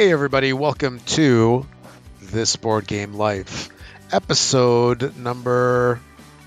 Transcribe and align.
Hey, 0.00 0.12
everybody, 0.12 0.54
welcome 0.54 0.98
to 1.08 1.66
This 2.22 2.56
Board 2.56 2.86
Game 2.86 3.12
Life, 3.12 3.68
episode 4.10 5.14
number 5.18 6.00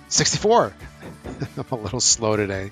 64. 0.07 0.73
I'm 1.57 1.65
a 1.69 1.75
little 1.75 1.99
slow 1.99 2.35
today 2.35 2.71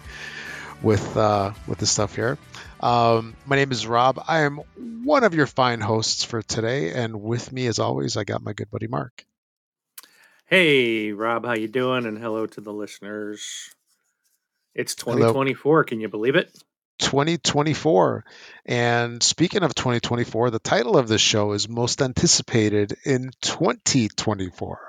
with 0.82 1.16
uh, 1.16 1.54
with 1.68 1.78
the 1.78 1.86
stuff 1.86 2.16
here. 2.16 2.40
Um, 2.80 3.36
my 3.46 3.58
name 3.58 3.72
is 3.72 3.86
Rob. 3.86 4.24
I 4.28 4.40
am 4.40 4.62
one 5.04 5.24
of 5.24 5.36
your 5.36 5.46
fine 5.46 5.82
hosts 5.82 6.24
for 6.24 6.42
today, 6.42 6.92
and 6.94 7.22
with 7.22 7.52
me, 7.52 7.68
as 7.68 7.78
always, 7.78 8.18
I 8.18 8.24
got 8.24 8.42
my 8.42 8.54
good 8.54 8.72
buddy 8.72 8.88
Mark. 8.88 9.24
Hey, 10.48 11.12
Rob, 11.12 11.46
how 11.46 11.54
you 11.54 11.68
doing? 11.68 12.08
And 12.08 12.18
hello 12.18 12.48
to 12.48 12.60
the 12.60 12.74
listeners. 12.74 13.70
It's 14.74 14.96
2024. 14.96 15.74
Hello. 15.76 15.84
Can 15.84 16.02
you 16.02 16.10
believe 16.10 16.36
it? 16.36 16.52
2024. 17.02 18.24
And 18.66 19.22
speaking 19.22 19.64
of 19.64 19.76
2024, 19.76 20.50
the 20.50 20.60
title 20.60 20.98
of 20.98 21.08
this 21.08 21.22
show 21.22 21.52
is 21.52 21.68
Most 21.68 22.02
Anticipated 22.02 22.96
in 23.04 23.32
2024. 23.42 24.80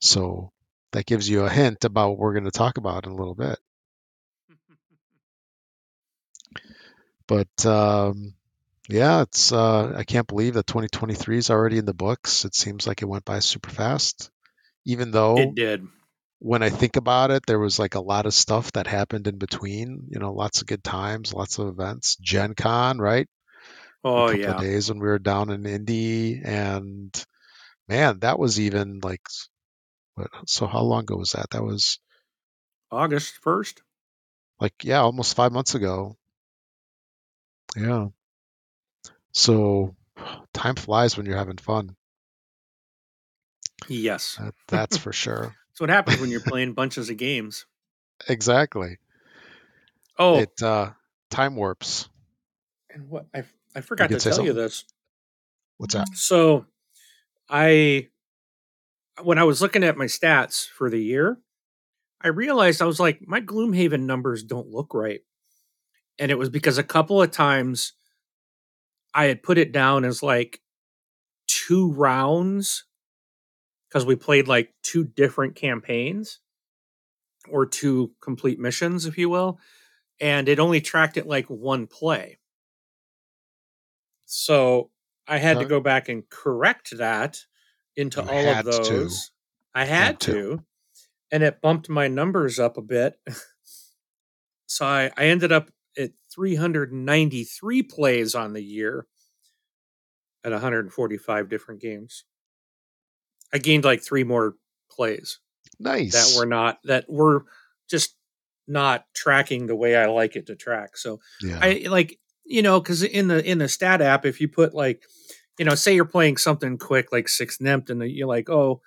So 0.00 0.52
that 0.92 1.06
gives 1.06 1.28
you 1.28 1.44
a 1.44 1.50
hint 1.50 1.84
about 1.84 2.10
what 2.10 2.18
we're 2.18 2.34
going 2.34 2.44
to 2.44 2.50
talk 2.50 2.78
about 2.78 3.06
in 3.06 3.12
a 3.12 3.16
little 3.16 3.34
bit. 3.34 3.58
but 7.26 7.66
um, 7.66 8.34
yeah, 8.88 9.22
it's 9.22 9.52
uh, 9.52 9.94
I 9.96 10.04
can't 10.04 10.26
believe 10.26 10.54
that 10.54 10.66
2023 10.66 11.38
is 11.38 11.50
already 11.50 11.78
in 11.78 11.84
the 11.84 11.94
books. 11.94 12.44
It 12.44 12.54
seems 12.54 12.86
like 12.86 13.02
it 13.02 13.08
went 13.08 13.24
by 13.24 13.40
super 13.40 13.70
fast, 13.70 14.30
even 14.84 15.10
though 15.10 15.36
it 15.38 15.54
did 15.54 15.86
when 16.40 16.62
I 16.62 16.70
think 16.70 16.96
about 16.96 17.30
it, 17.30 17.44
there 17.46 17.58
was 17.58 17.78
like 17.78 17.94
a 17.94 18.00
lot 18.00 18.26
of 18.26 18.34
stuff 18.34 18.72
that 18.72 18.86
happened 18.86 19.28
in 19.28 19.36
between. 19.36 20.06
You 20.08 20.18
know, 20.18 20.32
lots 20.32 20.62
of 20.62 20.66
good 20.66 20.82
times, 20.82 21.34
lots 21.34 21.58
of 21.58 21.68
events. 21.68 22.16
Gen 22.16 22.54
Con, 22.54 22.98
right? 22.98 23.28
Oh 24.02 24.30
yeah. 24.30 24.58
Days 24.58 24.88
when 24.88 24.98
we 24.98 25.06
were 25.06 25.18
down 25.18 25.50
in 25.50 25.66
Indy, 25.66 26.40
and 26.42 27.14
man, 27.88 28.20
that 28.20 28.38
was 28.38 28.58
even 28.58 29.00
like, 29.02 29.20
what? 30.14 30.28
So 30.46 30.66
how 30.66 30.80
long 30.80 31.02
ago 31.02 31.16
was 31.16 31.32
that? 31.32 31.50
That 31.50 31.62
was 31.62 31.98
August 32.90 33.34
first. 33.42 33.82
Like 34.58 34.82
yeah, 34.82 35.00
almost 35.00 35.36
five 35.36 35.52
months 35.52 35.74
ago. 35.74 36.16
Yeah. 37.76 38.08
So 39.32 39.94
time 40.54 40.76
flies 40.76 41.18
when 41.18 41.26
you're 41.26 41.36
having 41.36 41.58
fun. 41.58 41.96
Yes. 43.88 44.36
That, 44.40 44.54
that's 44.68 44.96
for 44.96 45.12
sure. 45.12 45.54
That's 45.80 45.88
what 45.88 45.96
happens 45.96 46.20
when 46.20 46.30
you're 46.30 46.40
playing 46.46 46.74
bunches 46.74 47.08
of 47.08 47.16
games. 47.16 47.64
Exactly. 48.28 48.98
Oh, 50.18 50.40
it 50.40 50.62
uh, 50.62 50.90
time 51.30 51.56
warps. 51.56 52.10
And 52.92 53.08
what 53.08 53.26
I 53.34 53.44
I 53.74 53.80
forgot 53.80 54.10
to 54.10 54.18
tell 54.18 54.32
something? 54.32 54.46
you 54.46 54.52
this. 54.52 54.84
What's 55.78 55.94
that? 55.94 56.08
So, 56.12 56.66
I 57.48 58.08
when 59.22 59.38
I 59.38 59.44
was 59.44 59.62
looking 59.62 59.82
at 59.82 59.96
my 59.96 60.04
stats 60.04 60.68
for 60.68 60.90
the 60.90 61.02
year, 61.02 61.38
I 62.20 62.28
realized 62.28 62.82
I 62.82 62.86
was 62.86 63.00
like 63.00 63.26
my 63.26 63.40
Gloomhaven 63.40 64.02
numbers 64.02 64.42
don't 64.42 64.68
look 64.68 64.92
right, 64.92 65.20
and 66.18 66.30
it 66.30 66.38
was 66.38 66.50
because 66.50 66.76
a 66.76 66.82
couple 66.82 67.22
of 67.22 67.30
times 67.30 67.94
I 69.14 69.24
had 69.24 69.42
put 69.42 69.56
it 69.56 69.72
down 69.72 70.04
as 70.04 70.22
like 70.22 70.60
two 71.46 71.90
rounds 71.92 72.84
because 73.90 74.06
we 74.06 74.14
played 74.16 74.46
like 74.48 74.72
two 74.82 75.04
different 75.04 75.56
campaigns 75.56 76.38
or 77.48 77.66
two 77.66 78.12
complete 78.22 78.58
missions, 78.58 79.06
if 79.06 79.18
you 79.18 79.28
will, 79.28 79.58
and 80.20 80.48
it 80.48 80.60
only 80.60 80.80
tracked 80.80 81.16
it 81.16 81.26
like 81.26 81.46
one 81.46 81.86
play. 81.86 82.38
So 84.26 84.90
I 85.26 85.38
had 85.38 85.58
to 85.58 85.64
go 85.64 85.80
back 85.80 86.08
and 86.08 86.28
correct 86.30 86.96
that 86.98 87.40
into 87.96 88.22
all 88.22 88.48
of 88.48 88.64
those. 88.64 88.88
To. 88.88 89.10
I 89.74 89.84
had, 89.84 90.04
had 90.04 90.20
to. 90.20 90.32
to. 90.32 90.64
And 91.32 91.42
it 91.42 91.60
bumped 91.60 91.88
my 91.88 92.08
numbers 92.08 92.58
up 92.58 92.76
a 92.76 92.82
bit. 92.82 93.18
so 94.66 94.86
I, 94.86 95.10
I 95.16 95.26
ended 95.26 95.50
up 95.50 95.70
at 95.98 96.10
393 96.32 97.82
plays 97.84 98.34
on 98.34 98.52
the 98.52 98.62
year 98.62 99.06
at 100.44 100.52
145 100.52 101.48
different 101.48 101.80
games. 101.80 102.24
I 103.52 103.58
gained 103.58 103.84
like 103.84 104.02
three 104.02 104.24
more 104.24 104.54
plays. 104.90 105.38
Nice. 105.78 106.12
That 106.12 106.38
were 106.38 106.46
not 106.46 106.78
that 106.84 107.08
were 107.08 107.44
just 107.88 108.14
not 108.68 109.04
tracking 109.14 109.66
the 109.66 109.76
way 109.76 109.96
I 109.96 110.06
like 110.06 110.36
it 110.36 110.46
to 110.46 110.56
track. 110.56 110.96
So 110.96 111.20
yeah. 111.42 111.58
I 111.60 111.86
like 111.88 112.18
you 112.44 112.62
know 112.62 112.80
because 112.80 113.02
in 113.02 113.28
the 113.28 113.44
in 113.44 113.58
the 113.58 113.68
stat 113.68 114.00
app, 114.00 114.24
if 114.24 114.40
you 114.40 114.48
put 114.48 114.74
like 114.74 115.04
you 115.58 115.64
know 115.64 115.74
say 115.74 115.94
you're 115.94 116.04
playing 116.04 116.36
something 116.36 116.78
quick 116.78 117.12
like 117.12 117.28
Six 117.28 117.58
Nimmt 117.58 117.90
and 117.90 118.02
you're 118.02 118.28
like 118.28 118.48
oh 118.48 118.80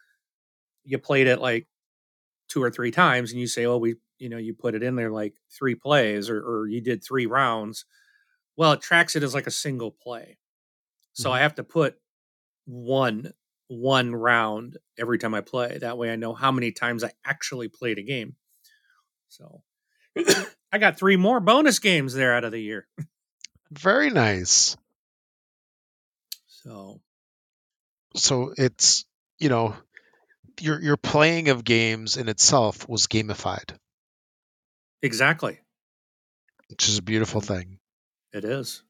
you 0.84 0.98
played 0.98 1.28
it 1.28 1.40
like 1.40 1.68
two 2.50 2.62
or 2.62 2.70
three 2.70 2.92
times 2.92 3.32
and 3.32 3.40
you 3.40 3.48
say 3.48 3.66
oh 3.66 3.78
we 3.78 3.96
you 4.20 4.30
know 4.30 4.38
you 4.38 4.54
put 4.54 4.76
it 4.76 4.84
in 4.84 4.96
there 4.96 5.12
like 5.12 5.34
three 5.52 5.76
plays 5.76 6.30
or, 6.30 6.40
or 6.40 6.68
you 6.68 6.82
did 6.82 7.04
three 7.04 7.26
rounds 7.26 7.86
well 8.56 8.74
it 8.74 8.82
tracks 8.82 9.16
it 9.16 9.24
as 9.24 9.34
like 9.34 9.48
a 9.48 9.52
single 9.52 9.92
play 9.92 10.38
so 11.14 11.30
mm-hmm. 11.30 11.36
i 11.36 11.40
have 11.40 11.56
to 11.56 11.64
put 11.64 11.96
one 12.66 13.32
one 13.68 14.16
round 14.16 14.78
every 14.98 15.18
time 15.18 15.34
I 15.34 15.42
play. 15.42 15.78
That 15.80 15.98
way 15.98 16.12
I 16.12 16.16
know 16.16 16.34
how 16.34 16.52
many 16.52 16.72
times 16.72 17.04
I 17.04 17.12
actually 17.26 17.68
played 17.68 17.98
a 17.98 18.04
game. 18.04 18.36
So 19.30 19.64
I 20.72 20.78
got 20.78 20.98
three 20.98 21.18
more 21.18 21.40
bonus 21.40 21.80
games 21.80 22.14
there 22.14 22.36
out 22.36 22.44
of 22.44 22.52
the 22.52 22.60
year. 22.60 22.88
Very 23.72 24.10
nice. 24.10 24.78
So 26.48 27.02
so 28.16 28.54
it's, 28.58 29.06
you 29.40 29.50
know, 29.50 29.76
your 30.60 30.82
your 30.82 30.98
playing 30.98 31.50
of 31.50 31.64
games 31.64 32.18
in 32.18 32.30
itself 32.30 32.88
was 32.88 33.08
gamified. 33.08 33.76
Exactly. 35.02 35.60
Which 36.70 36.88
is 36.88 36.98
a 36.98 37.04
beautiful 37.04 37.42
thing. 37.42 37.80
It 38.32 38.46
is. 38.46 38.84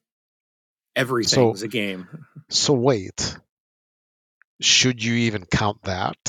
Everything's 0.95 1.61
so, 1.61 1.65
a 1.65 1.69
game. 1.69 2.07
so 2.49 2.73
wait 2.73 3.37
should 4.61 5.03
you 5.03 5.13
even 5.13 5.45
count 5.45 5.81
that? 5.83 6.17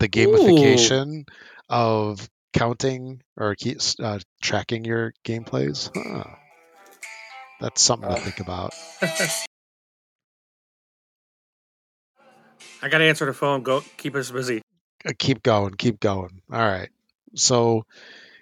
the 0.00 0.08
gamification 0.08 1.20
Ooh. 1.20 1.24
of 1.68 2.28
counting 2.52 3.22
or 3.36 3.54
uh, 4.02 4.18
tracking 4.42 4.84
your 4.84 5.12
gameplays? 5.24 5.90
Huh. 5.94 6.24
That's 7.60 7.82
something 7.82 8.08
to 8.08 8.20
think 8.20 8.40
about. 8.40 8.74
I 12.82 12.88
got 12.88 12.98
to 12.98 13.04
answer 13.04 13.26
the 13.26 13.34
phone. 13.34 13.62
Go 13.62 13.82
keep 13.98 14.14
us 14.14 14.30
busy. 14.30 14.62
Uh, 15.04 15.12
keep 15.18 15.42
going. 15.42 15.74
Keep 15.74 16.00
going. 16.00 16.40
All 16.50 16.58
right. 16.58 16.88
So 17.36 17.84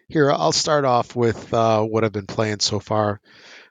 here 0.09 0.31
I'll 0.31 0.53
start 0.53 0.85
off 0.85 1.17
with 1.17 1.53
uh, 1.53 1.83
what 1.83 2.05
I've 2.05 2.13
been 2.13 2.27
playing 2.27 2.61
so 2.61 2.79
far 2.79 3.21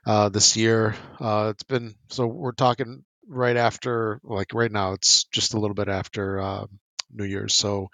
uh, 0.05 0.29
this 0.29 0.57
year. 0.57 0.95
Uh, 1.19 1.51
it's 1.51 1.63
been 1.63 1.95
so 2.09 2.27
we're 2.27 2.51
talking 2.51 3.03
right 3.27 3.57
after, 3.57 4.19
like 4.23 4.53
right 4.53 4.71
now, 4.71 4.93
it's 4.93 5.25
just 5.25 5.53
a 5.53 5.59
little 5.59 5.75
bit 5.75 5.89
after 5.89 6.39
uh, 6.39 6.65
New 7.11 7.25
Year's. 7.25 7.53
So 7.53 7.89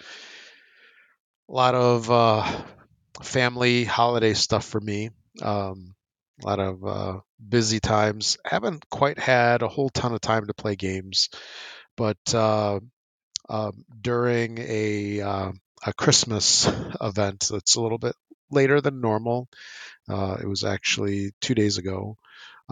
a 1.49 1.53
lot 1.53 1.75
of 1.75 2.09
uh, 2.09 2.63
family 3.21 3.83
holiday 3.83 4.33
stuff 4.33 4.65
for 4.65 4.79
me. 4.79 5.09
Um, 5.41 5.95
a 6.43 6.47
lot 6.47 6.59
of 6.59 6.85
uh, 6.85 7.19
busy 7.47 7.79
times. 7.79 8.37
Haven't 8.45 8.89
quite 8.89 9.19
had 9.19 9.61
a 9.61 9.67
whole 9.67 9.89
ton 9.89 10.13
of 10.13 10.21
time 10.21 10.47
to 10.47 10.53
play 10.53 10.75
games, 10.75 11.29
but 11.95 12.17
uh, 12.33 12.79
um, 13.49 13.85
during 14.01 14.57
a 14.59 15.21
uh, 15.21 15.51
a 15.85 15.93
Christmas 15.93 16.67
event 17.01 17.49
that's 17.51 17.75
a 17.75 17.81
little 17.81 17.97
bit 17.97 18.15
later 18.49 18.81
than 18.81 19.01
normal. 19.01 19.47
Uh, 20.09 20.37
it 20.41 20.47
was 20.47 20.63
actually 20.63 21.31
two 21.41 21.55
days 21.55 21.77
ago 21.77 22.17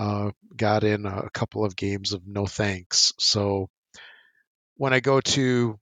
uh, 0.02 0.32
got 0.58 0.84
in 0.84 1.06
a 1.06 1.30
couple 1.30 1.64
of 1.64 1.76
games 1.76 2.14
of 2.14 2.26
no 2.26 2.48
thanks. 2.48 3.14
So 3.20 3.70
when 4.76 4.94
I 4.94 5.00
go 5.00 5.22
to 5.22 5.80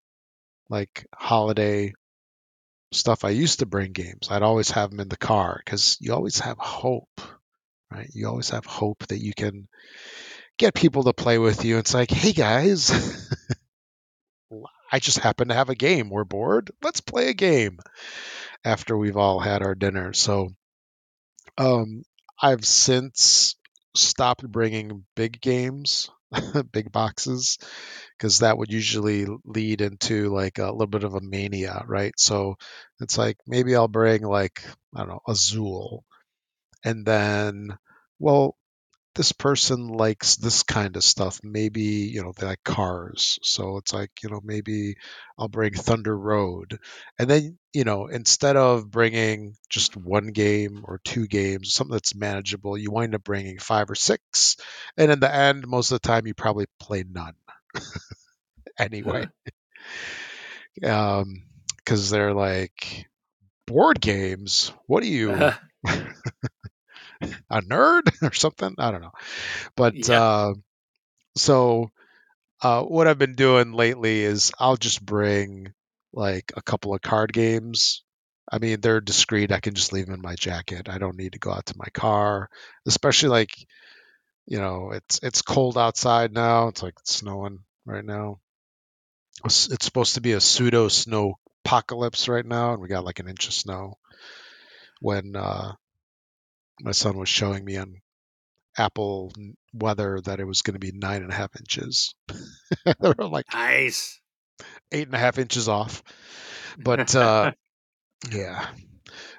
like 0.70 1.08
holiday 1.16 1.94
stuff, 2.92 3.24
I 3.24 3.30
used 3.30 3.60
to 3.60 3.66
bring 3.66 3.94
games. 3.94 4.28
I'd 4.30 4.42
always 4.42 4.72
have 4.72 4.90
them 4.90 5.00
in 5.00 5.08
the 5.08 5.16
car 5.16 5.62
because 5.64 5.96
you 6.02 6.14
always 6.14 6.40
have 6.40 6.58
hope, 6.58 7.22
right? 7.90 8.10
You 8.14 8.28
always 8.28 8.50
have 8.50 8.66
hope 8.66 9.08
that 9.08 9.20
you 9.20 9.34
can 9.34 9.70
get 10.58 10.74
people 10.74 11.04
to 11.04 11.14
play 11.14 11.38
with 11.38 11.64
you. 11.64 11.78
It's 11.78 11.94
like, 11.94 12.12
hey 12.12 12.34
guys, 12.34 12.92
I 14.92 15.00
just 15.00 15.20
happen 15.20 15.48
to 15.48 15.54
have 15.54 15.70
a 15.70 15.76
game. 15.76 16.10
We're 16.10 16.26
bored. 16.26 16.72
Let's 16.82 17.00
play 17.00 17.30
a 17.30 17.34
game 17.34 17.80
after 18.66 18.98
we've 18.98 19.16
all 19.16 19.40
had 19.40 19.62
our 19.62 19.76
dinner. 19.76 20.12
So 20.12 20.50
um, 21.58 22.04
I've 22.42 22.66
since 22.66 23.56
stopped 23.96 24.44
bringing 24.50 25.06
big 25.16 25.42
games, 25.42 26.10
big 26.72 26.92
boxes, 26.92 27.58
because 28.18 28.40
that 28.40 28.58
would 28.58 28.72
usually 28.72 29.28
lead 29.46 29.82
into 29.82 30.34
like 30.34 30.60
a 30.60 30.72
little 30.72 30.88
bit 30.88 31.04
of 31.04 31.16
a 31.16 31.22
mania, 31.22 31.84
right? 31.88 32.14
So 32.18 32.58
it's 33.00 33.18
like 33.18 33.38
maybe 33.48 33.76
I'll 33.76 33.88
bring 33.88 34.24
like 34.24 34.64
I 34.96 35.00
don't 35.00 35.10
know 35.10 35.22
Azul, 35.28 36.04
and 36.84 37.06
then 37.06 37.78
well 38.20 38.56
this 39.16 39.32
person 39.32 39.88
likes 39.88 40.36
this 40.38 40.64
kind 40.64 40.96
of 40.96 41.04
stuff. 41.04 41.40
Maybe, 41.44 41.82
you 41.82 42.22
know, 42.24 42.32
they 42.36 42.46
like 42.46 42.64
cars. 42.64 43.40
So 43.44 43.78
it's 43.78 43.94
like, 43.94 44.12
you 44.24 44.30
know, 44.30 44.40
maybe 44.44 44.96
I'll 45.38 45.48
bring 45.48 45.74
Thunder 45.74 46.18
Road. 46.18 46.80
And 47.18 47.30
then, 47.30 47.58
you 47.74 47.84
know, 47.84 48.08
instead 48.08 48.56
of 48.56 48.90
bringing 48.90 49.56
just 49.70 49.98
one 49.98 50.28
game 50.28 50.84
or 50.86 51.00
two 51.04 51.28
games, 51.28 51.74
something 51.74 51.94
that's 51.94 52.16
manageable, 52.16 52.78
you 52.78 52.92
wind 52.92 53.16
up 53.16 53.24
bringing 53.24 53.60
five 53.60 53.90
or 53.90 53.96
six. 53.96 54.58
And 54.98 55.12
in 55.12 55.20
the 55.20 55.34
end, 55.34 55.68
most 55.68 55.92
of 55.92 56.02
the 56.02 56.08
time, 56.08 56.28
you 56.28 56.34
probably 56.34 56.68
play 56.80 57.04
none 57.10 57.36
anyway. 58.80 59.28
um, 60.86 61.44
because 61.78 62.10
they're 62.10 62.34
like, 62.34 63.08
board 63.66 64.00
games? 64.00 64.72
What 64.86 65.04
are 65.04 65.08
you? 65.08 65.52
a 67.50 67.62
nerd 67.62 68.04
or 68.22 68.34
something? 68.34 68.76
I 68.78 68.92
don't 68.92 69.02
know. 69.02 69.12
But 69.76 70.08
yeah. 70.08 70.22
uh, 70.22 70.54
so 71.36 71.92
uh, 72.62 72.84
what 72.84 73.08
I've 73.08 73.18
been 73.18 73.36
doing 73.36 73.72
lately 73.72 74.22
is 74.22 74.52
I'll 74.60 74.78
just 74.78 75.06
bring 75.06 75.74
like 76.14 76.52
a 76.56 76.62
couple 76.62 76.94
of 76.94 77.02
card 77.02 77.32
games. 77.34 78.04
I 78.52 78.58
mean, 78.58 78.82
they're 78.82 79.02
discreet. 79.02 79.52
I 79.52 79.60
can 79.60 79.76
just 79.76 79.94
leave 79.94 80.08
them 80.08 80.16
in 80.16 80.22
my 80.22 80.36
jacket. 80.36 80.90
I 80.90 80.98
don't 80.98 81.18
need 81.18 81.34
to 81.34 81.40
go 81.40 81.52
out 81.52 81.68
to 81.68 81.78
my 81.78 81.88
car, 81.94 82.50
especially 82.88 83.30
like, 83.30 83.52
you 84.48 84.60
know, 84.60 84.92
it's 84.92 85.20
it's 85.22 85.44
cold 85.44 85.78
outside 85.78 86.34
now. 86.34 86.70
It's 86.70 86.82
like 86.82 86.96
it's 87.00 87.16
snowing 87.16 87.60
right 87.86 88.04
now. 88.04 88.40
It's, 89.46 89.70
it's 89.70 89.86
supposed 89.86 90.16
to 90.16 90.22
be 90.22 90.34
a 90.34 90.42
pseudo 90.42 90.88
snow 90.88 91.36
apocalypse 91.64 92.28
right 92.28 92.46
now, 92.46 92.74
and 92.74 92.82
we 92.82 92.88
got 92.88 93.06
like 93.06 93.20
an 93.20 93.30
inch 93.30 93.48
of 93.48 93.54
snow. 93.54 93.98
When 95.02 95.36
uh, 95.36 95.74
my 96.82 96.92
son 96.92 97.18
was 97.18 97.30
showing 97.30 97.64
me 97.66 97.78
on 97.78 97.96
Apple 98.78 99.34
weather 99.74 100.22
that 100.22 100.40
it 100.40 100.46
was 100.46 100.62
going 100.62 100.74
to 100.74 100.80
be 100.80 100.92
nine 100.94 101.22
and 101.22 101.32
a 101.32 101.36
half 101.36 101.56
inches. 101.60 102.14
they 102.86 102.94
were 103.02 103.28
like 103.28 103.46
nice, 103.54 104.20
eight 104.92 105.08
and 105.08 105.16
a 105.16 105.20
half 105.20 105.38
inches 105.38 105.68
off. 105.68 106.04
But 106.78 107.16
uh, 107.16 107.52
yeah, 108.32 108.68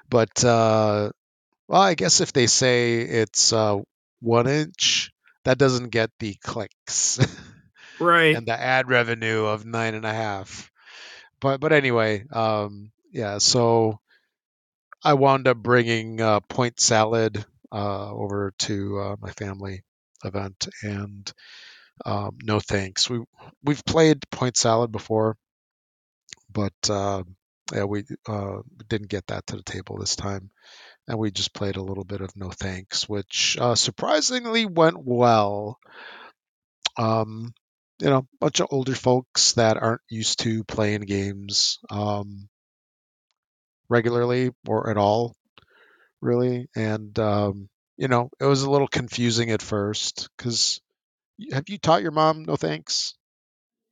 but 0.09 0.43
uh, 0.43 1.11
well, 1.67 1.81
I 1.81 1.95
guess 1.95 2.21
if 2.21 2.33
they 2.33 2.47
say 2.47 2.99
it's 3.01 3.53
uh, 3.53 3.77
one 4.19 4.47
inch, 4.47 5.11
that 5.45 5.57
doesn't 5.57 5.89
get 5.89 6.11
the 6.19 6.35
clicks, 6.43 7.19
right, 7.99 8.35
and 8.35 8.47
the 8.47 8.59
ad 8.59 8.89
revenue 8.89 9.45
of 9.45 9.65
nine 9.65 9.95
and 9.95 10.05
a 10.05 10.13
half. 10.13 10.69
But 11.39 11.59
but 11.59 11.73
anyway, 11.73 12.25
um, 12.31 12.91
yeah. 13.11 13.39
So 13.39 13.99
I 15.03 15.13
wound 15.15 15.47
up 15.47 15.57
bringing 15.57 16.21
uh, 16.21 16.41
point 16.41 16.79
salad 16.79 17.43
uh, 17.71 18.11
over 18.11 18.53
to 18.59 18.99
uh, 18.99 19.15
my 19.19 19.31
family 19.31 19.83
event, 20.23 20.67
and 20.83 21.31
um, 22.05 22.37
no 22.43 22.59
thanks. 22.59 23.09
We 23.09 23.23
we've 23.63 23.83
played 23.85 24.29
point 24.29 24.57
salad 24.57 24.91
before, 24.91 25.37
but 26.51 26.73
uh, 26.89 27.23
yeah, 27.73 27.85
we 27.85 28.03
uh, 28.27 28.59
didn't 28.87 29.09
get 29.09 29.27
that 29.27 29.47
to 29.47 29.57
the 29.57 29.63
table 29.63 29.97
this 29.97 30.15
time, 30.15 30.51
and 31.07 31.17
we 31.17 31.31
just 31.31 31.53
played 31.53 31.77
a 31.77 31.83
little 31.83 32.05
bit 32.05 32.21
of 32.21 32.35
no 32.35 32.49
thanks, 32.49 33.09
which 33.09 33.57
surprisingly 33.75 34.65
went 34.65 34.97
well. 35.03 35.79
Um, 36.97 37.53
you 37.99 38.09
know, 38.09 38.17
a 38.17 38.37
bunch 38.39 38.59
of 38.59 38.67
older 38.71 38.95
folks 38.95 39.53
that 39.53 39.77
aren't 39.77 40.01
used 40.09 40.39
to 40.41 40.63
playing 40.63 41.01
games. 41.01 41.79
Um, 41.89 42.49
regularly 43.91 44.49
or 44.65 44.89
at 44.89 44.97
all, 44.97 45.35
really. 46.21 46.67
And 46.75 47.17
um, 47.19 47.69
you 47.97 48.07
know, 48.07 48.29
it 48.39 48.45
was 48.45 48.63
a 48.63 48.69
little 48.71 48.87
confusing 48.87 49.51
at 49.51 49.61
first 49.61 50.29
because 50.35 50.81
have 51.51 51.69
you 51.69 51.77
taught 51.77 52.01
your 52.01 52.11
mom 52.11 52.45
no 52.45 52.55
thanks? 52.55 53.13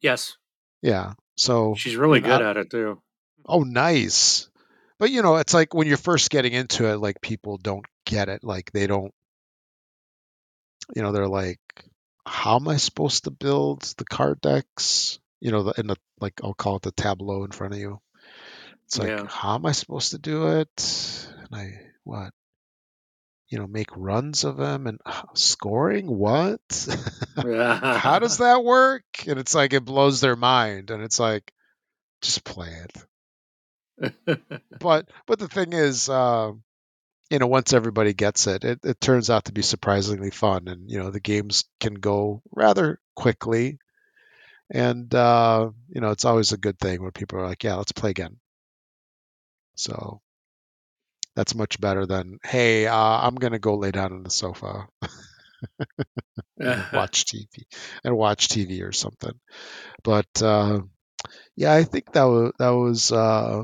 Yes. 0.01 0.37
Yeah. 0.81 1.13
So 1.35 1.75
she's 1.75 1.95
really 1.95 2.21
good 2.21 2.41
at 2.41 2.57
it 2.57 2.71
too. 2.71 3.01
Oh, 3.45 3.61
nice. 3.61 4.49
But 4.97 5.11
you 5.11 5.21
know, 5.21 5.35
it's 5.37 5.53
like 5.53 5.73
when 5.73 5.87
you're 5.87 5.97
first 5.97 6.29
getting 6.29 6.53
into 6.53 6.85
it, 6.89 6.97
like 6.97 7.21
people 7.21 7.57
don't 7.57 7.85
get 8.05 8.29
it. 8.29 8.43
Like 8.43 8.71
they 8.71 8.87
don't, 8.87 9.13
you 10.95 11.01
know, 11.01 11.11
they're 11.11 11.27
like, 11.27 11.59
"How 12.25 12.57
am 12.57 12.67
I 12.67 12.77
supposed 12.77 13.25
to 13.25 13.31
build 13.31 13.83
the 13.97 14.05
card 14.05 14.41
decks?" 14.41 15.19
You 15.39 15.51
know, 15.51 15.71
in 15.77 15.87
the 15.87 15.95
like 16.19 16.33
I'll 16.43 16.53
call 16.53 16.77
it 16.77 16.81
the 16.81 16.91
tableau 16.91 17.45
in 17.45 17.51
front 17.51 17.73
of 17.73 17.79
you. 17.79 17.99
It's 18.89 18.97
like, 18.97 19.09
yeah. 19.09 19.27
how 19.27 19.53
am 19.53 19.67
I 19.67 19.71
supposed 19.71 20.11
to 20.11 20.17
do 20.17 20.57
it? 20.57 21.27
And 21.37 21.55
I, 21.55 21.79
what? 22.05 22.33
You 23.49 23.59
know, 23.59 23.67
make 23.67 23.95
runs 23.95 24.45
of 24.45 24.57
them 24.57 24.87
and 24.87 24.99
uh, 25.05 25.21
scoring? 25.35 26.07
What? 26.07 26.59
how 27.35 28.17
does 28.17 28.39
that 28.39 28.63
work? 28.63 29.03
And 29.27 29.39
it's 29.39 29.53
like, 29.53 29.73
it 29.73 29.85
blows 29.85 30.21
their 30.21 30.35
mind. 30.35 30.89
And 30.89 31.03
it's 31.03 31.19
like, 31.19 31.53
just 32.23 32.43
play 32.43 32.83
it. 33.99 34.39
but, 34.79 35.07
but 35.27 35.37
the 35.37 35.47
thing 35.47 35.73
is, 35.73 36.09
uh, 36.09 36.51
you 37.29 37.37
know, 37.37 37.45
once 37.45 37.73
everybody 37.73 38.15
gets 38.15 38.47
it, 38.47 38.63
it, 38.63 38.79
it 38.83 38.99
turns 38.99 39.29
out 39.29 39.45
to 39.45 39.51
be 39.51 39.61
surprisingly 39.61 40.31
fun. 40.31 40.67
And, 40.67 40.89
you 40.89 40.97
know, 40.97 41.11
the 41.11 41.19
games 41.19 41.65
can 41.79 41.93
go 41.93 42.41
rather 42.55 42.99
quickly. 43.15 43.77
And, 44.71 45.13
uh, 45.13 45.69
you 45.89 46.01
know, 46.01 46.09
it's 46.09 46.25
always 46.25 46.53
a 46.53 46.57
good 46.57 46.79
thing 46.79 47.03
when 47.03 47.11
people 47.11 47.37
are 47.37 47.45
like, 47.45 47.63
yeah, 47.63 47.75
let's 47.75 47.91
play 47.91 48.09
again. 48.09 48.37
So 49.79 50.19
that's 51.35 51.55
much 51.55 51.79
better 51.79 52.05
than, 52.05 52.39
hey, 52.43 52.85
uh, 52.85 52.95
I'm 52.95 53.35
going 53.35 53.53
to 53.53 53.59
go 53.59 53.75
lay 53.77 53.91
down 53.91 54.11
on 54.11 54.23
the 54.23 54.29
sofa 54.29 54.87
and 56.59 56.85
watch 56.93 57.25
TV 57.25 57.65
and 58.03 58.17
watch 58.17 58.49
TV 58.49 58.81
or 58.81 58.91
something. 58.91 59.31
But 60.03 60.41
uh, 60.41 60.81
yeah, 61.55 61.73
I 61.73 61.83
think 61.83 62.11
that 62.11 62.23
was 62.23 62.51
that 62.59 62.69
was 62.69 63.11
uh, 63.13 63.63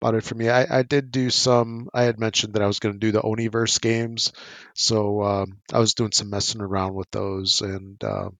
about 0.00 0.14
it 0.14 0.24
for 0.24 0.34
me. 0.34 0.50
I, 0.50 0.80
I 0.80 0.82
did 0.82 1.10
do 1.10 1.30
some. 1.30 1.88
I 1.94 2.02
had 2.02 2.20
mentioned 2.20 2.54
that 2.54 2.62
I 2.62 2.66
was 2.66 2.80
going 2.80 2.94
to 2.94 2.98
do 2.98 3.12
the 3.12 3.22
Oniverse 3.22 3.80
games, 3.80 4.32
so 4.74 5.22
um, 5.22 5.58
I 5.72 5.78
was 5.78 5.94
doing 5.94 6.12
some 6.12 6.30
messing 6.30 6.60
around 6.60 6.94
with 6.94 7.10
those, 7.12 7.62
and 7.62 8.02
uh, 8.04 8.30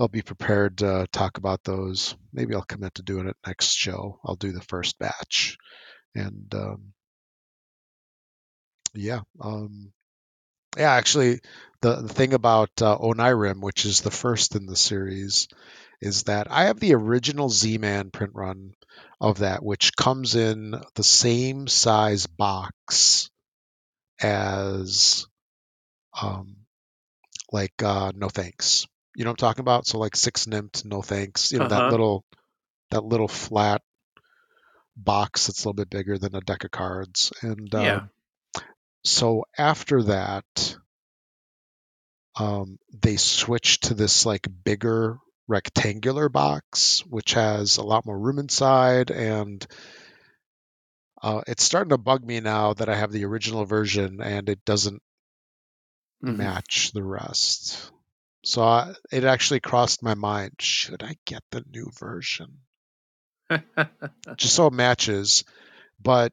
I'll 0.00 0.08
be 0.08 0.22
prepared 0.22 0.78
to 0.78 1.06
talk 1.12 1.36
about 1.36 1.62
those. 1.62 2.16
Maybe 2.32 2.54
I'll 2.54 2.62
commit 2.62 2.94
to 2.94 3.02
doing 3.02 3.28
it 3.28 3.36
next 3.46 3.74
show. 3.74 4.18
I'll 4.24 4.34
do 4.34 4.50
the 4.50 4.62
first 4.62 4.98
batch, 4.98 5.58
and 6.14 6.52
um, 6.54 6.94
yeah, 8.94 9.20
um, 9.42 9.92
yeah. 10.78 10.92
Actually, 10.92 11.40
the, 11.82 11.96
the 11.96 12.08
thing 12.08 12.32
about 12.32 12.70
uh, 12.80 12.96
Onirim, 12.96 13.60
which 13.60 13.84
is 13.84 14.00
the 14.00 14.10
first 14.10 14.56
in 14.56 14.64
the 14.64 14.74
series, 14.74 15.48
is 16.00 16.22
that 16.24 16.50
I 16.50 16.64
have 16.64 16.80
the 16.80 16.94
original 16.94 17.50
Z-Man 17.50 18.10
print 18.10 18.32
run 18.34 18.72
of 19.20 19.40
that, 19.40 19.62
which 19.62 19.94
comes 19.96 20.34
in 20.34 20.80
the 20.94 21.04
same 21.04 21.68
size 21.68 22.26
box 22.26 23.28
as 24.18 25.26
um, 26.20 26.56
like 27.52 27.82
uh, 27.82 28.12
No 28.14 28.30
Thanks. 28.30 28.86
You 29.14 29.24
know 29.24 29.30
what 29.30 29.42
I'm 29.42 29.48
talking 29.48 29.62
about? 29.62 29.86
So 29.86 29.98
like 29.98 30.16
six 30.16 30.46
Nimmt, 30.46 30.84
no 30.84 31.02
thanks. 31.02 31.52
You 31.52 31.58
know 31.58 31.66
uh-huh. 31.66 31.80
that 31.80 31.90
little 31.90 32.24
that 32.90 33.04
little 33.04 33.28
flat 33.28 33.82
box 34.96 35.46
that's 35.46 35.64
a 35.64 35.68
little 35.68 35.84
bit 35.84 35.90
bigger 35.90 36.18
than 36.18 36.34
a 36.34 36.40
deck 36.40 36.64
of 36.64 36.70
cards. 36.70 37.32
And 37.42 37.74
uh, 37.74 37.80
yeah. 37.80 38.00
so 39.04 39.44
after 39.56 40.02
that, 40.04 40.76
um, 42.38 42.78
they 43.02 43.16
switched 43.16 43.84
to 43.84 43.94
this 43.94 44.26
like 44.26 44.46
bigger 44.64 45.18
rectangular 45.48 46.28
box, 46.28 47.00
which 47.06 47.34
has 47.34 47.76
a 47.76 47.82
lot 47.82 48.06
more 48.06 48.18
room 48.18 48.38
inside 48.38 49.10
and 49.10 49.66
uh, 51.22 51.42
it's 51.46 51.64
starting 51.64 51.90
to 51.90 51.98
bug 51.98 52.24
me 52.24 52.40
now 52.40 52.72
that 52.74 52.88
I 52.88 52.94
have 52.94 53.12
the 53.12 53.26
original 53.26 53.66
version 53.66 54.20
and 54.22 54.48
it 54.48 54.64
doesn't 54.64 55.02
mm-hmm. 56.24 56.36
match 56.36 56.92
the 56.92 57.02
rest. 57.02 57.92
So 58.42 58.62
I, 58.62 58.94
it 59.12 59.24
actually 59.24 59.60
crossed 59.60 60.02
my 60.02 60.14
mind: 60.14 60.54
should 60.60 61.02
I 61.02 61.16
get 61.26 61.42
the 61.50 61.64
new 61.70 61.90
version? 61.98 62.58
Just 64.36 64.54
so 64.54 64.68
it 64.68 64.72
matches, 64.72 65.44
but 66.00 66.32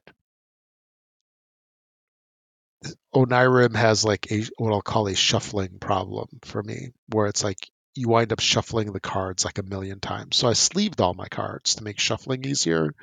Onirim 3.14 3.74
has 3.74 4.04
like 4.04 4.30
a 4.30 4.44
what 4.56 4.72
I'll 4.72 4.82
call 4.82 5.08
a 5.08 5.14
shuffling 5.14 5.78
problem 5.78 6.28
for 6.44 6.62
me, 6.62 6.92
where 7.08 7.26
it's 7.26 7.44
like 7.44 7.58
you 7.94 8.08
wind 8.08 8.32
up 8.32 8.40
shuffling 8.40 8.92
the 8.92 9.00
cards 9.00 9.44
like 9.44 9.58
a 9.58 9.62
million 9.62 10.00
times. 10.00 10.36
So 10.36 10.48
I 10.48 10.52
sleeved 10.52 11.00
all 11.00 11.14
my 11.14 11.28
cards 11.28 11.74
to 11.76 11.84
make 11.84 11.98
shuffling 11.98 12.44
easier, 12.44 12.94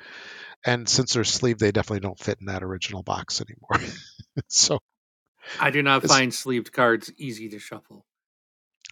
and 0.64 0.88
since 0.88 1.12
they're 1.12 1.24
sleeved, 1.24 1.60
they 1.60 1.72
definitely 1.72 2.00
don't 2.00 2.18
fit 2.18 2.38
in 2.40 2.46
that 2.46 2.62
original 2.62 3.02
box 3.02 3.40
anymore. 3.40 3.92
so 4.48 4.78
I 5.60 5.70
do 5.70 5.82
not 5.82 6.02
find 6.04 6.32
sleeved 6.32 6.72
cards 6.72 7.12
easy 7.18 7.48
to 7.50 7.58
shuffle. 7.58 8.06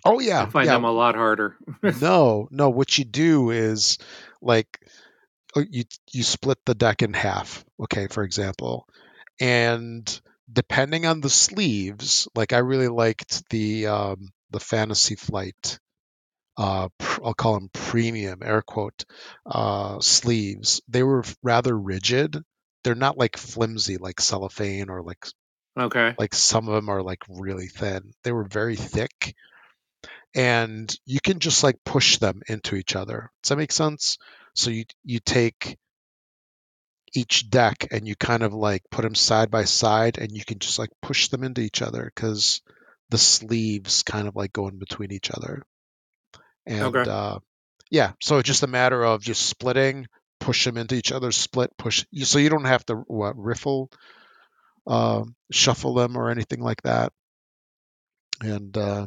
Oh 0.04 0.20
yeah, 0.20 0.42
I 0.42 0.46
find 0.46 0.66
yeah. 0.66 0.74
them 0.74 0.84
a 0.84 0.92
lot 0.92 1.14
harder. 1.14 1.56
no, 2.00 2.48
no. 2.50 2.70
What 2.70 2.98
you 2.98 3.04
do 3.04 3.50
is 3.50 3.98
like 4.42 4.80
uh, 5.56 5.62
you 5.68 5.84
you 6.12 6.22
split 6.22 6.58
the 6.66 6.74
deck 6.74 7.02
in 7.02 7.14
half. 7.14 7.64
Okay, 7.80 8.08
for 8.08 8.22
example, 8.22 8.86
and 9.40 10.20
depending 10.52 11.06
on 11.06 11.20
the 11.20 11.30
sleeves, 11.30 12.28
like 12.34 12.52
I 12.52 12.58
really 12.58 12.88
liked 12.88 13.48
the 13.50 13.86
um, 13.86 14.28
the 14.50 14.60
Fantasy 14.60 15.16
Flight. 15.16 15.78
Uh, 16.56 16.88
I'll 17.24 17.34
call 17.34 17.54
them 17.54 17.68
premium 17.72 18.40
air 18.44 18.62
quote 18.62 19.04
uh, 19.44 19.98
sleeves. 20.00 20.82
They 20.86 21.02
were 21.02 21.24
rather 21.42 21.76
rigid. 21.76 22.40
They're 22.84 22.94
not 22.94 23.18
like 23.18 23.36
flimsy 23.36 23.96
like 23.96 24.20
cellophane 24.20 24.88
or 24.88 25.02
like 25.02 25.26
okay. 25.76 26.14
Like 26.18 26.34
some 26.34 26.68
of 26.68 26.74
them 26.74 26.88
are 26.90 27.02
like 27.02 27.22
really 27.28 27.66
thin. 27.66 28.12
They 28.22 28.30
were 28.30 28.44
very 28.44 28.76
thick, 28.76 29.34
and 30.34 30.94
you 31.06 31.20
can 31.20 31.38
just 31.38 31.62
like 31.62 31.76
push 31.84 32.18
them 32.18 32.42
into 32.48 32.76
each 32.76 32.96
other. 32.96 33.30
Does 33.42 33.50
that 33.50 33.56
make 33.56 33.72
sense? 33.72 34.18
So 34.54 34.70
you 34.70 34.84
you 35.04 35.20
take 35.20 35.76
each 37.14 37.48
deck 37.48 37.86
and 37.92 38.06
you 38.08 38.16
kind 38.16 38.42
of 38.42 38.52
like 38.52 38.82
put 38.90 39.02
them 39.02 39.14
side 39.14 39.50
by 39.50 39.64
side 39.64 40.18
and 40.18 40.32
you 40.32 40.44
can 40.44 40.58
just 40.58 40.78
like 40.78 40.90
push 41.00 41.28
them 41.28 41.44
into 41.44 41.60
each 41.60 41.80
other 41.80 42.10
because 42.12 42.60
the 43.10 43.18
sleeves 43.18 44.02
kind 44.02 44.26
of 44.26 44.34
like 44.34 44.52
go 44.52 44.66
in 44.68 44.78
between 44.78 45.12
each 45.12 45.30
other 45.30 45.62
and 46.66 46.82
Okay. 46.84 47.08
uh, 47.08 47.38
yeah 47.90 48.12
so 48.20 48.38
it's 48.38 48.48
just 48.48 48.64
a 48.64 48.68
matter 48.68 49.04
of 49.04 49.22
just 49.22 49.46
splitting 49.46 50.06
push 50.40 50.64
them 50.64 50.76
into 50.76 50.96
each 50.96 51.12
other 51.12 51.30
split 51.30 51.70
push 51.78 52.04
so 52.22 52.38
you 52.40 52.48
don't 52.48 52.64
have 52.64 52.84
to 52.84 52.96
what 53.06 53.36
riffle 53.38 53.88
uh, 54.86 55.22
shuffle 55.52 55.94
them 55.94 56.16
or 56.16 56.30
anything 56.30 56.60
like 56.60 56.82
that 56.82 57.12
and 58.40 58.76
uh, 58.76 59.06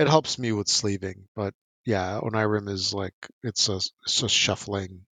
it 0.00 0.08
helps 0.08 0.38
me 0.38 0.52
with 0.52 0.68
sleeving 0.68 1.24
but 1.36 1.54
yeah 1.84 2.18
Onirim 2.22 2.68
is 2.68 2.92
like 2.92 3.14
it's 3.42 3.68
a 3.68 3.76
it's 3.76 4.22
a 4.22 4.28
shuffling 4.28 5.06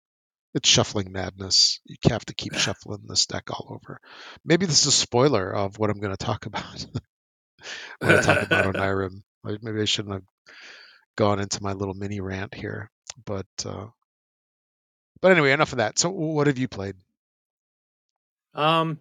it's 0.56 0.70
shuffling 0.70 1.12
madness. 1.12 1.80
You 1.84 1.96
have 2.08 2.24
to 2.24 2.34
keep 2.34 2.54
shuffling 2.56 3.02
this 3.06 3.26
deck 3.26 3.50
all 3.50 3.78
over. 3.78 4.00
Maybe 4.44 4.64
this 4.64 4.80
is 4.80 4.86
a 4.86 4.92
spoiler 4.92 5.54
of 5.54 5.78
what 5.78 5.90
I'm 5.90 6.00
going 6.00 6.16
to 6.16 6.24
talk 6.24 6.46
about 6.46 6.86
when 7.98 8.18
I 8.18 8.22
talk 8.22 8.42
about 8.42 8.74
Onirim. 8.74 9.22
Maybe 9.44 9.82
I 9.82 9.84
shouldn't 9.84 10.14
have 10.14 10.56
gone 11.14 11.40
into 11.40 11.62
my 11.62 11.74
little 11.74 11.94
mini 11.94 12.20
rant 12.20 12.54
here, 12.54 12.90
but 13.26 13.46
uh, 13.64 13.86
but 15.20 15.30
anyway, 15.30 15.52
enough 15.52 15.72
of 15.72 15.78
that. 15.78 15.98
So, 15.98 16.10
what 16.10 16.46
have 16.48 16.58
you 16.58 16.68
played? 16.68 16.96
Um, 18.54 18.98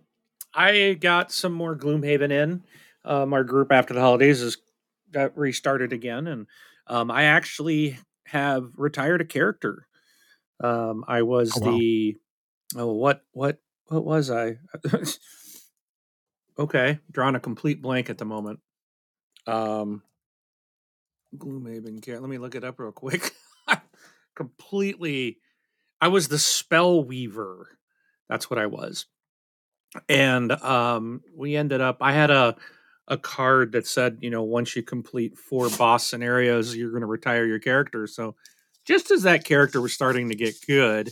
I 0.53 0.97
got 0.99 1.31
some 1.31 1.53
more 1.53 1.75
Gloomhaven 1.75 2.31
in. 2.31 2.63
Um, 3.05 3.33
our 3.33 3.43
group 3.43 3.71
after 3.71 3.93
the 3.93 4.01
holidays 4.01 4.41
has 4.41 4.57
got 5.15 5.37
restarted 5.37 5.93
again, 5.93 6.27
and 6.27 6.47
um, 6.87 7.09
I 7.11 7.23
actually 7.23 7.97
have 8.25 8.69
retired 8.75 9.21
a 9.21 9.25
character. 9.25 9.87
Um, 10.63 11.03
I 11.07 11.23
was 11.23 11.55
Oh, 11.55 11.59
wow. 11.61 11.71
the 11.71 12.17
oh 12.77 12.93
what 12.93 13.23
what 13.31 13.59
what 13.87 14.05
was 14.05 14.31
I? 14.31 14.57
okay, 16.59 16.99
drawing 17.11 17.35
a 17.35 17.39
complete 17.39 17.81
blank 17.81 18.09
at 18.09 18.17
the 18.17 18.25
moment. 18.25 18.59
Um, 19.47 20.03
Gloomhaven 21.37 22.01
care. 22.01 22.19
Let 22.19 22.29
me 22.29 22.37
look 22.37 22.55
it 22.55 22.63
up 22.63 22.79
real 22.79 22.91
quick. 22.91 23.31
Completely, 24.35 25.39
I 26.01 26.09
was 26.09 26.27
the 26.27 26.39
spell 26.39 27.03
weaver. 27.03 27.77
That's 28.29 28.49
what 28.49 28.59
I 28.59 28.65
was, 28.67 29.05
and 30.09 30.51
um, 30.51 31.21
we 31.35 31.55
ended 31.55 31.81
up. 31.81 31.97
I 32.01 32.11
had 32.13 32.31
a 32.31 32.55
a 33.07 33.17
card 33.17 33.73
that 33.73 33.87
said, 33.87 34.17
you 34.21 34.29
know, 34.29 34.43
once 34.43 34.75
you 34.75 34.83
complete 34.83 35.37
four 35.37 35.69
boss 35.69 36.07
scenarios, 36.07 36.75
you're 36.75 36.89
going 36.89 37.01
to 37.01 37.07
retire 37.07 37.45
your 37.45 37.59
character. 37.59 38.07
So, 38.07 38.35
just 38.85 39.09
as 39.11 39.23
that 39.23 39.43
character 39.43 39.81
was 39.81 39.93
starting 39.93 40.29
to 40.29 40.35
get 40.35 40.55
good, 40.67 41.11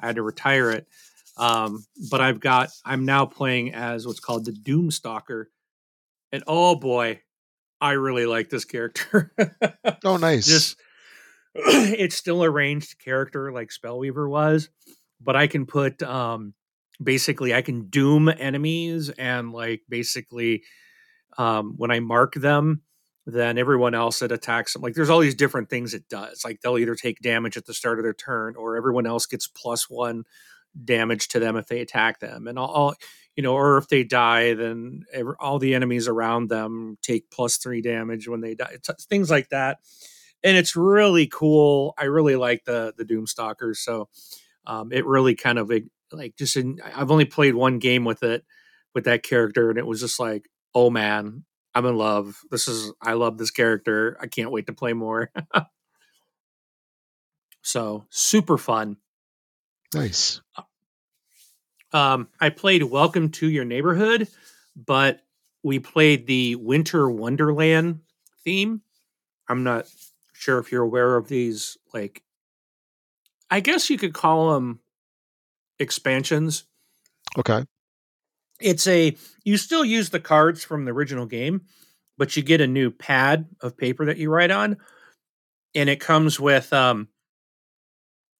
I 0.00 0.06
had 0.06 0.16
to 0.16 0.22
retire 0.22 0.70
it. 0.72 0.86
Um, 1.36 1.84
but 2.10 2.20
I've 2.20 2.40
got, 2.40 2.70
I'm 2.84 3.04
now 3.04 3.26
playing 3.26 3.74
as 3.74 4.06
what's 4.06 4.20
called 4.20 4.44
the 4.44 4.52
Doomstalker. 4.52 5.46
And 6.32 6.42
oh 6.46 6.74
boy, 6.74 7.20
I 7.80 7.92
really 7.92 8.26
like 8.26 8.50
this 8.50 8.64
character. 8.64 9.32
oh, 10.04 10.16
nice. 10.16 10.46
Just, 10.46 10.76
it's 11.54 12.16
still 12.16 12.42
a 12.42 12.50
ranged 12.50 12.98
character 12.98 13.52
like 13.52 13.70
Spellweaver 13.70 14.28
was, 14.28 14.68
but 15.20 15.36
I 15.36 15.46
can 15.46 15.66
put, 15.66 16.02
um, 16.02 16.54
basically, 17.02 17.54
I 17.54 17.62
can 17.62 17.88
doom 17.88 18.28
enemies 18.28 19.10
and 19.10 19.52
like 19.52 19.82
basically, 19.88 20.64
um, 21.38 21.74
when 21.76 21.90
I 21.90 22.00
mark 22.00 22.34
them, 22.34 22.82
then 23.26 23.56
everyone 23.58 23.94
else 23.94 24.18
that 24.18 24.32
attacks 24.32 24.72
them, 24.72 24.82
like 24.82 24.94
there's 24.94 25.10
all 25.10 25.20
these 25.20 25.34
different 25.34 25.70
things 25.70 25.94
it 25.94 26.08
does. 26.08 26.44
Like 26.44 26.60
they'll 26.60 26.78
either 26.78 26.94
take 26.94 27.20
damage 27.20 27.56
at 27.56 27.66
the 27.66 27.74
start 27.74 27.98
of 27.98 28.02
their 28.02 28.14
turn, 28.14 28.56
or 28.56 28.76
everyone 28.76 29.06
else 29.06 29.26
gets 29.26 29.46
plus 29.46 29.88
one 29.88 30.24
damage 30.84 31.28
to 31.28 31.38
them 31.38 31.56
if 31.56 31.66
they 31.66 31.80
attack 31.80 32.18
them, 32.18 32.46
and 32.48 32.58
all, 32.58 32.94
you 33.36 33.42
know, 33.42 33.54
or 33.54 33.78
if 33.78 33.88
they 33.88 34.04
die, 34.04 34.54
then 34.54 35.04
every, 35.12 35.34
all 35.38 35.58
the 35.58 35.74
enemies 35.74 36.08
around 36.08 36.48
them 36.48 36.98
take 37.02 37.30
plus 37.30 37.58
three 37.58 37.80
damage 37.80 38.26
when 38.28 38.40
they 38.40 38.54
die. 38.54 38.76
Things 39.08 39.30
like 39.30 39.50
that, 39.50 39.78
and 40.42 40.56
it's 40.56 40.74
really 40.74 41.28
cool. 41.28 41.94
I 41.96 42.04
really 42.04 42.36
like 42.36 42.64
the 42.64 42.92
the 42.96 43.04
Doomstalkers, 43.04 43.76
so 43.76 44.08
um, 44.66 44.92
it 44.92 45.06
really 45.06 45.34
kind 45.34 45.58
of 45.58 45.70
like 46.10 46.36
just 46.36 46.56
in, 46.56 46.78
I've 46.84 47.10
only 47.10 47.24
played 47.24 47.54
one 47.54 47.78
game 47.78 48.04
with 48.04 48.22
it 48.22 48.44
with 48.94 49.04
that 49.04 49.22
character, 49.22 49.70
and 49.70 49.78
it 49.78 49.86
was 49.86 50.00
just 50.00 50.18
like 50.18 50.48
oh 50.74 50.90
man, 50.90 51.44
I'm 51.74 51.86
in 51.86 51.96
love. 51.96 52.40
This 52.50 52.68
is 52.68 52.92
I 53.00 53.14
love 53.14 53.38
this 53.38 53.50
character. 53.50 54.16
I 54.20 54.26
can't 54.26 54.50
wait 54.50 54.66
to 54.66 54.72
play 54.72 54.92
more. 54.92 55.30
so 57.62 58.06
super 58.10 58.58
fun. 58.58 58.96
Nice. 59.94 60.40
Um, 61.92 62.28
I 62.40 62.48
played 62.48 62.82
Welcome 62.82 63.30
to 63.32 63.48
Your 63.48 63.64
Neighborhood, 63.66 64.28
but 64.74 65.20
we 65.62 65.78
played 65.78 66.26
the 66.26 66.56
Winter 66.56 67.10
Wonderland 67.10 68.00
theme. 68.44 68.80
I'm 69.48 69.64
not 69.64 69.86
sure 70.32 70.58
if 70.58 70.72
you're 70.72 70.82
aware 70.82 71.16
of 71.16 71.28
these. 71.28 71.76
Like, 71.92 72.22
I 73.50 73.60
guess 73.60 73.90
you 73.90 73.98
could 73.98 74.14
call 74.14 74.54
them 74.54 74.80
expansions. 75.78 76.64
Okay. 77.38 77.64
It's 78.62 78.86
a 78.86 79.16
you 79.44 79.56
still 79.56 79.84
use 79.84 80.10
the 80.10 80.20
cards 80.20 80.64
from 80.64 80.84
the 80.84 80.92
original 80.92 81.26
game, 81.26 81.62
but 82.18 82.36
you 82.36 82.42
get 82.42 82.60
a 82.60 82.66
new 82.66 82.90
pad 82.90 83.46
of 83.60 83.76
paper 83.76 84.06
that 84.06 84.18
you 84.18 84.30
write 84.30 84.50
on, 84.50 84.78
and 85.74 85.88
it 85.88 86.00
comes 86.00 86.38
with 86.38 86.72
um. 86.72 87.08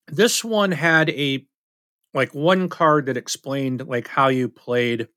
This 0.08 0.44
one 0.44 0.72
had 0.72 1.10
a 1.10 1.46
like 2.14 2.34
one 2.34 2.68
card 2.68 3.06
that 3.06 3.16
explained 3.16 3.86
like 3.86 4.08
how 4.08 4.28
you 4.28 4.48
played 4.48 5.08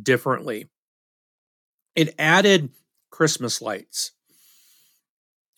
differently. 0.00 0.68
It 1.94 2.14
added 2.18 2.70
Christmas 3.10 3.60
lights. 3.60 4.12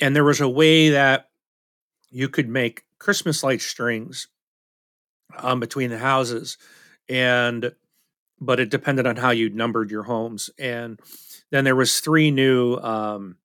And 0.00 0.14
there 0.14 0.24
was 0.24 0.40
a 0.40 0.48
way 0.48 0.90
that 0.90 1.30
you 2.10 2.28
could 2.28 2.48
make 2.48 2.84
Christmas 2.98 3.42
light 3.42 3.60
strings 3.60 4.28
um, 5.38 5.60
between 5.60 5.90
the 5.90 5.98
houses. 5.98 6.58
And 7.08 7.72
but 8.40 8.60
it 8.60 8.70
depended 8.70 9.06
on 9.06 9.16
how 9.16 9.30
you 9.30 9.50
numbered 9.50 9.90
your 9.90 10.02
homes. 10.02 10.50
And 10.58 11.00
then 11.50 11.64
there 11.64 11.76
was 11.76 12.00
three 12.00 12.30
new 12.30 12.76
um 12.76 13.36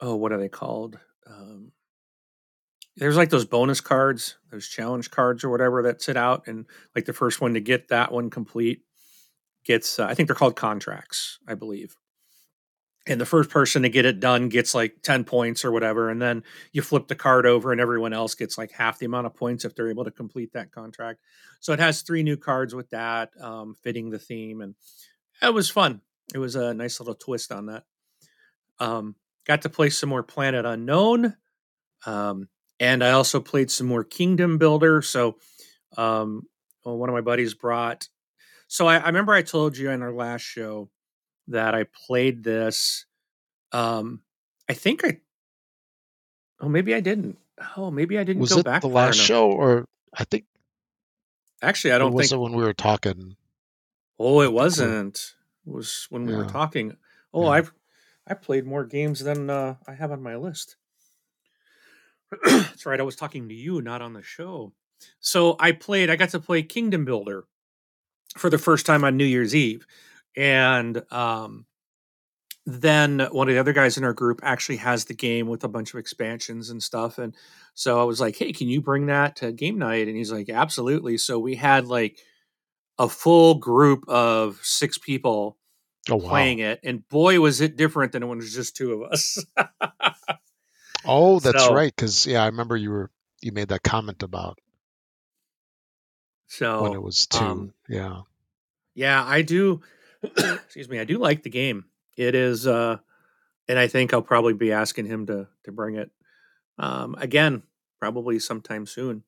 oh, 0.00 0.16
what 0.16 0.32
are 0.32 0.38
they 0.38 0.48
called? 0.48 0.98
Um 1.26 1.72
there's 2.96 3.16
like 3.16 3.30
those 3.30 3.44
bonus 3.44 3.80
cards, 3.80 4.36
those 4.52 4.68
challenge 4.68 5.10
cards 5.10 5.42
or 5.42 5.50
whatever 5.50 5.82
that 5.82 6.00
sit 6.00 6.16
out, 6.16 6.46
and 6.46 6.66
like 6.94 7.06
the 7.06 7.12
first 7.12 7.40
one 7.40 7.54
to 7.54 7.60
get 7.60 7.88
that 7.88 8.12
one 8.12 8.30
complete 8.30 8.82
gets. 9.64 9.98
Uh, 9.98 10.06
I 10.06 10.14
think 10.14 10.28
they're 10.28 10.36
called 10.36 10.56
contracts, 10.56 11.38
I 11.48 11.54
believe. 11.54 11.96
And 13.06 13.20
the 13.20 13.26
first 13.26 13.50
person 13.50 13.82
to 13.82 13.90
get 13.90 14.06
it 14.06 14.18
done 14.18 14.48
gets 14.48 14.74
like 14.74 15.02
ten 15.02 15.24
points 15.24 15.64
or 15.64 15.70
whatever, 15.70 16.08
and 16.08 16.22
then 16.22 16.42
you 16.72 16.80
flip 16.80 17.06
the 17.06 17.14
card 17.14 17.44
over, 17.44 17.70
and 17.70 17.80
everyone 17.80 18.14
else 18.14 18.34
gets 18.34 18.56
like 18.56 18.72
half 18.72 18.98
the 18.98 19.04
amount 19.06 19.26
of 19.26 19.34
points 19.34 19.66
if 19.66 19.74
they're 19.74 19.90
able 19.90 20.04
to 20.04 20.10
complete 20.10 20.54
that 20.54 20.72
contract. 20.72 21.20
So 21.60 21.74
it 21.74 21.80
has 21.80 22.00
three 22.00 22.22
new 22.22 22.38
cards 22.38 22.74
with 22.74 22.88
that, 22.90 23.30
um, 23.40 23.76
fitting 23.82 24.08
the 24.08 24.18
theme, 24.18 24.62
and 24.62 24.74
it 25.42 25.52
was 25.52 25.68
fun. 25.68 26.00
It 26.32 26.38
was 26.38 26.56
a 26.56 26.72
nice 26.72 26.98
little 27.00 27.14
twist 27.14 27.52
on 27.52 27.66
that. 27.66 27.84
Um, 28.78 29.16
got 29.46 29.62
to 29.62 29.68
play 29.68 29.90
some 29.90 30.08
more 30.08 30.22
Planet 30.22 30.64
Unknown. 30.64 31.36
Um, 32.06 32.48
and 32.80 33.04
I 33.04 33.12
also 33.12 33.40
played 33.40 33.70
some 33.70 33.86
more 33.86 34.04
Kingdom 34.04 34.58
Builder. 34.58 35.02
So, 35.02 35.36
um, 35.96 36.46
well, 36.84 36.98
one 36.98 37.08
of 37.08 37.14
my 37.14 37.20
buddies 37.20 37.54
brought. 37.54 38.08
So 38.66 38.86
I, 38.86 38.96
I, 38.96 39.06
remember 39.06 39.32
I 39.32 39.42
told 39.42 39.76
you 39.76 39.90
in 39.90 40.02
our 40.02 40.12
last 40.12 40.42
show 40.42 40.90
that 41.48 41.74
I 41.74 41.84
played 42.06 42.42
this. 42.44 43.06
Um, 43.72 44.22
I 44.68 44.74
think 44.74 45.04
I. 45.04 45.18
Oh, 46.60 46.68
maybe 46.68 46.94
I 46.94 47.00
didn't. 47.00 47.38
Oh, 47.76 47.90
maybe 47.90 48.18
I 48.18 48.24
didn't 48.24 48.40
was 48.40 48.52
go 48.52 48.58
it 48.60 48.64
back. 48.64 48.82
The 48.82 48.88
last 48.88 49.16
enough. 49.16 49.26
show, 49.26 49.50
or 49.50 49.86
I 50.16 50.24
think. 50.24 50.44
Actually, 51.62 51.92
I 51.92 51.98
don't 51.98 52.12
was 52.12 52.28
think 52.28 52.32
Was 52.38 52.38
it 52.38 52.42
when 52.42 52.58
we 52.58 52.64
were 52.64 52.72
talking. 52.74 53.36
Oh, 54.18 54.40
it 54.42 54.52
wasn't. 54.52 55.34
It 55.66 55.70
was 55.72 56.06
when 56.10 56.24
we 56.26 56.32
Yeah. 56.32 56.38
were 56.38 56.44
talking. 56.46 56.96
Oh, 57.32 57.44
Yeah. 57.44 57.50
I've 57.50 57.72
I 58.26 58.34
played 58.34 58.64
more 58.66 58.84
games 58.84 59.20
than 59.20 59.50
uh, 59.50 59.74
I 59.86 59.92
have 59.94 60.10
on 60.12 60.22
my 60.22 60.36
list. 60.36 60.76
That's 62.44 62.86
right. 62.86 62.98
I 62.98 63.04
was 63.04 63.16
talking 63.16 63.48
to 63.48 63.54
you, 63.54 63.80
not 63.80 64.02
on 64.02 64.12
the 64.14 64.22
show. 64.22 64.72
So 65.20 65.56
I 65.60 65.72
played. 65.72 66.10
I 66.10 66.16
got 66.16 66.30
to 66.30 66.40
play 66.40 66.62
Kingdom 66.62 67.04
Builder, 67.04 67.44
for 68.36 68.50
the 68.50 68.58
first 68.58 68.86
time 68.86 69.04
on 69.04 69.16
New 69.16 69.24
Year's 69.26 69.54
Eve, 69.54 69.86
and 70.36 71.02
um, 71.12 71.66
then 72.66 73.20
one 73.30 73.48
of 73.48 73.54
the 73.54 73.60
other 73.60 73.72
guys 73.72 73.98
in 73.98 74.04
our 74.04 74.12
group 74.12 74.40
actually 74.42 74.76
has 74.76 75.04
the 75.04 75.14
game 75.14 75.48
with 75.48 75.64
a 75.64 75.68
bunch 75.68 75.92
of 75.92 76.00
expansions 76.00 76.70
and 76.70 76.82
stuff, 76.82 77.18
and 77.18 77.34
so 77.74 78.00
I 78.00 78.04
was 78.04 78.20
like, 78.20 78.36
"Hey, 78.36 78.52
can 78.52 78.68
you 78.68 78.80
bring 78.80 79.06
that 79.06 79.36
to 79.36 79.52
game 79.52 79.78
night?" 79.78 80.08
And 80.08 80.16
he's 80.16 80.32
like, 80.32 80.48
"Absolutely." 80.48 81.18
So 81.18 81.38
we 81.38 81.56
had 81.56 81.86
like 81.86 82.18
a 82.98 83.08
full 83.08 83.56
group 83.56 84.04
of 84.08 84.60
six 84.62 84.96
people 84.98 85.58
oh, 86.10 86.18
playing 86.18 86.60
it, 86.60 86.80
and 86.82 87.06
boy, 87.08 87.40
was 87.40 87.60
it 87.60 87.76
different 87.76 88.12
than 88.12 88.26
when 88.28 88.38
it 88.38 88.42
was 88.42 88.54
just 88.54 88.76
two 88.76 88.92
of 88.94 89.12
us. 89.12 89.44
oh, 91.04 91.38
that's 91.40 91.64
so, 91.64 91.74
right. 91.74 91.94
Because 91.94 92.26
yeah, 92.26 92.42
I 92.42 92.46
remember 92.46 92.76
you 92.76 92.90
were 92.90 93.10
you 93.42 93.52
made 93.52 93.68
that 93.68 93.82
comment 93.82 94.22
about 94.22 94.58
so 96.46 96.82
when 96.82 96.92
it 96.92 97.02
was 97.02 97.26
two. 97.26 97.44
Um, 97.44 97.74
yeah, 97.88 98.20
yeah, 98.94 99.22
I 99.22 99.42
do. 99.42 99.82
excuse 100.64 100.88
me, 100.88 100.98
I 100.98 101.04
do 101.04 101.18
like 101.18 101.42
the 101.42 101.50
game. 101.50 101.84
It 102.16 102.34
is, 102.34 102.66
uh 102.66 102.98
and 103.68 103.78
I 103.78 103.86
think 103.86 104.12
I'll 104.12 104.22
probably 104.22 104.52
be 104.52 104.72
asking 104.72 105.06
him 105.06 105.26
to 105.26 105.48
to 105.64 105.72
bring 105.72 105.96
it 105.96 106.10
um, 106.78 107.14
again, 107.18 107.62
probably 108.00 108.38
sometime 108.38 108.86
soon. 108.86 109.22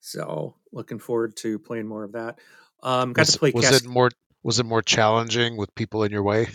So 0.00 0.54
looking 0.72 0.98
forward 0.98 1.36
to 1.38 1.58
playing 1.58 1.86
more 1.86 2.04
of 2.04 2.12
that. 2.12 2.38
Um, 2.82 3.12
got 3.12 3.22
was, 3.22 3.32
to 3.32 3.38
play. 3.38 3.52
Was 3.54 3.68
Cast- 3.68 3.84
it 3.84 3.88
more? 3.88 4.10
Was 4.42 4.58
it 4.58 4.66
more 4.66 4.82
challenging 4.82 5.56
with 5.56 5.74
people 5.74 6.02
in 6.02 6.12
your 6.12 6.22
way? 6.22 6.48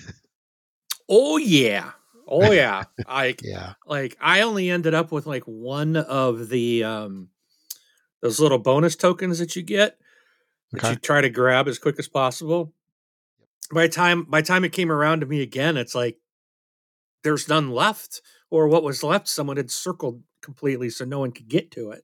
Oh 1.08 1.38
yeah, 1.38 1.92
oh 2.28 2.52
yeah. 2.52 2.84
I 3.08 3.36
yeah. 3.44 3.74
Like 3.86 4.18
I 4.20 4.42
only 4.42 4.70
ended 4.70 4.94
up 4.94 5.12
with 5.12 5.28
like 5.28 5.44
one 5.44 5.96
of 5.96 6.50
the 6.50 6.84
um 6.84 7.30
those 8.22 8.40
little 8.40 8.58
bonus 8.58 8.96
tokens 8.96 9.38
that 9.38 9.56
you 9.56 9.62
get 9.62 10.00
that 10.72 10.84
okay. 10.84 10.90
you 10.92 10.96
try 10.96 11.22
to 11.22 11.30
grab 11.30 11.68
as 11.68 11.78
quick 11.78 12.00
as 12.00 12.08
possible. 12.08 12.74
By 13.74 13.88
time 13.88 14.24
by 14.24 14.42
time 14.42 14.64
it 14.64 14.72
came 14.72 14.92
around 14.92 15.22
to 15.22 15.26
me 15.26 15.42
again, 15.42 15.78
it's 15.78 15.96
like 15.96 16.18
there's 17.24 17.50
none 17.50 17.72
left, 17.72 18.22
or 18.52 18.68
what 18.68 18.84
was 18.84 19.04
left, 19.04 19.28
someone 19.28 19.58
had 19.58 19.72
circled 19.72 20.22
completely 20.42 20.90
so 20.90 21.06
no 21.06 21.20
one 21.20 21.32
could 21.32 21.48
get 21.48 21.72
to 21.72 21.90
it 21.90 22.04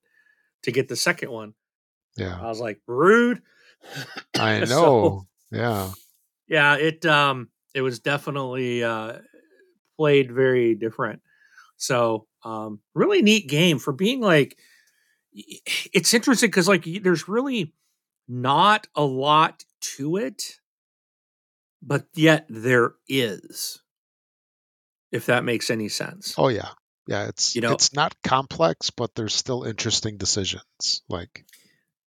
to 0.63 0.71
get 0.71 0.87
the 0.87 0.95
second 0.95 1.31
one. 1.31 1.53
Yeah. 2.17 2.39
I 2.39 2.47
was 2.47 2.59
like, 2.59 2.79
rude. 2.87 3.41
I 4.39 4.59
know. 4.61 4.65
so, 4.65 5.27
yeah. 5.51 5.91
Yeah, 6.47 6.75
it 6.75 7.05
um 7.05 7.49
it 7.73 7.81
was 7.81 7.99
definitely 7.99 8.83
uh 8.83 9.19
played 9.97 10.31
very 10.31 10.75
different. 10.75 11.21
So, 11.77 12.27
um 12.43 12.79
really 12.95 13.21
neat 13.21 13.47
game 13.47 13.79
for 13.79 13.93
being 13.93 14.21
like 14.21 14.57
it's 15.33 16.13
interesting 16.13 16.51
cuz 16.51 16.67
like 16.67 16.85
there's 17.01 17.27
really 17.27 17.73
not 18.27 18.87
a 18.95 19.03
lot 19.03 19.63
to 19.97 20.17
it 20.17 20.60
but 21.81 22.05
yet 22.13 22.45
there 22.49 22.93
is 23.07 23.81
if 25.11 25.25
that 25.25 25.43
makes 25.43 25.69
any 25.69 25.89
sense. 25.89 26.35
Oh 26.37 26.47
yeah. 26.47 26.69
Yeah, 27.07 27.27
it's 27.27 27.55
you 27.55 27.61
know 27.61 27.73
it's 27.73 27.93
not 27.93 28.15
complex, 28.23 28.89
but 28.89 29.15
there's 29.15 29.33
still 29.33 29.63
interesting 29.63 30.17
decisions. 30.17 31.01
Like 31.09 31.45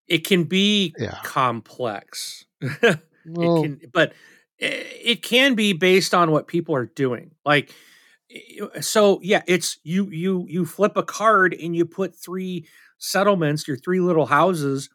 it 0.06 0.26
can 0.26 0.44
be 0.44 0.94
yeah. 0.98 1.18
complex. 1.24 2.44
well, 3.26 3.64
it 3.64 3.80
can, 3.80 3.80
but 3.92 4.12
eh, 4.60 4.84
it 5.02 5.22
can 5.22 5.54
be 5.54 5.72
based 5.72 6.14
on 6.14 6.30
what 6.30 6.46
people 6.46 6.76
are 6.76 6.86
doing. 6.86 7.32
Like 7.44 7.74
eh, 8.30 8.64
eh, 8.74 8.80
so 8.80 9.18
yeah, 9.22 9.42
it's 9.46 9.78
you 9.82 10.08
you 10.10 10.46
you 10.48 10.64
flip 10.64 10.96
a 10.96 11.02
card 11.02 11.54
and 11.54 11.74
you 11.74 11.84
put 11.84 12.16
three 12.16 12.66
settlements, 12.96 13.66
your 13.66 13.76
three 13.76 14.00
little 14.00 14.26
houses 14.26 14.88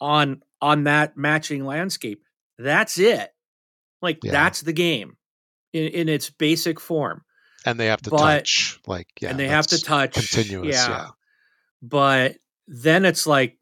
on 0.00 0.42
on 0.60 0.84
that 0.84 1.16
matching 1.16 1.64
landscape. 1.64 2.22
That's 2.58 2.98
it. 2.98 3.33
Like 4.04 4.18
yeah. 4.22 4.32
that's 4.32 4.60
the 4.60 4.72
game 4.72 5.16
in, 5.72 5.88
in 5.88 6.08
its 6.08 6.30
basic 6.30 6.78
form. 6.78 7.22
And 7.66 7.80
they 7.80 7.86
have 7.86 8.02
to 8.02 8.10
but, 8.10 8.18
touch, 8.18 8.78
like 8.86 9.08
yeah, 9.20 9.30
and 9.30 9.38
they 9.38 9.48
have 9.48 9.66
to 9.68 9.80
touch 9.80 10.12
continuous, 10.12 10.76
yeah. 10.76 10.88
yeah. 10.88 11.08
But 11.82 12.36
then 12.68 13.06
it's 13.06 13.26
like 13.26 13.58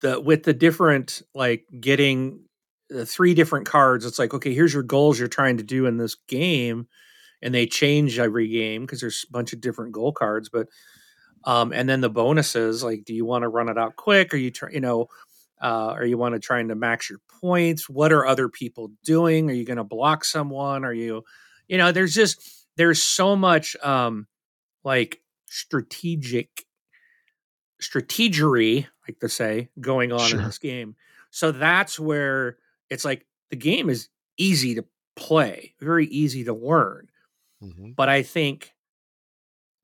the 0.00 0.20
with 0.20 0.42
the 0.42 0.52
different 0.52 1.22
like 1.34 1.64
getting 1.80 2.40
the 2.88 3.06
three 3.06 3.34
different 3.34 3.66
cards. 3.66 4.04
It's 4.04 4.18
like 4.18 4.34
okay, 4.34 4.52
here's 4.52 4.74
your 4.74 4.82
goals 4.82 5.18
you're 5.18 5.28
trying 5.28 5.58
to 5.58 5.62
do 5.62 5.86
in 5.86 5.96
this 5.96 6.16
game, 6.26 6.88
and 7.40 7.54
they 7.54 7.66
change 7.66 8.18
every 8.18 8.48
game 8.48 8.82
because 8.82 9.00
there's 9.00 9.24
a 9.28 9.32
bunch 9.32 9.52
of 9.52 9.60
different 9.60 9.92
goal 9.92 10.12
cards. 10.12 10.48
But 10.48 10.66
um, 11.44 11.72
and 11.72 11.88
then 11.88 12.00
the 12.00 12.10
bonuses, 12.10 12.82
like, 12.82 13.04
do 13.04 13.14
you 13.14 13.24
want 13.24 13.42
to 13.42 13.48
run 13.48 13.68
it 13.68 13.78
out 13.78 13.94
quick? 13.94 14.34
Or 14.34 14.36
you 14.36 14.50
try, 14.50 14.70
you 14.72 14.80
know, 14.80 15.06
uh, 15.62 15.94
are 15.94 16.04
you 16.04 16.18
want 16.18 16.34
to 16.34 16.40
trying 16.40 16.68
to 16.68 16.74
max 16.74 17.08
your 17.08 17.20
points? 17.40 17.88
What 17.88 18.12
are 18.12 18.26
other 18.26 18.48
people 18.48 18.90
doing? 19.04 19.50
Are 19.50 19.54
you 19.54 19.64
going 19.64 19.78
to 19.78 19.84
block 19.84 20.24
someone? 20.24 20.84
Are 20.84 20.92
you, 20.92 21.24
you 21.68 21.78
know, 21.78 21.92
there's 21.92 22.14
just 22.14 22.66
there's 22.76 23.02
so 23.02 23.36
much 23.36 23.76
um 23.82 24.26
like 24.84 25.22
strategic 25.46 26.64
strategery, 27.82 28.86
like 29.08 29.18
to 29.20 29.28
say, 29.28 29.68
going 29.80 30.12
on 30.12 30.20
sure. 30.20 30.40
in 30.40 30.46
this 30.46 30.58
game. 30.58 30.96
So 31.30 31.52
that's 31.52 31.98
where 31.98 32.58
it's 32.90 33.04
like 33.04 33.26
the 33.50 33.56
game 33.56 33.90
is 33.90 34.08
easy 34.38 34.74
to 34.76 34.84
play, 35.16 35.74
very 35.80 36.06
easy 36.06 36.44
to 36.44 36.54
learn. 36.54 37.08
Mm-hmm. 37.62 37.92
But 37.92 38.08
I 38.08 38.22
think 38.22 38.72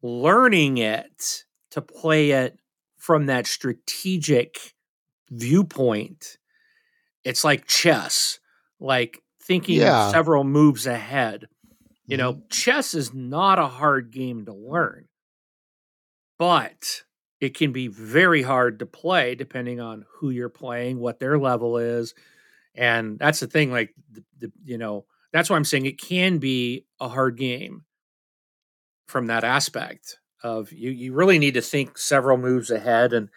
learning 0.02 0.78
it 0.78 1.44
to 1.70 1.80
play 1.80 2.30
it 2.32 2.58
from 2.96 3.26
that 3.26 3.46
strategic 3.46 4.74
viewpoint, 5.32 6.38
it's 7.24 7.44
like 7.44 7.66
chess, 7.66 8.38
like 8.78 9.22
thinking 9.42 9.80
yeah. 9.80 10.10
several 10.10 10.44
moves 10.44 10.86
ahead. 10.86 11.46
You 12.06 12.16
know, 12.16 12.34
mm-hmm. 12.34 12.48
chess 12.50 12.94
is 12.94 13.14
not 13.14 13.58
a 13.58 13.68
hard 13.68 14.10
game 14.10 14.44
to 14.44 14.52
learn, 14.52 15.06
but 16.38 17.02
it 17.40 17.56
can 17.56 17.72
be 17.72 17.88
very 17.88 18.42
hard 18.42 18.80
to 18.80 18.86
play 18.86 19.34
depending 19.34 19.80
on 19.80 20.04
who 20.16 20.30
you're 20.30 20.48
playing, 20.48 20.98
what 20.98 21.18
their 21.18 21.38
level 21.38 21.78
is. 21.78 22.14
And 22.74 23.18
that's 23.18 23.40
the 23.40 23.46
thing, 23.46 23.70
like, 23.70 23.94
the, 24.10 24.24
the, 24.38 24.52
you 24.64 24.78
know, 24.78 25.06
that's 25.32 25.48
why 25.48 25.56
I'm 25.56 25.64
saying 25.64 25.86
it 25.86 26.00
can 26.00 26.38
be 26.38 26.86
a 27.00 27.08
hard 27.08 27.36
game 27.36 27.84
from 29.06 29.26
that 29.26 29.44
aspect 29.44 30.18
of 30.42 30.72
you, 30.72 30.90
you 30.90 31.12
really 31.12 31.38
need 31.38 31.54
to 31.54 31.60
think 31.60 31.98
several 31.98 32.36
moves 32.36 32.70
ahead 32.70 33.12
and 33.12 33.28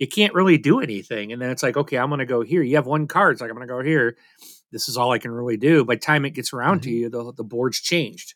you 0.00 0.08
can't 0.08 0.34
really 0.34 0.58
do 0.58 0.80
anything. 0.80 1.32
And 1.32 1.40
then 1.40 1.50
it's 1.50 1.62
like, 1.62 1.76
okay, 1.76 1.98
I'm 1.98 2.08
going 2.08 2.18
to 2.18 2.26
go 2.26 2.42
here. 2.42 2.62
You 2.62 2.74
have 2.76 2.86
one 2.86 3.06
card. 3.06 3.34
It's 3.34 3.40
like, 3.40 3.50
I'm 3.50 3.56
going 3.56 3.68
to 3.68 3.72
go 3.72 3.82
here 3.82 4.16
this 4.72 4.88
is 4.88 4.96
all 4.96 5.12
I 5.12 5.18
can 5.18 5.30
really 5.30 5.56
do. 5.56 5.84
By 5.84 5.94
the 5.96 6.00
time 6.00 6.24
it 6.24 6.30
gets 6.30 6.52
around 6.52 6.80
mm-hmm. 6.80 6.90
to 6.90 6.90
you, 6.90 7.08
the, 7.10 7.32
the 7.36 7.44
board's 7.44 7.80
changed. 7.80 8.34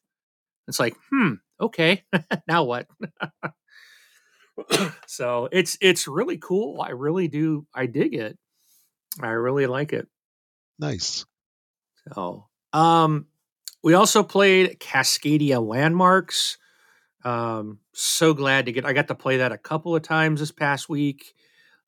It's 0.66 0.80
like, 0.80 0.96
hmm, 1.10 1.34
okay, 1.60 2.04
now 2.48 2.64
what? 2.64 2.86
so 5.06 5.48
it's 5.52 5.76
it's 5.80 6.08
really 6.08 6.38
cool. 6.38 6.80
I 6.80 6.90
really 6.90 7.28
do. 7.28 7.66
I 7.74 7.86
dig 7.86 8.14
it. 8.14 8.38
I 9.20 9.28
really 9.28 9.66
like 9.66 9.92
it. 9.92 10.08
Nice. 10.78 11.26
So, 12.14 12.46
um, 12.72 13.26
we 13.82 13.94
also 13.94 14.22
played 14.22 14.80
Cascadia 14.80 15.64
Landmarks. 15.64 16.58
Um, 17.24 17.78
so 17.92 18.34
glad 18.34 18.66
to 18.66 18.72
get. 18.72 18.84
I 18.84 18.92
got 18.92 19.08
to 19.08 19.14
play 19.14 19.38
that 19.38 19.52
a 19.52 19.58
couple 19.58 19.94
of 19.94 20.02
times 20.02 20.40
this 20.40 20.50
past 20.50 20.88
week. 20.88 21.34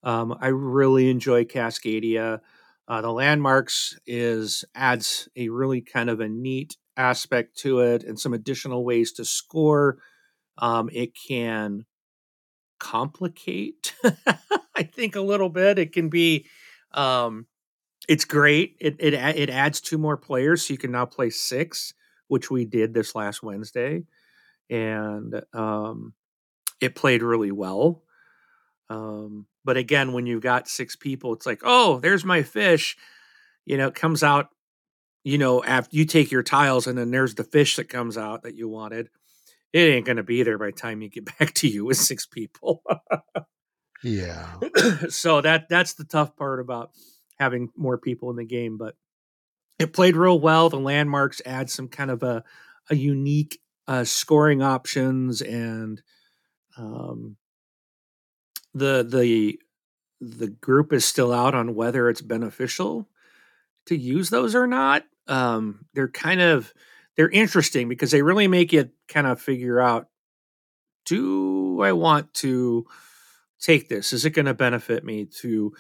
Um, 0.07 0.38
I 0.40 0.49
really 0.49 1.11
enjoy 1.11 1.45
Cascadia. 1.47 2.40
Uh, 2.88 3.03
the 3.03 3.12
landmarks 3.12 3.99
is 4.07 4.64
adds 4.77 5.29
a 5.37 5.51
really 5.51 5.83
kind 5.83 6.11
of 6.11 6.21
a 6.21 6.31
neat 6.31 6.79
aspect 6.97 7.59
to 7.59 7.81
it 7.81 8.05
and 8.05 8.19
some 8.21 8.35
additional 8.35 8.87
ways 8.87 9.12
to 9.14 9.27
score. 9.27 9.99
Um, 10.59 10.90
it 10.92 11.12
can 11.29 11.87
complicate, 12.79 13.95
I 14.77 14.83
think, 14.85 15.16
a 15.16 15.21
little 15.21 15.49
bit. 15.49 15.79
It 15.79 15.92
can 15.92 16.09
be, 16.09 16.47
um, 16.92 17.47
it's 18.09 18.25
great. 18.27 18.77
It, 18.81 18.97
it 19.01 19.14
it 19.14 19.51
adds 19.51 19.81
two 19.81 19.99
more 19.99 20.16
players, 20.16 20.66
so 20.66 20.75
you 20.75 20.79
can 20.79 20.92
now 20.92 21.07
play 21.07 21.31
six, 21.31 21.95
which 22.29 22.51
we 22.51 22.64
did 22.66 22.95
this 22.95 23.14
last 23.14 23.42
Wednesday, 23.42 24.05
and 24.71 25.42
um, 25.55 26.14
it 26.81 26.95
played 26.97 27.23
really 27.23 27.53
well. 27.53 28.03
Um, 28.88 29.46
but 29.64 29.77
again, 29.77 30.12
when 30.12 30.27
you've 30.27 30.42
got 30.42 30.68
six 30.68 30.96
people, 30.96 31.33
it's 31.33 31.46
like, 31.46 31.61
oh, 31.64 31.99
there's 31.99 32.25
my 32.25 32.42
fish. 32.42 32.96
You 33.64 33.77
know, 33.77 33.88
it 33.88 33.94
comes 33.94 34.22
out, 34.22 34.49
you 35.25 35.38
know, 35.38 35.62
after 35.64 35.96
you 35.96 36.05
take 36.05 36.31
your 36.31 36.42
tiles 36.42 36.87
and 36.87 36.96
then 36.96 37.11
there's 37.11 37.35
the 37.35 37.44
fish 37.44 37.77
that 37.77 37.88
comes 37.88 38.16
out 38.16 38.42
that 38.42 38.55
you 38.55 38.68
wanted. 38.68 39.09
It 39.72 39.81
ain't 39.81 40.07
going 40.07 40.16
to 40.16 40.22
be 40.22 40.42
there 40.42 40.59
by 40.59 40.66
the 40.66 40.72
time 40.72 41.03
you 41.03 41.11
get 41.11 41.25
back 41.38 41.53
to 41.55 41.68
you 41.68 41.85
with 41.85 41.96
six 41.96 42.27
people. 42.27 42.83
yeah. 44.03 44.55
so 45.09 45.40
that 45.40 45.68
that's 45.68 45.94
the 45.94 46.05
tough 46.05 46.37
part 46.37 46.61
about 46.61 46.90
having 47.38 47.70
more 47.77 47.99
people 47.99 48.31
in 48.31 48.37
the 48.37 48.44
game, 48.44 48.79
but 48.79 48.94
it 49.79 49.92
played 49.92 50.16
real 50.16 50.38
well. 50.40 50.70
The 50.70 50.79
landmarks 50.79 51.42
add 51.44 51.70
some 51.70 51.88
kind 51.88 52.11
of 52.11 52.22
a 52.22 52.44
a 52.88 52.94
unique 52.94 53.61
uh, 53.88 54.05
scoring 54.05 54.62
options 54.62 55.42
and 55.42 56.01
um, 56.77 57.37
the 58.77 59.03
the 59.09 59.59
the 60.21 60.49
group 60.49 60.93
is 60.93 61.05
still 61.05 61.33
out 61.33 61.55
on 61.55 61.75
whether 61.75 62.09
it's 62.09 62.21
beneficial 62.21 63.09
to 63.87 63.97
use 63.97 64.31
those 64.31 64.55
or 64.55 64.67
not. 64.67 65.05
Um, 65.27 65.87
they're 65.95 66.09
kind 66.09 66.41
of 66.41 66.73
they're 67.17 67.31
interesting 67.31 67.89
because 67.89 68.11
they 68.11 68.23
really 68.23 68.49
make 68.49 68.73
you 68.73 68.91
kind 69.09 69.27
of 69.27 69.41
figure 69.41 69.81
out 69.81 70.09
do 71.07 71.81
I 71.83 71.93
want 71.93 72.35
to 72.35 72.87
take 73.61 73.89
this? 73.89 74.12
Is 74.12 74.25
it 74.25 74.31
going 74.31 74.47
to 74.47 74.55
benefit 74.55 75.05
me 75.05 75.27
to 75.41 75.73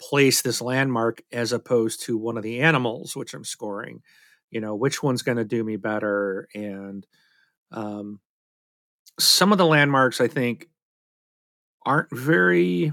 place 0.00 0.42
this 0.42 0.60
landmark 0.60 1.22
as 1.30 1.52
opposed 1.52 2.02
to 2.02 2.18
one 2.18 2.36
of 2.36 2.42
the 2.42 2.60
animals 2.60 3.16
which 3.16 3.32
I'm 3.32 3.44
scoring? 3.44 4.02
You 4.50 4.60
know, 4.60 4.74
which 4.74 5.02
one's 5.02 5.22
going 5.22 5.38
to 5.38 5.44
do 5.44 5.64
me 5.64 5.76
better? 5.76 6.48
And 6.54 7.06
um, 7.70 8.20
some 9.18 9.52
of 9.52 9.58
the 9.58 9.66
landmarks 9.66 10.20
I 10.20 10.28
think 10.28 10.68
aren't 11.84 12.10
very 12.10 12.92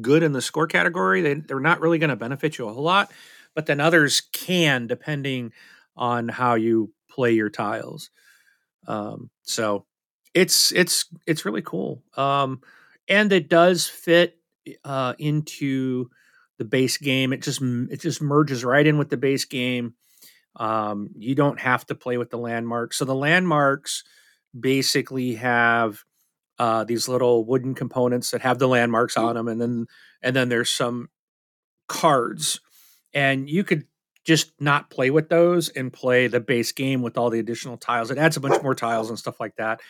good 0.00 0.22
in 0.22 0.32
the 0.32 0.42
score 0.42 0.66
category. 0.66 1.22
They, 1.22 1.34
they're 1.34 1.60
not 1.60 1.80
really 1.80 1.98
going 1.98 2.10
to 2.10 2.16
benefit 2.16 2.58
you 2.58 2.68
a 2.68 2.72
whole 2.72 2.82
lot, 2.82 3.10
but 3.54 3.66
then 3.66 3.80
others 3.80 4.20
can 4.20 4.86
depending 4.86 5.52
on 5.96 6.28
how 6.28 6.54
you 6.54 6.92
play 7.10 7.32
your 7.32 7.50
tiles. 7.50 8.10
Um, 8.86 9.30
so 9.42 9.86
it's 10.34 10.72
it's 10.72 11.06
it's 11.26 11.44
really 11.44 11.62
cool. 11.62 12.02
Um, 12.16 12.60
and 13.08 13.32
it 13.32 13.48
does 13.48 13.86
fit 13.86 14.38
uh, 14.84 15.14
into 15.18 16.10
the 16.58 16.64
base 16.64 16.98
game. 16.98 17.32
It 17.32 17.42
just 17.42 17.60
it 17.62 18.00
just 18.00 18.22
merges 18.22 18.64
right 18.64 18.86
in 18.86 18.98
with 18.98 19.10
the 19.10 19.16
base 19.16 19.44
game. 19.44 19.94
Um, 20.56 21.10
you 21.16 21.34
don't 21.34 21.60
have 21.60 21.86
to 21.86 21.94
play 21.94 22.18
with 22.18 22.30
the 22.30 22.38
landmarks. 22.38 22.98
So 22.98 23.04
the 23.04 23.14
landmarks 23.14 24.04
basically 24.58 25.34
have 25.34 26.04
uh, 26.58 26.84
these 26.84 27.08
little 27.08 27.44
wooden 27.44 27.74
components 27.74 28.30
that 28.30 28.42
have 28.42 28.58
the 28.58 28.68
landmarks 28.68 29.16
on 29.16 29.34
them, 29.34 29.48
and 29.48 29.60
then 29.60 29.86
and 30.22 30.34
then 30.34 30.48
there's 30.48 30.70
some 30.70 31.08
cards, 31.88 32.60
and 33.14 33.48
you 33.48 33.64
could 33.64 33.84
just 34.24 34.52
not 34.60 34.90
play 34.90 35.10
with 35.10 35.28
those 35.28 35.68
and 35.70 35.92
play 35.92 36.26
the 36.26 36.40
base 36.40 36.72
game 36.72 37.00
with 37.02 37.16
all 37.16 37.30
the 37.30 37.38
additional 37.38 37.76
tiles. 37.76 38.10
It 38.10 38.18
adds 38.18 38.36
a 38.36 38.40
bunch 38.40 38.62
more 38.62 38.74
tiles 38.74 39.08
and 39.08 39.18
stuff 39.18 39.40
like 39.40 39.56
that, 39.56 39.80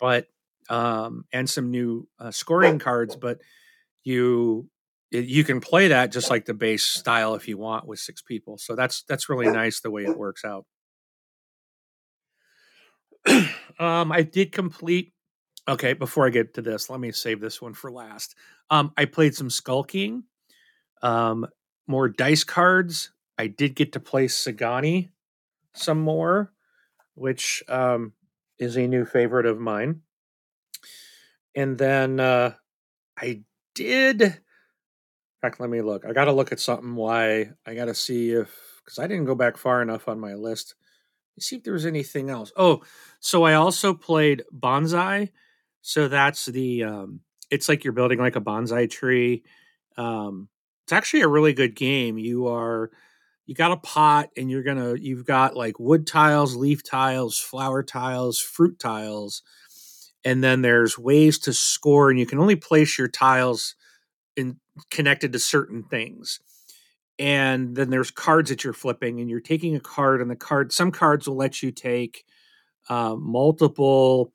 but 0.00 0.26
um, 0.68 1.24
and 1.32 1.48
some 1.48 1.70
new 1.70 2.08
uh, 2.18 2.30
scoring 2.30 2.78
cards. 2.78 3.16
But 3.16 3.38
you 4.02 4.68
you 5.10 5.44
can 5.44 5.60
play 5.60 5.88
that 5.88 6.10
just 6.10 6.28
like 6.30 6.44
the 6.44 6.54
base 6.54 6.84
style 6.84 7.34
if 7.34 7.46
you 7.46 7.56
want 7.56 7.86
with 7.86 8.00
six 8.00 8.20
people. 8.20 8.58
So 8.58 8.74
that's 8.74 9.04
that's 9.08 9.28
really 9.28 9.46
nice 9.46 9.80
the 9.80 9.90
way 9.90 10.04
it 10.04 10.18
works 10.18 10.44
out. 10.44 10.66
um, 13.78 14.12
I 14.12 14.22
did 14.22 14.52
complete 14.52 15.13
Okay, 15.66 15.94
before 15.94 16.26
I 16.26 16.30
get 16.30 16.54
to 16.54 16.62
this, 16.62 16.90
let 16.90 17.00
me 17.00 17.10
save 17.10 17.40
this 17.40 17.62
one 17.62 17.72
for 17.72 17.90
last. 17.90 18.34
Um, 18.70 18.92
I 18.96 19.06
played 19.06 19.34
some 19.34 19.48
Skull 19.48 19.82
King, 19.82 20.24
um, 21.02 21.46
more 21.86 22.08
dice 22.08 22.44
cards. 22.44 23.12
I 23.38 23.46
did 23.46 23.74
get 23.74 23.92
to 23.92 24.00
play 24.00 24.26
Sagani 24.26 25.10
some 25.72 26.00
more, 26.00 26.52
which 27.14 27.62
um, 27.68 28.12
is 28.58 28.76
a 28.76 28.86
new 28.86 29.06
favorite 29.06 29.46
of 29.46 29.58
mine. 29.58 30.02
And 31.54 31.78
then 31.78 32.20
uh, 32.20 32.54
I 33.18 33.42
did. 33.74 34.22
In 34.22 34.32
fact, 35.40 35.60
let 35.60 35.70
me 35.70 35.80
look. 35.80 36.04
I 36.04 36.12
got 36.12 36.26
to 36.26 36.32
look 36.32 36.52
at 36.52 36.60
something. 36.60 36.94
Why 36.94 37.50
I 37.66 37.74
got 37.74 37.86
to 37.86 37.94
see 37.94 38.32
if 38.32 38.82
because 38.84 38.98
I 38.98 39.06
didn't 39.06 39.24
go 39.24 39.34
back 39.34 39.56
far 39.56 39.80
enough 39.80 40.08
on 40.08 40.20
my 40.20 40.34
list. 40.34 40.74
Let's 41.36 41.46
see 41.46 41.56
if 41.56 41.64
there 41.64 41.72
was 41.72 41.86
anything 41.86 42.30
else. 42.30 42.52
Oh, 42.56 42.82
so 43.18 43.44
I 43.44 43.54
also 43.54 43.94
played 43.94 44.44
Bonsai 44.54 45.30
so 45.86 46.08
that's 46.08 46.46
the 46.46 46.82
um, 46.82 47.20
it's 47.50 47.68
like 47.68 47.84
you're 47.84 47.92
building 47.92 48.18
like 48.18 48.36
a 48.36 48.40
bonsai 48.40 48.90
tree. 48.90 49.44
Um, 49.98 50.48
it's 50.84 50.94
actually 50.94 51.20
a 51.20 51.28
really 51.28 51.52
good 51.52 51.76
game. 51.76 52.16
You 52.16 52.46
are 52.46 52.90
you 53.44 53.54
got 53.54 53.70
a 53.70 53.76
pot 53.76 54.30
and 54.34 54.50
you're 54.50 54.62
gonna 54.62 54.94
you've 54.94 55.26
got 55.26 55.54
like 55.56 55.78
wood 55.78 56.06
tiles, 56.06 56.56
leaf 56.56 56.82
tiles, 56.82 57.38
flower 57.38 57.82
tiles, 57.82 58.40
fruit 58.40 58.78
tiles, 58.78 59.42
and 60.24 60.42
then 60.42 60.62
there's 60.62 60.98
ways 60.98 61.38
to 61.40 61.52
score, 61.52 62.08
and 62.08 62.18
you 62.18 62.24
can 62.24 62.38
only 62.38 62.56
place 62.56 62.96
your 62.96 63.08
tiles 63.08 63.74
in 64.36 64.56
connected 64.90 65.34
to 65.34 65.38
certain 65.38 65.82
things. 65.82 66.40
And 67.18 67.76
then 67.76 67.90
there's 67.90 68.10
cards 68.10 68.48
that 68.48 68.64
you're 68.64 68.72
flipping, 68.72 69.20
and 69.20 69.28
you're 69.28 69.40
taking 69.40 69.76
a 69.76 69.80
card, 69.80 70.22
and 70.22 70.30
the 70.30 70.34
card 70.36 70.72
some 70.72 70.90
cards 70.90 71.28
will 71.28 71.36
let 71.36 71.62
you 71.62 71.72
take 71.72 72.24
uh, 72.88 73.16
multiple 73.16 74.32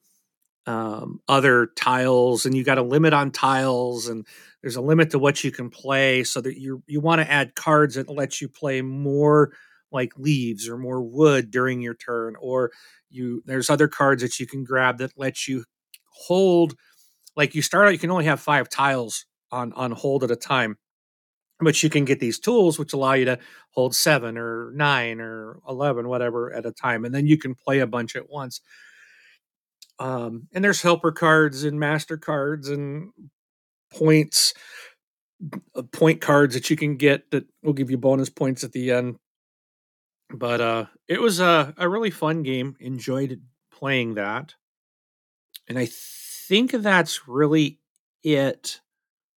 um, 0.65 1.19
other 1.27 1.67
tiles 1.75 2.45
and 2.45 2.55
you 2.55 2.63
got 2.63 2.77
a 2.77 2.83
limit 2.83 3.13
on 3.13 3.31
tiles 3.31 4.07
and 4.07 4.25
there's 4.61 4.75
a 4.75 4.81
limit 4.81 5.11
to 5.11 5.19
what 5.19 5.43
you 5.43 5.51
can 5.51 5.69
play 5.69 6.23
so 6.23 6.41
that 6.41 6.59
you 6.59 6.83
you 6.85 6.99
want 6.99 7.21
to 7.21 7.31
add 7.31 7.55
cards 7.55 7.95
that 7.95 8.09
let 8.09 8.41
you 8.41 8.47
play 8.47 8.81
more 8.81 9.51
like 9.91 10.17
leaves 10.17 10.67
or 10.67 10.77
more 10.77 11.01
wood 11.01 11.49
during 11.49 11.81
your 11.81 11.95
turn 11.95 12.35
or 12.39 12.71
you 13.09 13.41
there's 13.45 13.69
other 13.69 13.87
cards 13.87 14.21
that 14.21 14.39
you 14.39 14.45
can 14.45 14.63
grab 14.63 14.97
that 14.99 15.11
let 15.17 15.47
you 15.47 15.63
hold 16.11 16.75
like 17.35 17.55
you 17.55 17.61
start 17.61 17.87
out 17.87 17.93
you 17.93 17.99
can 17.99 18.11
only 18.11 18.25
have 18.25 18.39
five 18.39 18.69
tiles 18.69 19.25
on 19.51 19.73
on 19.73 19.91
hold 19.91 20.23
at 20.23 20.31
a 20.31 20.35
time 20.35 20.77
but 21.61 21.81
you 21.83 21.89
can 21.89 22.05
get 22.05 22.19
these 22.19 22.39
tools 22.39 22.77
which 22.77 22.93
allow 22.93 23.13
you 23.13 23.25
to 23.25 23.39
hold 23.71 23.95
seven 23.95 24.37
or 24.37 24.71
nine 24.75 25.19
or 25.19 25.59
11 25.67 26.07
whatever 26.07 26.53
at 26.53 26.65
a 26.65 26.71
time 26.71 27.05
and 27.05 27.13
then 27.13 27.25
you 27.25 27.37
can 27.37 27.55
play 27.55 27.79
a 27.79 27.87
bunch 27.87 28.15
at 28.15 28.29
once 28.29 28.61
um, 29.99 30.47
and 30.53 30.63
there's 30.63 30.81
helper 30.81 31.11
cards 31.11 31.63
and 31.63 31.79
master 31.79 32.17
cards 32.17 32.69
and 32.69 33.11
points, 33.93 34.53
uh, 35.75 35.81
point 35.91 36.21
cards 36.21 36.53
that 36.53 36.69
you 36.69 36.75
can 36.75 36.95
get 36.95 37.31
that 37.31 37.45
will 37.63 37.73
give 37.73 37.91
you 37.91 37.97
bonus 37.97 38.29
points 38.29 38.63
at 38.63 38.71
the 38.71 38.91
end. 38.91 39.17
But 40.31 40.61
uh, 40.61 40.85
it 41.07 41.21
was 41.21 41.39
a, 41.39 41.73
a 41.77 41.89
really 41.89 42.11
fun 42.11 42.43
game. 42.43 42.75
Enjoyed 42.79 43.41
playing 43.71 44.15
that. 44.15 44.55
And 45.67 45.77
I 45.77 45.87
think 45.87 46.71
that's 46.71 47.27
really 47.27 47.79
it 48.23 48.79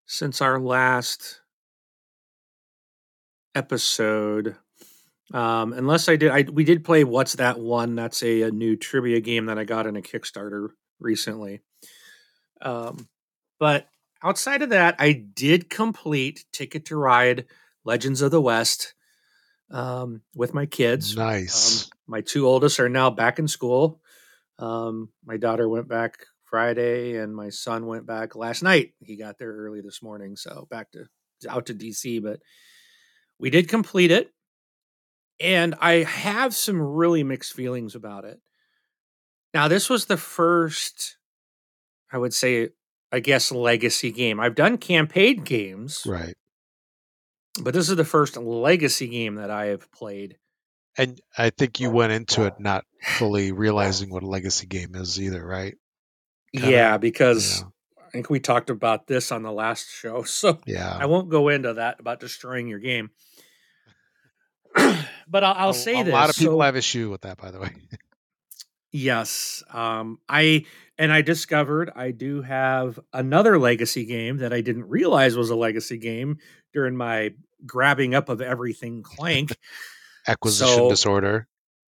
since 0.07 0.41
our 0.41 0.61
last 0.61 1.41
episode. 3.55 4.57
Um, 5.33 5.73
unless 5.73 6.09
I 6.09 6.17
did, 6.17 6.31
I 6.31 6.43
we 6.43 6.65
did 6.65 6.85
play 6.85 7.05
What's 7.05 7.35
That 7.35 7.59
One? 7.59 7.95
That's 7.95 8.23
a, 8.23 8.43
a 8.43 8.51
new 8.51 8.77
trivia 8.77 9.21
game 9.21 9.47
that 9.47 9.59
I 9.59 9.65
got 9.65 9.87
in 9.87 9.97
a 9.97 10.03
Kickstarter 10.03 10.69
recently. 11.01 11.61
Um, 12.61 13.09
but 13.59 13.89
outside 14.23 14.63
of 14.63 14.71
that, 14.71 14.97
I 14.99 15.13
did 15.13 15.71
complete 15.71 16.45
Ticket 16.53 16.87
to 16.87 16.97
Ride 16.97 17.47
Legends 17.85 18.21
of 18.21 18.31
the 18.31 18.41
West 18.41 18.95
um, 19.71 20.21
with 20.35 20.53
my 20.53 20.67
kids. 20.67 21.17
Nice. 21.17 21.85
Um, 21.85 21.91
my 22.07 22.21
two 22.21 22.47
oldest 22.47 22.79
are 22.79 22.91
now 22.91 23.09
back 23.09 23.39
in 23.39 23.49
school. 23.49 24.01
Um, 24.59 25.09
my 25.25 25.39
daughter 25.39 25.69
went 25.69 25.89
back 25.89 26.27
Friday, 26.45 27.17
and 27.17 27.35
my 27.35 27.49
son 27.49 27.87
went 27.87 28.07
back 28.07 28.37
last 28.37 28.63
night. 28.63 28.93
He 29.01 29.17
got 29.17 29.39
there 29.39 29.53
early 29.53 29.81
this 29.81 30.03
morning, 30.03 30.37
so 30.37 30.67
back 30.71 30.93
to 30.93 31.07
out 31.49 31.67
to 31.67 31.75
DC. 31.75 32.23
But 32.23 32.41
we 33.39 33.49
did 33.49 33.69
complete 33.69 34.11
it 34.11 34.31
and 35.41 35.75
I 35.81 36.05
have 36.05 36.55
some 36.55 36.81
really 36.81 37.25
mixed 37.25 37.53
feelings 37.53 37.95
about 37.95 38.25
it. 38.25 38.41
Now, 39.55 39.69
this 39.69 39.91
was 39.91 40.07
the 40.07 40.17
first, 40.17 41.19
I 42.11 42.19
would 42.19 42.33
say, 42.33 42.71
I 43.11 43.21
guess, 43.21 43.53
legacy 43.53 44.11
game. 44.11 44.41
I've 44.41 44.55
done 44.55 44.79
campaign 44.79 45.45
games. 45.45 46.05
Right. 46.07 46.35
But 47.61 47.75
this 47.75 47.91
is 47.91 47.97
the 47.97 48.05
first 48.05 48.37
legacy 48.37 49.09
game 49.09 49.35
that 49.35 49.51
I 49.51 49.67
have 49.67 49.91
played. 49.93 50.39
And 50.97 51.21
I 51.37 51.51
think 51.51 51.81
you 51.81 51.91
went 51.91 52.13
into 52.13 52.45
it 52.45 52.55
not 52.59 52.85
fully 53.03 53.53
realizing 53.53 54.11
what 54.11 54.23
a 54.23 54.27
legacy 54.27 54.67
game 54.67 54.95
is 54.95 55.21
either, 55.21 55.45
right? 55.45 55.75
Kinda, 56.55 56.71
yeah, 56.71 56.99
because 56.99 57.59
you 57.59 57.65
know. 57.65 57.73
I 57.99 58.11
think 58.11 58.31
we 58.31 58.41
talked 58.41 58.69
about 58.69 59.07
this 59.07 59.33
on 59.33 59.43
the 59.43 59.53
last 59.53 59.91
show. 59.91 60.23
So 60.27 60.61
yeah. 60.67 60.97
I 60.99 61.07
won't 61.07 61.31
go 61.31 61.49
into 61.49 61.75
that 61.75 62.01
about 62.01 62.21
destroying 62.21 62.69
your 62.69 62.79
game. 62.79 63.11
but 65.29 65.45
I'll, 65.45 65.55
I'll 65.57 65.71
a, 65.71 65.75
say 65.75 66.01
a 66.01 66.05
this. 66.05 66.13
A 66.13 66.17
lot 66.17 66.31
of 66.31 66.37
people 66.37 66.59
so, 66.59 66.63
have 66.63 66.77
issue 66.77 67.11
with 67.11 67.23
that, 67.23 67.39
by 67.39 67.51
the 67.51 67.61
way. 67.61 67.71
yes, 68.93 69.63
um, 69.71 70.19
I 70.29 70.67
and 70.99 71.13
I 71.13 71.23
discovered 71.23 71.91
I 71.95 72.11
do 72.11 72.43
have 72.43 72.99
another 73.13 73.59
legacy 73.59 74.05
game 74.05 74.39
that 74.39 74.53
I 74.53 74.61
didn't 74.61 74.89
realize 74.89 75.37
was 75.37 75.51
a 75.51 75.57
legacy 75.57 75.99
game 75.99 76.39
during 76.73 76.97
my 76.97 77.35
grabbing 77.65 78.15
up 78.15 78.29
of 78.29 78.41
everything 78.41 79.03
clank 79.03 79.57
acquisition 80.27 80.75
so, 80.75 80.91
disorder. 80.91 81.49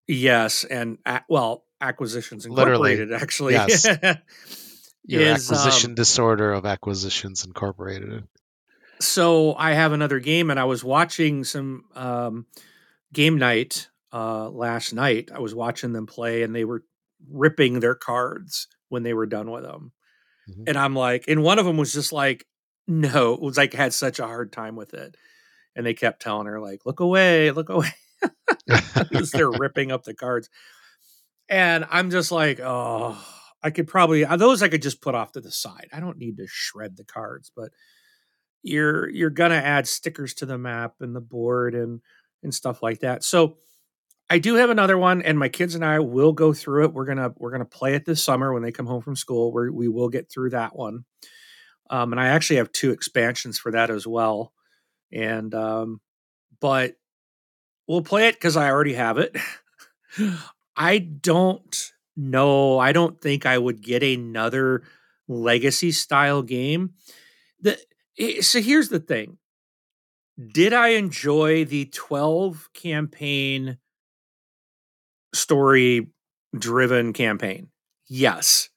Yes, 0.06 0.64
and 0.64 0.98
well, 1.28 1.64
acquisitions 1.80 2.46
incorporated 2.46 3.08
Literally, 3.10 3.22
actually. 3.22 3.52
Yes. 3.54 3.86
Your 5.08 5.22
is, 5.22 5.50
acquisition 5.50 5.92
um, 5.92 5.94
disorder 5.94 6.52
of 6.52 6.66
acquisitions 6.66 7.44
incorporated. 7.44 8.24
So 9.00 9.54
I 9.54 9.72
have 9.72 9.92
another 9.92 10.20
game, 10.20 10.50
and 10.50 10.60
I 10.60 10.64
was 10.64 10.84
watching 10.84 11.44
some 11.44 11.84
um, 11.94 12.46
game 13.12 13.38
night 13.38 13.88
uh, 14.12 14.48
last 14.50 14.92
night. 14.92 15.30
I 15.34 15.38
was 15.40 15.54
watching 15.54 15.92
them 15.92 16.06
play, 16.06 16.42
and 16.42 16.54
they 16.54 16.64
were 16.64 16.84
ripping 17.30 17.80
their 17.80 17.94
cards 17.94 18.68
when 18.88 19.02
they 19.02 19.14
were 19.14 19.26
done 19.26 19.50
with 19.50 19.64
them. 19.64 19.92
Mm-hmm. 20.48 20.64
And 20.68 20.78
I'm 20.78 20.94
like, 20.94 21.24
and 21.28 21.42
one 21.42 21.58
of 21.58 21.66
them 21.66 21.76
was 21.76 21.92
just 21.92 22.12
like, 22.12 22.46
no, 22.86 23.34
it 23.34 23.40
was 23.42 23.56
like 23.58 23.74
had 23.74 23.92
such 23.92 24.18
a 24.18 24.26
hard 24.26 24.52
time 24.52 24.76
with 24.76 24.94
it. 24.94 25.14
and 25.76 25.86
they 25.86 25.94
kept 25.94 26.20
telling 26.20 26.46
her 26.46 26.60
like, 26.60 26.80
"Look 26.84 27.00
away, 27.00 27.50
look 27.52 27.68
away," 27.68 27.92
because 28.66 29.30
they're 29.30 29.50
ripping 29.58 29.92
up 29.92 30.04
the 30.04 30.14
cards. 30.14 30.50
And 31.48 31.86
I'm 31.90 32.10
just 32.10 32.32
like, 32.32 32.60
oh, 32.60 33.16
I 33.62 33.70
could 33.70 33.86
probably 33.88 34.24
uh, 34.24 34.36
those 34.36 34.62
I 34.62 34.68
could 34.68 34.82
just 34.82 35.00
put 35.00 35.14
off 35.14 35.32
to 35.32 35.40
the 35.40 35.52
side. 35.52 35.88
I 35.92 36.00
don't 36.00 36.18
need 36.18 36.36
to 36.38 36.46
shred 36.48 36.96
the 36.96 37.04
cards, 37.04 37.50
but 37.54 37.70
you're 38.62 39.08
you're 39.10 39.30
gonna 39.30 39.54
add 39.54 39.86
stickers 39.86 40.34
to 40.34 40.46
the 40.46 40.58
map 40.58 40.94
and 41.00 41.14
the 41.14 41.20
board 41.20 41.74
and 41.74 42.00
and 42.42 42.54
stuff 42.54 42.82
like 42.82 43.00
that. 43.00 43.24
So 43.24 43.56
I 44.30 44.38
do 44.38 44.56
have 44.56 44.70
another 44.70 44.98
one, 44.98 45.22
and 45.22 45.38
my 45.38 45.48
kids 45.48 45.74
and 45.74 45.84
I 45.84 46.00
will 46.00 46.32
go 46.32 46.52
through 46.52 46.84
it. 46.84 46.92
We're 46.92 47.06
gonna 47.06 47.32
we're 47.36 47.50
gonna 47.50 47.64
play 47.64 47.94
it 47.94 48.04
this 48.04 48.22
summer 48.22 48.52
when 48.52 48.62
they 48.62 48.72
come 48.72 48.86
home 48.86 49.02
from 49.02 49.16
school. 49.16 49.52
we 49.52 49.70
we 49.70 49.88
will 49.88 50.08
get 50.08 50.30
through 50.30 50.50
that 50.50 50.76
one, 50.76 51.04
um, 51.90 52.12
and 52.12 52.20
I 52.20 52.28
actually 52.28 52.56
have 52.56 52.72
two 52.72 52.90
expansions 52.90 53.58
for 53.58 53.72
that 53.72 53.90
as 53.90 54.06
well. 54.06 54.52
And 55.12 55.54
um, 55.54 56.00
but 56.60 56.96
we'll 57.86 58.02
play 58.02 58.28
it 58.28 58.34
because 58.34 58.56
I 58.56 58.70
already 58.70 58.94
have 58.94 59.18
it. 59.18 59.36
I 60.76 60.98
don't 60.98 61.92
know. 62.16 62.78
I 62.78 62.92
don't 62.92 63.20
think 63.20 63.46
I 63.46 63.56
would 63.56 63.80
get 63.80 64.02
another 64.02 64.82
legacy 65.26 65.90
style 65.92 66.42
game. 66.42 66.94
The 67.60 67.78
eh, 68.18 68.42
so 68.42 68.60
here's 68.60 68.90
the 68.90 69.00
thing. 69.00 69.38
Did 70.38 70.72
I 70.72 70.88
enjoy 70.90 71.64
the 71.64 71.86
12 71.86 72.68
campaign 72.72 73.78
story 75.34 76.08
driven 76.56 77.12
campaign? 77.12 77.68
Yes. 78.08 78.68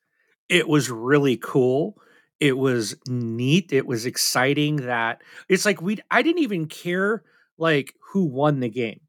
It 0.50 0.68
was 0.68 0.90
really 0.90 1.38
cool. 1.38 1.98
It 2.40 2.58
was 2.58 2.96
neat. 3.08 3.72
It 3.72 3.86
was 3.86 4.08
exciting 4.08 4.78
that 4.78 5.22
it's 5.48 5.66
like 5.66 5.82
we 5.82 6.00
I 6.10 6.24
didn't 6.24 6.42
even 6.42 6.66
care 6.66 7.24
like 7.60 7.94
who 8.12 8.26
won 8.26 8.60
the 8.60 8.70
game. 8.70 9.02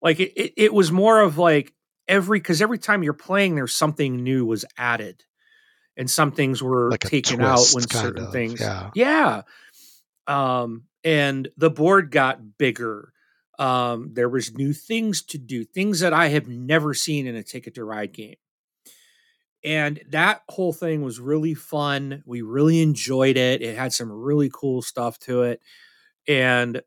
Like 0.00 0.20
it, 0.20 0.32
it, 0.36 0.52
it 0.56 0.72
was 0.72 0.92
more 0.92 1.20
of 1.20 1.38
like 1.38 1.74
every 2.06 2.38
because 2.38 2.62
every 2.62 2.78
time 2.78 3.02
you're 3.02 3.12
playing, 3.12 3.56
there's 3.56 3.74
something 3.74 4.22
new 4.22 4.46
was 4.46 4.64
added, 4.78 5.24
and 5.96 6.08
some 6.08 6.30
things 6.30 6.62
were 6.62 6.90
like 6.90 7.00
taken 7.00 7.42
out 7.42 7.68
when 7.72 7.88
certain 7.88 8.26
of, 8.26 8.32
things. 8.32 8.60
Yeah, 8.60 8.90
yeah. 8.94 9.42
Um, 10.28 10.84
and 11.04 11.48
the 11.56 11.70
board 11.70 12.10
got 12.10 12.58
bigger. 12.58 13.12
Um, 13.58 14.10
there 14.12 14.28
was 14.28 14.54
new 14.54 14.72
things 14.72 15.22
to 15.26 15.38
do, 15.38 15.64
things 15.64 16.00
that 16.00 16.12
I 16.12 16.28
have 16.28 16.48
never 16.48 16.94
seen 16.94 17.26
in 17.26 17.36
a 17.36 17.42
Ticket 17.42 17.74
to 17.74 17.84
Ride 17.84 18.12
game. 18.12 18.36
And 19.64 20.00
that 20.10 20.42
whole 20.48 20.72
thing 20.72 21.02
was 21.02 21.20
really 21.20 21.54
fun. 21.54 22.22
We 22.26 22.42
really 22.42 22.82
enjoyed 22.82 23.36
it. 23.36 23.62
It 23.62 23.76
had 23.76 23.92
some 23.92 24.10
really 24.10 24.50
cool 24.52 24.82
stuff 24.82 25.18
to 25.20 25.42
it. 25.42 25.60
And 26.26 26.82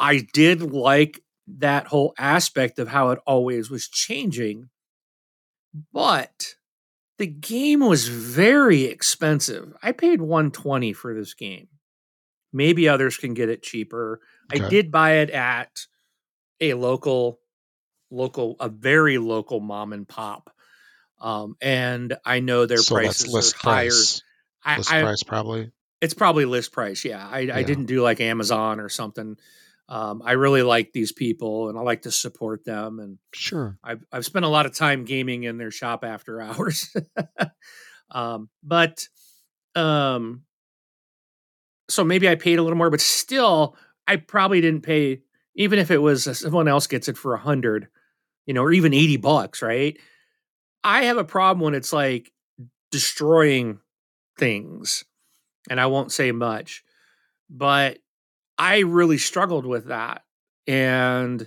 I 0.00 0.26
did 0.32 0.72
like 0.72 1.22
that 1.46 1.86
whole 1.86 2.14
aspect 2.18 2.78
of 2.78 2.88
how 2.88 3.10
it 3.10 3.20
always 3.26 3.70
was 3.70 3.88
changing. 3.88 4.70
But 5.92 6.56
the 7.18 7.26
game 7.26 7.80
was 7.80 8.08
very 8.08 8.84
expensive. 8.84 9.74
I 9.82 9.92
paid 9.92 10.20
120 10.20 10.92
for 10.92 11.14
this 11.14 11.34
game. 11.34 11.68
Maybe 12.56 12.88
others 12.88 13.16
can 13.16 13.34
get 13.34 13.48
it 13.48 13.62
cheaper. 13.62 14.20
Okay. 14.52 14.64
I 14.64 14.68
did 14.68 14.90
buy 14.90 15.18
it 15.18 15.30
at 15.30 15.86
a 16.60 16.74
local 16.74 17.40
local 18.10 18.56
a 18.60 18.68
very 18.68 19.18
local 19.18 19.60
mom 19.60 19.92
and 19.92 20.08
pop. 20.08 20.50
Um, 21.20 21.56
and 21.60 22.16
I 22.24 22.40
know 22.40 22.66
their 22.66 22.78
so 22.78 22.94
prices 22.94 23.32
list 23.32 23.56
are 23.56 23.60
price. 23.60 24.22
higher. 24.60 24.78
List 24.78 24.92
I, 24.92 25.02
price 25.02 25.22
probably. 25.22 25.70
It's 26.00 26.14
probably 26.14 26.44
list 26.44 26.72
price. 26.72 27.04
Yeah. 27.04 27.26
I, 27.26 27.40
yeah. 27.40 27.56
I 27.56 27.62
didn't 27.62 27.86
do 27.86 28.02
like 28.02 28.20
Amazon 28.20 28.80
or 28.80 28.88
something 28.88 29.36
um, 29.88 30.22
I 30.24 30.32
really 30.32 30.62
like 30.62 30.92
these 30.92 31.12
people 31.12 31.68
and 31.68 31.78
I 31.78 31.82
like 31.82 32.02
to 32.02 32.10
support 32.10 32.64
them. 32.64 32.98
And 32.98 33.18
sure, 33.32 33.78
I've, 33.84 34.04
I've 34.10 34.24
spent 34.24 34.44
a 34.44 34.48
lot 34.48 34.66
of 34.66 34.74
time 34.74 35.04
gaming 35.04 35.44
in 35.44 35.58
their 35.58 35.70
shop 35.70 36.04
after 36.04 36.40
hours. 36.40 36.94
um, 38.10 38.48
but, 38.62 39.06
um, 39.74 40.42
so 41.88 42.04
maybe 42.04 42.28
I 42.28 42.34
paid 42.34 42.58
a 42.58 42.62
little 42.62 42.76
more, 42.78 42.90
but 42.90 43.00
still, 43.00 43.76
I 44.06 44.16
probably 44.16 44.60
didn't 44.60 44.82
pay, 44.82 45.20
even 45.54 45.78
if 45.78 45.90
it 45.90 45.98
was 45.98 46.26
uh, 46.26 46.34
someone 46.34 46.68
else 46.68 46.86
gets 46.86 47.08
it 47.08 47.16
for 47.16 47.34
a 47.34 47.38
hundred, 47.38 47.88
you 48.46 48.54
know, 48.54 48.62
or 48.62 48.72
even 48.72 48.94
80 48.94 49.16
bucks, 49.18 49.62
right? 49.62 49.98
I 50.84 51.04
have 51.04 51.16
a 51.18 51.24
problem 51.24 51.64
when 51.64 51.74
it's 51.74 51.92
like 51.92 52.32
destroying 52.90 53.80
things, 54.38 55.04
and 55.68 55.80
I 55.80 55.86
won't 55.86 56.12
say 56.12 56.32
much, 56.32 56.84
but 57.50 57.98
I 58.58 58.80
really 58.80 59.18
struggled 59.18 59.66
with 59.66 59.86
that. 59.86 60.22
And, 60.66 61.46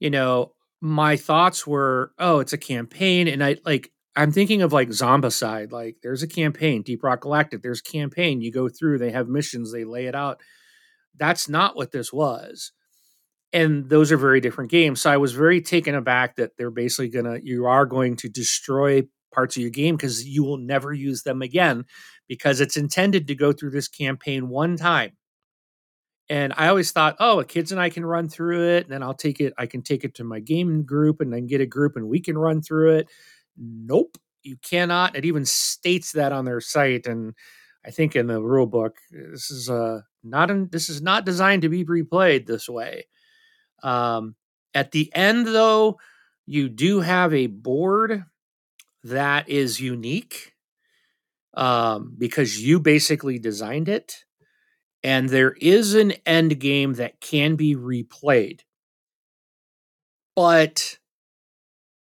you 0.00 0.10
know, 0.10 0.54
my 0.80 1.16
thoughts 1.16 1.66
were, 1.66 2.12
oh, 2.18 2.40
it's 2.40 2.52
a 2.52 2.58
campaign. 2.58 3.28
And 3.28 3.42
I 3.42 3.56
like, 3.64 3.91
I'm 4.14 4.32
thinking 4.32 4.62
of 4.62 4.72
like 4.72 4.88
Zombicide. 4.88 5.72
Like, 5.72 5.96
there's 6.02 6.22
a 6.22 6.28
campaign, 6.28 6.82
Deep 6.82 7.02
Rock 7.02 7.22
Galactic, 7.22 7.62
there's 7.62 7.80
campaign. 7.80 8.40
You 8.40 8.52
go 8.52 8.68
through, 8.68 8.98
they 8.98 9.10
have 9.10 9.28
missions, 9.28 9.72
they 9.72 9.84
lay 9.84 10.06
it 10.06 10.14
out. 10.14 10.40
That's 11.16 11.48
not 11.48 11.76
what 11.76 11.92
this 11.92 12.12
was. 12.12 12.72
And 13.52 13.88
those 13.88 14.10
are 14.12 14.16
very 14.16 14.40
different 14.40 14.70
games. 14.70 15.00
So 15.02 15.10
I 15.10 15.18
was 15.18 15.32
very 15.32 15.60
taken 15.60 15.94
aback 15.94 16.36
that 16.36 16.52
they're 16.56 16.70
basically 16.70 17.10
to, 17.10 17.40
you 17.42 17.66
are 17.66 17.84
going 17.86 18.16
to 18.16 18.28
destroy 18.28 19.02
parts 19.32 19.56
of 19.56 19.62
your 19.62 19.70
game 19.70 19.96
because 19.96 20.26
you 20.26 20.44
will 20.44 20.58
never 20.58 20.92
use 20.92 21.22
them 21.22 21.42
again 21.42 21.84
because 22.28 22.60
it's 22.60 22.76
intended 22.76 23.26
to 23.28 23.34
go 23.34 23.52
through 23.52 23.70
this 23.70 23.88
campaign 23.88 24.48
one 24.48 24.76
time 24.76 25.12
and 26.28 26.54
I 26.56 26.68
always 26.68 26.92
thought, 26.92 27.16
oh, 27.20 27.44
kids 27.46 27.72
and 27.72 27.80
I 27.80 27.90
can 27.90 28.06
run 28.06 28.28
through 28.28 28.76
it, 28.76 28.84
and 28.84 28.92
then 28.92 29.02
I'll 29.02 29.12
take 29.12 29.40
it. 29.40 29.52
I 29.58 29.66
can 29.66 29.82
take 29.82 30.02
it 30.04 30.14
to 30.14 30.24
my 30.24 30.40
game 30.40 30.82
group, 30.82 31.20
and 31.20 31.32
then 31.32 31.46
get 31.46 31.60
a 31.60 31.66
group, 31.66 31.96
and 31.96 32.08
we 32.08 32.20
can 32.20 32.38
run 32.38 32.62
through 32.62 32.96
it. 32.96 33.08
Nope, 33.56 34.16
you 34.42 34.56
cannot. 34.62 35.16
It 35.16 35.24
even 35.24 35.44
states 35.44 36.12
that 36.12 36.32
on 36.32 36.44
their 36.44 36.60
site, 36.60 37.06
and 37.06 37.34
I 37.84 37.90
think 37.90 38.16
in 38.16 38.26
the 38.26 38.40
rule 38.42 38.66
book, 38.66 38.96
this 39.10 39.50
is 39.50 39.68
uh, 39.70 40.00
not 40.22 40.50
in, 40.50 40.68
this 40.70 40.88
is 40.88 41.02
not 41.02 41.24
designed 41.26 41.62
to 41.62 41.68
be 41.68 41.84
replayed 41.84 42.46
this 42.46 42.68
way. 42.68 43.06
Um, 43.82 44.36
at 44.74 44.92
the 44.92 45.10
end, 45.14 45.46
though, 45.46 45.98
you 46.46 46.68
do 46.68 47.00
have 47.00 47.34
a 47.34 47.46
board 47.48 48.24
that 49.04 49.48
is 49.48 49.80
unique 49.80 50.54
um, 51.54 52.14
because 52.18 52.60
you 52.62 52.80
basically 52.80 53.38
designed 53.38 53.88
it 53.88 54.24
and 55.02 55.28
there 55.28 55.52
is 55.60 55.94
an 55.94 56.12
end 56.26 56.60
game 56.60 56.94
that 56.94 57.20
can 57.20 57.56
be 57.56 57.76
replayed. 57.76 58.60
But 60.36 60.98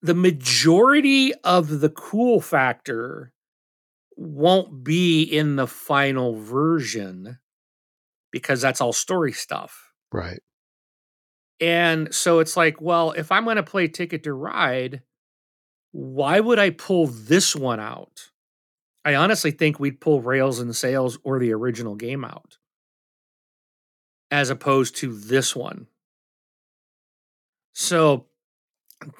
the 0.03 0.15
majority 0.15 1.33
of 1.45 1.81
the 1.81 1.91
cool 1.91 2.41
factor 2.41 3.33
won't 4.17 4.85
be 4.85 5.23
in 5.23 5.57
the 5.57 5.67
final 5.67 6.37
version 6.37 7.39
because 8.31 8.61
that's 8.61 8.81
all 8.81 8.93
story 8.93 9.33
stuff. 9.33 9.93
Right. 10.13 10.41
And 11.61 12.15
so 12.15 12.39
it's 12.39 12.57
like, 12.57 12.81
well, 12.81 13.13
if 13.13 13.31
I'm 13.31 13.45
going 13.45 13.57
to 13.57 13.63
play 13.63 13.89
Ticket 13.89 14.23
to 14.25 14.33
Ride, 14.33 15.03
why 15.93 16.41
would 16.41 16.59
I 16.59 16.71
pull 16.71 17.07
this 17.07 17.55
one 17.55 17.81
out? 17.81 18.31
I 19.05 19.15
honestly 19.15 19.51
think 19.51 19.79
we'd 19.79 20.01
pull 20.01 20.21
Rails 20.23 20.59
and 20.59 20.75
Sails 20.75 21.19
or 21.23 21.39
the 21.39 21.53
original 21.53 21.95
game 21.95 22.25
out 22.25 22.59
as 24.31 24.51
opposed 24.51 24.97
to 24.97 25.13
this 25.13 25.57
one. 25.57 25.87
So 27.75 28.27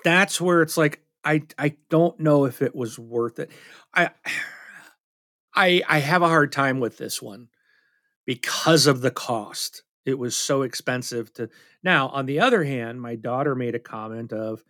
that's 0.05 0.41
where 0.41 0.63
it's 0.63 0.77
like 0.77 1.03
I 1.25 1.43
I 1.59 1.77
don't 1.89 2.19
know 2.21 2.45
if 2.45 2.63
it 2.63 2.75
was 2.75 2.99
worth 2.99 3.39
it. 3.39 3.51
I 3.95 4.11
I 5.55 5.83
I 5.89 5.99
have 5.99 6.23
a 6.23 6.29
hard 6.29 6.53
time 6.53 6.81
with 6.81 6.99
this 6.99 7.21
one 7.21 7.49
because 8.27 8.87
of 8.87 9.01
the 9.01 9.11
cost. 9.11 9.83
It 10.07 10.19
was 10.19 10.37
so 10.37 10.63
expensive 10.63 11.33
to 11.35 11.51
Now, 11.83 12.09
on 12.09 12.27
the 12.27 12.41
other 12.41 12.65
hand, 12.65 13.01
my 13.01 13.17
daughter 13.17 13.55
made 13.55 13.75
a 13.75 13.81
comment 13.81 14.33
of, 14.33 14.65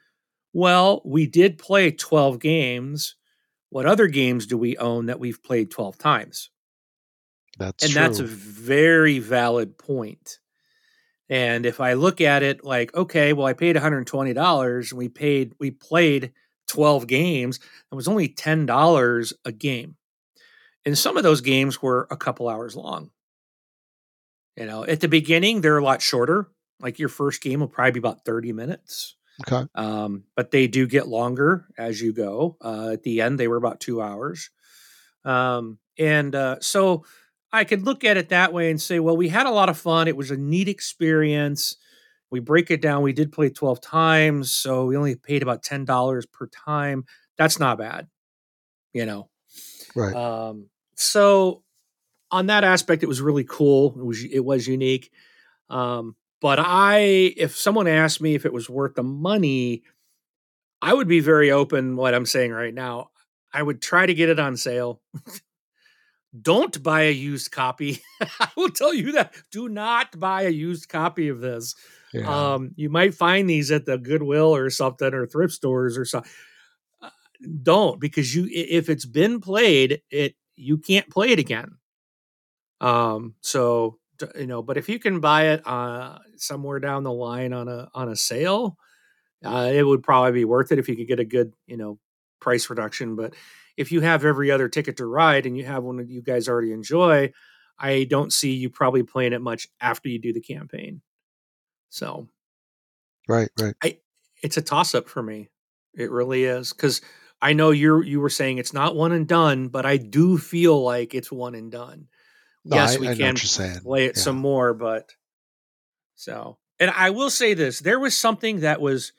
"Well, 0.53 1.03
we 1.05 1.27
did 1.27 1.59
play 1.59 1.91
12 1.91 2.41
games. 2.41 3.15
What 3.69 3.87
other 3.87 4.09
games 4.09 4.47
do 4.47 4.59
we 4.59 4.77
own 4.77 5.07
that 5.07 5.21
we've 5.21 5.43
played 5.43 5.71
12 5.71 5.99
times?" 5.99 6.51
That's 7.59 7.85
and 7.85 7.93
true. 7.93 8.01
that's 8.01 8.19
a 8.19 8.25
very 8.25 9.19
valid 9.19 9.79
point. 9.79 10.39
And 11.31 11.65
if 11.65 11.81
I 11.81 11.93
look 11.93 12.21
at 12.21 12.43
it 12.43 12.65
like, 12.65 12.93
okay, 12.93 13.33
well, 13.33 13.47
I 13.47 13.53
paid 13.53 13.77
$120 13.77 14.91
and 14.91 14.99
we 14.99 15.09
paid, 15.09 15.55
we 15.61 15.71
played 15.71 16.33
12 16.67 17.07
games, 17.07 17.61
it 17.91 17.95
was 17.95 18.09
only 18.09 18.29
$10 18.29 19.33
a 19.45 19.53
game. 19.53 19.97
And 20.85 20.99
some 20.99 21.17
of 21.17 21.23
those 21.23 21.41
games 21.41 21.81
were 21.81 22.09
a 22.11 22.17
couple 22.17 22.49
hours 22.49 22.75
long. 22.75 23.11
You 24.57 24.67
know, 24.67 24.85
at 24.85 25.01
the 25.01 25.09
beginning, 25.09 25.61
they're 25.61 25.79
a 25.79 25.85
lot 25.85 26.03
shorter. 26.03 26.49
Like 26.81 26.99
your 26.99 27.09
first 27.09 27.43
game 27.43 27.61
will 27.61 27.69
probably 27.69 27.93
be 27.93 27.99
about 28.01 28.25
30 28.25 28.53
minutes. 28.53 29.15
Okay. 29.47 29.67
Um, 29.75 30.25
but 30.35 30.51
they 30.51 30.67
do 30.67 30.87
get 30.87 31.07
longer 31.07 31.67
as 31.79 32.01
you 32.01 32.13
go. 32.13 32.57
Uh, 32.61 32.91
at 32.93 33.05
the 33.05 33.21
end, 33.21 33.39
they 33.39 33.49
were 33.49 33.57
about 33.57 33.81
two 33.81 34.03
hours. 34.03 34.51
Um, 35.25 35.79
and 35.99 36.35
uh, 36.35 36.57
so 36.61 37.05
I 37.53 37.65
could 37.65 37.83
look 37.83 38.05
at 38.05 38.17
it 38.17 38.29
that 38.29 38.53
way 38.53 38.71
and 38.71 38.81
say, 38.81 39.01
well, 39.01 39.17
we 39.17 39.29
had 39.29 39.47
a 39.47 39.51
lot 39.51 39.69
of 39.69 39.79
fun. 39.79 40.09
It 40.09 40.17
was 40.17 40.31
a 40.31 40.37
neat 40.37 40.69
experience. 40.69 41.77
We 42.31 42.39
break 42.41 42.71
it 42.71 42.81
down. 42.81 43.03
We 43.03 43.13
did 43.13 43.33
play 43.33 43.51
12 43.51 43.81
times, 43.81 44.53
so 44.53 44.87
we 44.87 44.97
only 44.97 45.17
paid 45.17 45.43
about 45.43 45.65
$10 45.65 46.33
per 46.33 46.47
time. 46.47 47.05
That's 47.37 47.59
not 47.59 47.79
bad, 47.79 48.09
you 48.93 49.05
know. 49.05 49.29
Right. 49.97 50.15
Um, 50.15 50.69
so 50.95 51.65
on 52.31 52.47
that 52.47 52.63
aspect, 52.63 53.03
it 53.03 53.09
was 53.09 53.21
really 53.21 53.45
cool. 53.45 53.97
It 53.99 54.05
was 54.05 54.23
it 54.25 54.45
was 54.45 54.69
unique. 54.69 55.11
Um, 55.69 56.15
but 56.41 56.59
I, 56.61 56.99
if 57.37 57.57
someone 57.57 57.87
asked 57.87 58.21
me 58.21 58.35
if 58.35 58.47
it 58.47 58.53
was 58.53 58.71
worth 58.71 58.95
the 58.95 59.03
money, 59.03 59.83
I 60.81 60.95
would 60.95 61.09
be 61.09 61.21
very 61.21 61.51
open. 61.51 61.97
What 61.97 62.15
I'm 62.15 62.27
saying 62.27 62.53
right 62.53 62.73
now, 62.73 63.11
I 63.53 63.63
would 63.63 63.83
try 63.83 64.07
to 64.07 64.15
get 64.15 64.29
it 64.29 64.39
on 64.39 64.57
sale. 64.57 65.01
Don't 66.41 66.83
buy 66.83 67.03
a 67.03 67.13
used 67.13 67.51
copy. 67.51 68.01
I 68.41 68.49
will 68.57 68.71
tell 68.71 68.95
you 68.95 69.13
that. 69.13 69.35
Do 69.51 69.69
not 69.69 70.19
buy 70.19 70.43
a 70.43 70.51
used 70.51 70.89
copy 70.89 71.29
of 71.29 71.41
this. 71.41 71.75
Yeah. 72.13 72.53
Um, 72.53 72.73
you 72.77 72.89
might 72.89 73.15
find 73.15 73.49
these 73.49 73.71
at 73.71 73.85
the 73.85 73.99
Goodwill 73.99 74.55
or 74.55 74.71
something 74.71 75.13
or 75.13 75.27
thrift 75.27 75.55
stores 75.55 75.99
or 75.99 76.05
something. 76.05 76.31
Uh, 77.03 77.11
don't 77.63 78.01
because 78.01 78.35
you 78.35 78.49
if 78.51 78.89
it's 78.89 79.07
been 79.07 79.41
played, 79.41 80.03
it 80.11 80.35
you 80.57 80.79
can't 80.79 81.09
play 81.09 81.31
it 81.31 81.39
again. 81.39 81.77
Um, 82.81 83.35
so 83.41 83.99
you 84.37 84.47
know, 84.47 84.63
but 84.63 84.77
if 84.77 84.89
you 84.89 84.99
can 84.99 85.21
buy 85.21 85.49
it 85.49 85.67
uh, 85.67 86.19
somewhere 86.37 86.79
down 86.79 87.03
the 87.03 87.13
line 87.13 87.53
on 87.53 87.69
a 87.69 87.89
on 87.95 88.09
a 88.09 88.17
sale, 88.17 88.77
uh, 89.45 89.71
it 89.73 89.83
would 89.83 90.03
probably 90.03 90.33
be 90.33 90.45
worth 90.45 90.73
it 90.73 90.79
if 90.79 90.89
you 90.89 90.97
could 90.97 91.09
get 91.09 91.21
a 91.21 91.25
good 91.25 91.53
you 91.67 91.77
know 91.77 91.99
price 92.41 92.69
reduction. 92.71 93.17
But 93.17 93.35
if 93.81 93.91
you 93.91 94.03
have 94.03 94.27
every 94.27 94.51
other 94.51 94.69
ticket 94.69 94.99
to 94.99 95.07
ride 95.07 95.47
and 95.47 95.57
you 95.57 95.65
have 95.65 95.83
one 95.83 95.97
that 95.97 96.11
you 96.11 96.21
guys 96.21 96.49
already 96.49 96.71
enjoy, 96.71 97.33
I 97.79 98.05
don't 98.05 98.31
see 98.31 98.53
you 98.53 98.69
probably 98.69 99.03
playing 99.03 99.33
it 99.33 99.41
much 99.41 99.69
after 99.81 100.11
you 100.11 100.19
do 100.19 100.35
the 100.35 100.41
campaign. 100.43 101.01
So, 101.89 102.29
right, 103.27 103.49
right. 103.59 103.75
I 103.83 103.99
it's 104.43 104.59
a 104.59 104.63
toss 104.63 104.95
up 104.95 105.09
for 105.09 105.23
me. 105.23 105.49
It 105.95 106.11
really 106.11 106.45
is 106.45 106.75
because 106.75 107.01
I 107.41 107.55
know 107.55 107.71
you 107.71 108.03
you 108.03 108.21
were 108.21 108.29
saying 108.29 108.59
it's 108.59 108.75
not 108.75 108.95
one 108.95 109.13
and 109.13 109.27
done, 109.27 109.69
but 109.69 109.87
I 109.87 109.97
do 109.97 110.37
feel 110.37 110.83
like 110.83 111.15
it's 111.15 111.33
one 111.33 111.55
and 111.55 111.73
done. 111.73 112.09
No, 112.67 112.77
yes, 112.77 112.97
I, 112.97 112.99
we 112.99 113.09
I 113.09 113.15
can 113.15 113.37
play 113.83 114.05
it 114.05 114.17
yeah. 114.17 114.23
some 114.23 114.37
more, 114.37 114.75
but 114.75 115.11
so 116.17 116.59
and 116.79 116.91
I 116.91 117.11
will 117.11 117.31
say 117.31 117.55
this: 117.55 117.81
there 117.81 117.99
was 117.99 118.15
something 118.15 118.61
that 118.61 118.83
was, 118.83 119.15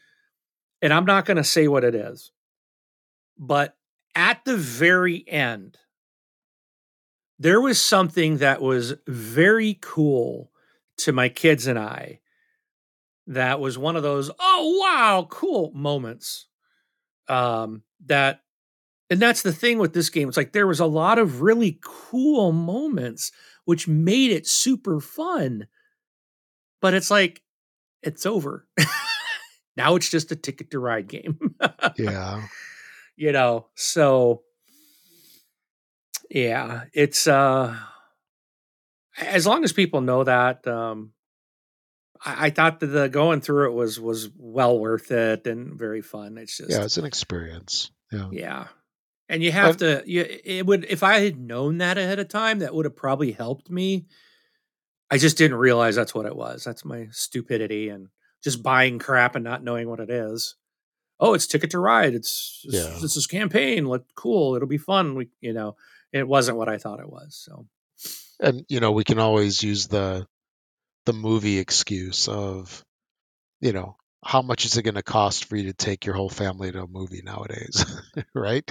and 0.84 0.94
I'm 0.94 1.06
not 1.06 1.26
going 1.26 1.38
to 1.38 1.44
say 1.44 1.68
what 1.68 1.84
it 1.84 1.96
is, 1.96 2.32
but 3.40 3.76
at 4.16 4.44
the 4.46 4.58
very 4.58 5.24
end, 5.28 5.78
there 7.40 7.62
was 7.62 7.82
something 7.82 8.38
that 8.38 8.62
was 8.62 8.94
very 9.08 9.78
cool 9.82 10.52
to 10.98 11.12
my 11.12 11.30
kids 11.30 11.68
and 11.68 11.80
I 11.80 12.20
that 13.28 13.60
was 13.60 13.78
one 13.78 13.96
of 13.96 14.04
those 14.04 14.30
oh 14.40 14.80
wow 14.82 15.28
cool 15.30 15.72
moments 15.74 16.48
um 17.28 17.82
that 18.06 18.42
and 19.10 19.20
that's 19.20 19.42
the 19.42 19.54
thing 19.54 19.78
with 19.78 19.94
this 19.94 20.10
game 20.10 20.28
it's 20.28 20.38
like 20.38 20.52
there 20.52 20.68
was 20.68 20.80
a 20.80 20.86
lot 20.86 21.18
of 21.18 21.42
really 21.42 21.80
cool 21.82 22.52
moments 22.52 23.32
which 23.66 23.88
made 23.88 24.32
it 24.32 24.46
super 24.46 25.00
fun 25.00 25.68
but 26.82 26.94
it's 26.94 27.10
like 27.12 27.42
it's 28.04 28.26
over. 28.26 28.68
Now 29.78 29.96
it's 29.96 30.10
just 30.10 30.34
a 30.34 30.36
ticket 30.36 30.72
to 30.72 30.80
ride 30.80 31.08
game. 31.08 31.56
Yeah 31.98 32.46
you 33.16 33.32
know 33.32 33.68
so 33.76 34.44
yeah 36.30 36.86
it's 36.94 37.28
uh 37.28 37.76
as 39.20 39.46
long 39.46 39.64
as 39.64 39.74
people 39.74 40.02
know 40.02 40.24
that 40.24 40.66
um 40.68 41.12
I, 42.24 42.48
I 42.48 42.50
thought 42.50 42.80
that 42.80 42.88
the 42.88 43.10
going 43.10 43.42
through 43.42 43.72
it 43.72 43.74
was 43.74 44.00
was 44.00 44.30
well 44.38 44.80
worth 44.80 45.12
it 45.12 45.48
and 45.48 45.78
very 45.78 46.02
fun. 46.02 46.38
It's 46.38 46.58
just 46.58 46.72
yeah, 46.72 46.84
it's 46.84 46.98
an 46.98 47.06
experience. 47.06 47.92
Yeah, 48.12 48.28
yeah, 48.32 48.68
and 49.30 49.44
you 49.44 49.52
have 49.52 49.78
to. 49.78 50.04
You, 50.06 50.26
it 50.44 50.66
would 50.66 50.86
if 50.90 51.04
I 51.04 51.20
had 51.20 51.40
known 51.40 51.80
that 51.80 51.98
ahead 51.98 52.20
of 52.20 52.28
time, 52.28 52.60
that 52.60 52.74
would 52.74 52.86
have 52.86 52.96
probably 52.96 53.32
helped 53.32 53.70
me. 53.70 54.06
I 55.10 55.18
just 55.18 55.38
didn't 55.38 55.58
realize 55.58 55.96
that's 55.96 56.16
what 56.16 56.26
it 56.26 56.36
was. 56.36 56.64
That's 56.64 56.86
my 56.86 57.08
stupidity 57.12 57.90
and 57.90 58.08
just 58.44 58.64
buying 58.64 58.98
crap 58.98 59.36
and 59.36 59.44
not 59.44 59.64
knowing 59.64 59.90
what 59.90 60.00
it 60.00 60.10
is. 60.10 60.56
Oh, 61.22 61.36
it's 61.36 61.46
Ticket 61.46 61.70
to 61.72 61.80
Ride. 61.80 62.16
It's 62.16 62.66
yeah. 62.68 62.98
this 63.00 63.16
is 63.16 63.28
campaign. 63.28 63.88
Look 63.88 64.06
cool. 64.16 64.56
It'll 64.56 64.68
be 64.68 64.80
fun. 64.80 65.16
We, 65.16 65.30
you 65.40 65.54
know, 65.54 65.76
it 66.12 66.28
wasn't 66.28 66.58
what 66.58 66.68
I 66.68 66.80
thought 66.80 67.00
it 67.00 67.10
was. 67.10 67.36
So, 67.46 67.68
and 68.40 68.66
you 68.68 68.80
know, 68.80 68.92
we 68.92 69.04
can 69.04 69.20
always 69.20 69.62
use 69.62 69.88
the 69.88 70.26
the 71.06 71.14
movie 71.14 71.60
excuse 71.60 72.28
of, 72.28 72.84
you 73.60 73.72
know, 73.72 73.98
how 74.24 74.42
much 74.42 74.66
is 74.66 74.78
it 74.78 74.84
going 74.84 74.96
to 74.96 75.04
cost 75.04 75.46
for 75.46 75.56
you 75.56 75.64
to 75.64 75.74
take 75.74 76.06
your 76.06 76.16
whole 76.16 76.30
family 76.30 76.72
to 76.72 76.84
a 76.84 76.88
movie 76.88 77.22
nowadays, 77.24 77.86
right? 78.36 78.70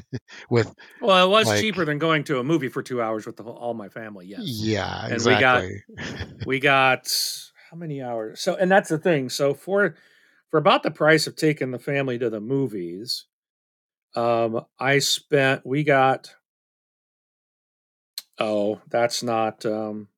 with 0.48 0.72
well, 1.00 1.24
it 1.24 1.30
was 1.30 1.46
like, 1.46 1.60
cheaper 1.60 1.84
than 1.84 1.98
going 1.98 2.24
to 2.24 2.40
a 2.40 2.44
movie 2.44 2.68
for 2.68 2.82
two 2.82 3.00
hours 3.00 3.26
with 3.26 3.36
the 3.36 3.44
whole, 3.44 3.54
all 3.54 3.74
my 3.74 3.88
family. 3.88 4.26
Yes. 4.26 4.42
Yeah, 4.44 5.04
and 5.04 5.12
exactly. 5.12 5.82
we 5.88 5.94
got 5.94 6.16
we 6.46 6.60
got 6.60 7.12
how 7.70 7.76
many 7.76 8.02
hours? 8.02 8.40
So, 8.40 8.56
and 8.56 8.68
that's 8.70 8.88
the 8.88 8.98
thing. 8.98 9.28
So 9.28 9.54
for 9.54 9.94
for 10.50 10.58
about 10.58 10.82
the 10.82 10.90
price 10.90 11.26
of 11.26 11.36
taking 11.36 11.70
the 11.70 11.78
family 11.78 12.18
to 12.18 12.30
the 12.30 12.40
movies, 12.40 13.26
um, 14.14 14.64
I 14.78 14.98
spent 14.98 15.64
we 15.64 15.84
got. 15.84 16.34
Oh, 18.38 18.80
that's 18.88 19.22
not. 19.22 19.64
Um, 19.66 20.08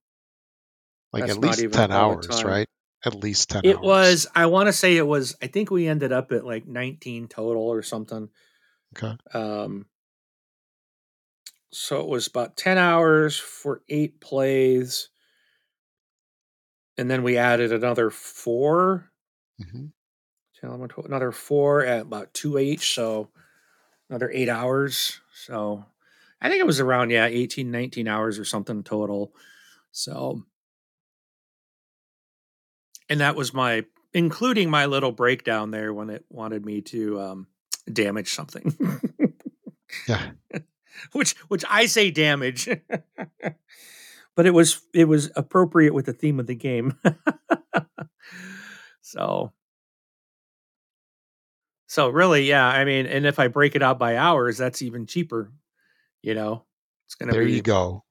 like 1.13 1.29
at 1.29 1.39
least 1.39 1.73
10 1.73 1.93
hours, 1.93 2.45
right? 2.45 2.69
At 3.05 3.15
least 3.17 3.51
10 3.51 3.63
it 3.65 3.77
hours. 3.77 3.85
was, 3.85 4.27
I 4.35 4.47
want 4.47 4.69
to 4.69 4.73
say 4.73 4.97
it 4.97 5.07
was, 5.07 5.37
I 5.43 5.49
think 5.49 5.71
we 5.71 5.89
ended 5.89 6.13
up 6.13 6.33
at 6.33 6.47
like 6.47 6.67
19 6.67 7.29
total 7.29 7.63
or 7.63 7.83
something. 7.83 8.29
Okay. 8.97 9.17
Um, 9.35 9.87
so 11.73 12.01
it 12.01 12.09
was 12.09 12.27
about 12.29 12.57
10 12.57 12.79
hours 12.79 13.39
for 13.39 13.83
eight 13.89 14.21
plays. 14.21 15.09
And 16.97 17.11
then 17.11 17.23
we 17.23 17.39
added 17.39 17.73
another 17.73 18.11
4 18.11 19.11
mm-hmm. 19.63 19.87
Another 20.63 21.33
four 21.33 21.85
at 21.85 22.03
about 22.03 22.33
two 22.35 22.59
each. 22.59 22.95
So 22.95 23.29
another 24.09 24.31
eight 24.33 24.49
hours. 24.49 25.21
So 25.35 25.85
I 26.41 26.49
think 26.49 26.61
it 26.61 26.67
was 26.67 26.81
around, 26.81 27.11
yeah, 27.11 27.27
18, 27.27 27.71
19 27.71 28.09
hours 28.09 28.39
or 28.39 28.45
something 28.45 28.83
total. 28.83 29.35
So 29.91 30.43
and 33.13 33.21
that 33.21 33.37
was 33.37 33.53
my 33.53 33.85
including 34.15 34.71
my 34.71 34.87
little 34.87 35.13
breakdown 35.13 35.71
there 35.71 35.93
when 35.93 36.11
it 36.11 36.25
wanted 36.31 36.65
me 36.65 36.81
to 36.81 37.21
um, 37.21 37.47
damage 37.93 38.33
something. 38.33 38.75
yeah. 40.09 40.31
which 41.13 41.33
which 41.49 41.65
I 41.69 41.85
say 41.87 42.11
damage. 42.11 42.69
but 44.35 44.47
it 44.47 44.55
was 44.55 44.81
it 44.95 45.05
was 45.05 45.31
appropriate 45.37 45.95
with 45.95 46.07
the 46.07 46.15
theme 46.15 46.41
of 46.41 46.47
the 46.47 46.55
game. 46.55 46.97
so 49.03 49.53
so 51.93 52.09
really, 52.09 52.45
yeah, 52.45 52.67
I 52.67 52.87
mean, 52.87 53.05
and 53.05 53.27
if 53.27 53.39
I 53.39 53.49
break 53.49 53.77
it 53.77 53.83
out 53.83 53.99
by 53.99 54.17
hours, 54.17 54.57
that's 54.57 54.81
even 54.81 55.05
cheaper. 55.05 55.53
You 56.23 56.35
know, 56.35 56.65
it's 57.05 57.17
gonna 57.17 57.33
there 57.33 57.45
be, 57.45 57.53
you 57.53 57.61
go. 57.61 58.03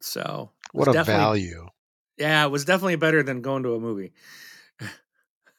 So 0.00 0.50
what 0.72 0.88
a 0.88 1.04
value! 1.04 1.68
Yeah, 2.18 2.44
it 2.44 2.48
was 2.48 2.64
definitely 2.64 2.96
better 2.96 3.22
than 3.22 3.40
going 3.40 3.62
to 3.62 3.76
a 3.76 3.78
movie. 3.78 4.12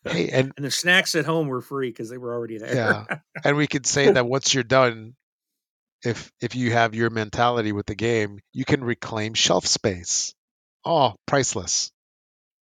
Hey, 0.04 0.28
and, 0.28 0.52
and 0.58 0.66
the 0.66 0.72
snacks 0.72 1.16
at 1.16 1.24
home 1.24 1.48
were 1.48 1.62
free 1.62 1.88
because 1.88 2.10
they 2.10 2.18
were 2.18 2.34
already 2.34 2.58
there. 2.58 2.76
Yeah, 2.76 3.06
and 3.46 3.56
we 3.56 3.68
could 3.68 3.86
say 3.86 4.12
that 4.12 4.28
once 4.28 4.54
you're 4.54 4.66
done, 4.66 5.16
if 6.04 6.34
if 6.42 6.58
you 6.58 6.74
have 6.74 6.94
your 6.94 7.12
mentality 7.12 7.72
with 7.72 7.86
the 7.86 7.96
game, 7.96 8.40
you 8.52 8.66
can 8.66 8.84
reclaim 8.84 9.36
shelf 9.36 9.66
space. 9.66 10.36
Oh, 10.84 11.14
priceless. 11.26 11.94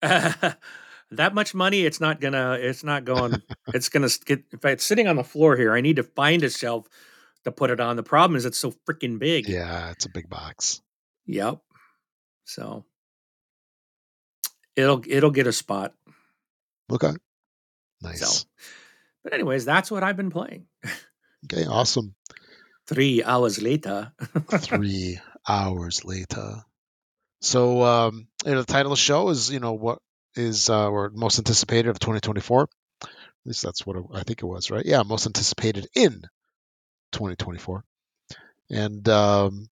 that 1.16 1.34
much 1.34 1.54
money, 1.54 1.84
it's 1.84 2.00
not 2.00 2.20
gonna. 2.20 2.58
It's 2.60 2.84
not 2.84 3.04
going. 3.04 3.42
it's 3.68 3.88
gonna 3.88 4.08
get. 4.24 4.44
If 4.52 4.64
it's 4.64 4.84
sitting 4.84 5.08
on 5.08 5.16
the 5.16 5.24
floor 5.24 5.56
here, 5.56 5.72
I 5.72 5.80
need 5.80 5.96
to 5.96 6.02
find 6.02 6.42
a 6.42 6.50
shelf 6.50 6.86
to 7.44 7.52
put 7.52 7.70
it 7.70 7.80
on. 7.80 7.96
The 7.96 8.02
problem 8.02 8.36
is 8.36 8.44
it's 8.44 8.58
so 8.58 8.72
freaking 8.88 9.18
big. 9.18 9.48
Yeah, 9.48 9.90
it's 9.90 10.06
a 10.06 10.10
big 10.10 10.28
box. 10.28 10.80
Yep. 11.26 11.60
So 12.44 12.84
it'll 14.76 15.02
it'll 15.06 15.30
get 15.30 15.46
a 15.46 15.52
spot. 15.52 15.94
Okay. 16.90 17.12
Nice. 18.02 18.20
So, 18.20 18.46
but 19.22 19.32
anyways, 19.32 19.64
that's 19.64 19.90
what 19.90 20.02
I've 20.02 20.16
been 20.16 20.30
playing. 20.30 20.66
Okay, 21.44 21.64
awesome. 21.66 22.14
Three 22.86 23.22
hours 23.22 23.60
later. 23.62 24.12
Three 24.50 25.18
hours 25.48 26.04
later. 26.04 26.62
So, 27.40 27.82
um, 27.82 28.28
you 28.44 28.52
know, 28.52 28.62
the 28.62 28.72
title 28.72 28.92
of 28.92 28.98
the 28.98 29.02
show 29.02 29.28
is, 29.28 29.50
you 29.50 29.60
know, 29.60 29.72
what 29.72 29.98
is 30.34 30.70
uh, 30.70 30.88
or 30.88 31.10
most 31.10 31.38
anticipated 31.38 31.88
of 31.88 31.98
2024. 31.98 32.68
At 33.02 33.08
least 33.44 33.62
that's 33.62 33.84
what 33.84 33.96
I 34.14 34.22
think 34.22 34.42
it 34.42 34.46
was, 34.46 34.70
right? 34.70 34.84
Yeah, 34.84 35.02
most 35.02 35.26
anticipated 35.26 35.88
in 35.94 36.22
2024. 37.12 37.84
And 38.70 39.08
um, 39.08 39.68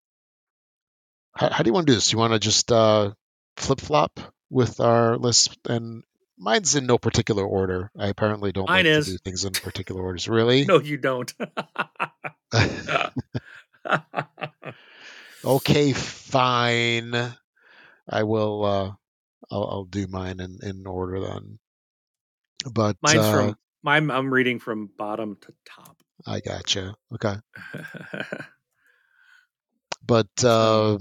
how, 1.34 1.50
how 1.50 1.62
do 1.62 1.68
you 1.68 1.72
want 1.72 1.86
to 1.86 1.92
do 1.92 1.96
this? 1.96 2.12
You 2.12 2.18
want 2.18 2.32
to 2.32 2.38
just 2.38 2.70
uh, 2.72 3.12
flip 3.56 3.80
flop 3.80 4.20
with 4.50 4.80
our 4.80 5.16
list, 5.16 5.56
and 5.68 6.02
mine's 6.36 6.74
in 6.74 6.86
no 6.86 6.98
particular 6.98 7.44
order. 7.44 7.90
I 7.96 8.08
apparently 8.08 8.52
don't 8.52 8.68
Mine 8.68 8.84
like 8.84 8.86
is. 8.86 9.06
to 9.06 9.12
do 9.12 9.18
things 9.18 9.44
in 9.44 9.52
particular 9.52 10.02
orders. 10.02 10.28
Really? 10.28 10.64
no, 10.66 10.80
you 10.80 10.96
don't. 10.96 11.32
okay, 15.44 15.92
fine. 15.92 17.14
I 18.08 18.22
will. 18.24 18.64
Uh, 18.64 18.92
I'll, 19.50 19.64
I'll 19.64 19.84
do 19.84 20.06
mine 20.06 20.40
in, 20.40 20.58
in 20.62 20.86
order 20.86 21.20
then. 21.20 21.58
But 22.70 22.96
mine's 23.02 23.24
uh, 23.24 23.32
from 23.32 23.56
mine. 23.82 24.10
I'm 24.10 24.32
reading 24.32 24.58
from 24.58 24.90
bottom 24.98 25.36
to 25.42 25.52
top. 25.64 25.96
I 26.26 26.40
gotcha. 26.40 26.94
Okay. 27.14 27.34
but 30.06 30.44
uh, 30.44 30.98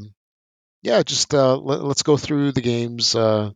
yeah, 0.82 1.04
just 1.04 1.34
uh, 1.34 1.58
let, 1.58 1.82
us 1.82 2.04
go 2.04 2.18
through 2.18 2.54
the 2.54 2.62
games 2.62 3.16
uh, 3.16 3.52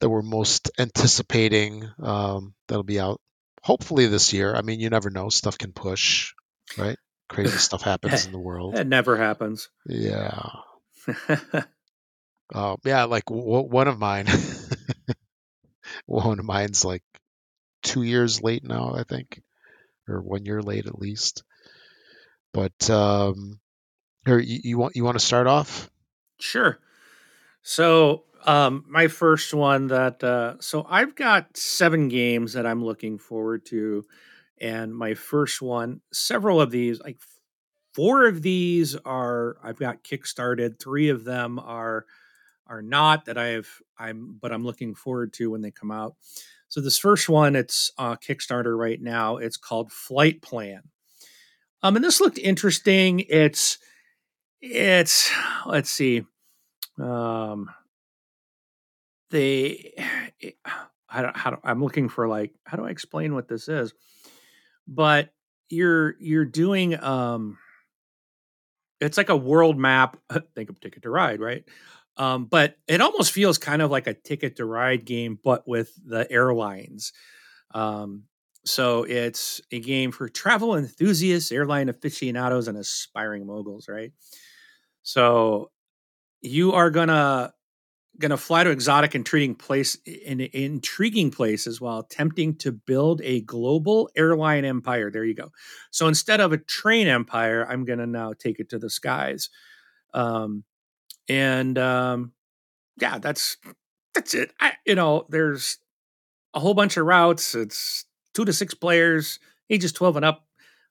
that 0.00 0.08
we're 0.08 0.22
most 0.22 0.70
anticipating 0.78 1.88
um, 2.02 2.54
that'll 2.68 2.82
be 2.82 3.00
out 3.00 3.20
hopefully 3.62 4.06
this 4.06 4.32
year. 4.32 4.54
I 4.54 4.62
mean, 4.62 4.80
you 4.80 4.90
never 4.90 5.10
know; 5.10 5.30
stuff 5.30 5.56
can 5.56 5.72
push, 5.72 6.34
right? 6.76 6.98
Crazy 7.28 7.58
stuff 7.58 7.82
happens 7.82 8.26
in 8.26 8.32
the 8.32 8.38
world. 8.38 8.76
It 8.76 8.86
never 8.86 9.16
happens. 9.16 9.70
Yeah. 9.86 10.50
uh, 12.54 12.76
yeah, 12.84 13.04
like 13.04 13.26
w- 13.26 13.68
one 13.68 13.88
of 13.88 13.98
mine. 13.98 14.26
one 16.06 16.38
of 16.38 16.44
mine's 16.44 16.84
like 16.84 17.02
two 17.82 18.02
years 18.02 18.42
late 18.42 18.64
now, 18.64 18.94
I 18.94 19.04
think, 19.04 19.42
or 20.08 20.20
one 20.20 20.44
year 20.44 20.62
late 20.62 20.86
at 20.86 20.98
least. 20.98 21.42
But 22.52 22.88
um, 22.90 23.60
here, 24.26 24.38
you, 24.38 24.60
you 24.64 24.78
want 24.78 24.96
you 24.96 25.04
want 25.04 25.18
to 25.18 25.24
start 25.24 25.46
off? 25.46 25.90
Sure. 26.40 26.78
So 27.62 28.24
um, 28.46 28.84
my 28.88 29.08
first 29.08 29.52
one 29.52 29.88
that 29.88 30.22
uh, 30.24 30.54
so 30.60 30.86
I've 30.88 31.14
got 31.14 31.56
seven 31.56 32.08
games 32.08 32.54
that 32.54 32.66
I'm 32.66 32.84
looking 32.84 33.18
forward 33.18 33.66
to, 33.66 34.04
and 34.60 34.94
my 34.94 35.14
first 35.14 35.60
one, 35.60 36.00
several 36.12 36.60
of 36.60 36.70
these, 36.70 37.00
like 37.00 37.18
four 37.94 38.26
of 38.26 38.42
these 38.42 38.96
are 39.04 39.56
I've 39.62 39.78
got 39.78 40.04
kickstarted. 40.04 40.80
Three 40.80 41.10
of 41.10 41.24
them 41.24 41.58
are 41.58 42.06
are 42.68 42.82
not 42.82 43.24
that 43.26 43.38
I 43.38 43.48
have 43.48 43.68
I'm 43.98 44.38
but 44.40 44.52
I'm 44.52 44.64
looking 44.64 44.94
forward 44.94 45.32
to 45.34 45.50
when 45.50 45.60
they 45.60 45.70
come 45.70 45.90
out. 45.90 46.16
So 46.68 46.80
this 46.80 46.98
first 46.98 47.28
one, 47.28 47.56
it's 47.56 47.90
uh, 47.96 48.16
Kickstarter 48.16 48.76
right 48.76 49.00
now. 49.00 49.38
It's 49.38 49.56
called 49.56 49.90
Flight 49.90 50.42
Plan. 50.42 50.82
Um, 51.82 51.96
and 51.96 52.04
this 52.04 52.20
looked 52.20 52.38
interesting. 52.38 53.20
It's 53.28 53.78
it's 54.60 55.30
let's 55.66 55.90
see. 55.90 56.24
Um, 56.98 57.70
they 59.30 59.94
I 61.08 61.22
don't, 61.22 61.36
how 61.36 61.50
do, 61.50 61.56
I'm 61.64 61.82
looking 61.82 62.08
for 62.08 62.28
like 62.28 62.52
how 62.64 62.76
do 62.76 62.84
I 62.84 62.90
explain 62.90 63.34
what 63.34 63.48
this 63.48 63.68
is? 63.68 63.94
But 64.86 65.30
you're 65.70 66.16
you're 66.18 66.44
doing 66.44 67.02
um 67.02 67.58
it's 69.00 69.16
like 69.16 69.28
a 69.28 69.36
world 69.36 69.78
map. 69.78 70.18
Think 70.54 70.70
of 70.70 70.80
Ticket 70.80 71.02
to 71.02 71.10
Ride, 71.10 71.40
right? 71.40 71.64
Um, 72.18 72.46
but 72.46 72.76
it 72.88 73.00
almost 73.00 73.32
feels 73.32 73.58
kind 73.58 73.82
of 73.82 73.90
like 73.90 74.06
a 74.06 74.14
Ticket 74.14 74.56
to 74.56 74.64
Ride 74.66 75.04
game, 75.04 75.38
but 75.42 75.66
with 75.68 75.92
the 76.04 76.30
airlines. 76.30 77.12
Um, 77.74 78.24
so 78.64 79.04
it's 79.04 79.60
a 79.72 79.80
game 79.80 80.12
for 80.12 80.28
travel 80.28 80.76
enthusiasts, 80.76 81.52
airline 81.52 81.88
aficionados, 81.88 82.68
and 82.68 82.78
aspiring 82.78 83.46
moguls, 83.46 83.88
right? 83.88 84.12
So 85.02 85.70
you 86.42 86.72
are 86.72 86.90
gonna 86.90 87.52
gonna 88.18 88.36
fly 88.36 88.64
to 88.64 88.70
exotic 88.70 89.14
intriguing 89.14 89.54
place 89.54 89.96
in 90.06 90.40
intriguing 90.40 91.30
places 91.30 91.80
while 91.80 92.00
attempting 92.00 92.56
to 92.56 92.72
build 92.72 93.22
a 93.22 93.42
global 93.42 94.10
airline 94.16 94.64
empire. 94.64 95.10
There 95.10 95.24
you 95.24 95.34
go. 95.34 95.52
So 95.92 96.08
instead 96.08 96.40
of 96.40 96.52
a 96.52 96.58
train 96.58 97.08
empire, 97.08 97.66
I'm 97.68 97.84
gonna 97.84 98.06
now 98.06 98.32
take 98.34 98.60
it 98.60 98.70
to 98.70 98.78
the 98.78 98.90
skies. 98.90 99.50
Um, 100.14 100.64
and 101.28 101.78
um, 101.78 102.32
yeah, 103.00 103.18
that's 103.18 103.56
that's 104.14 104.34
it. 104.34 104.52
I, 104.60 104.72
you 104.86 104.94
know, 104.94 105.26
there's 105.28 105.78
a 106.54 106.60
whole 106.60 106.74
bunch 106.74 106.96
of 106.96 107.06
routes. 107.06 107.54
It's 107.54 108.04
two 108.34 108.44
to 108.44 108.52
six 108.52 108.74
players, 108.74 109.38
ages 109.70 109.92
12 109.92 110.16
and 110.16 110.24
up. 110.24 110.44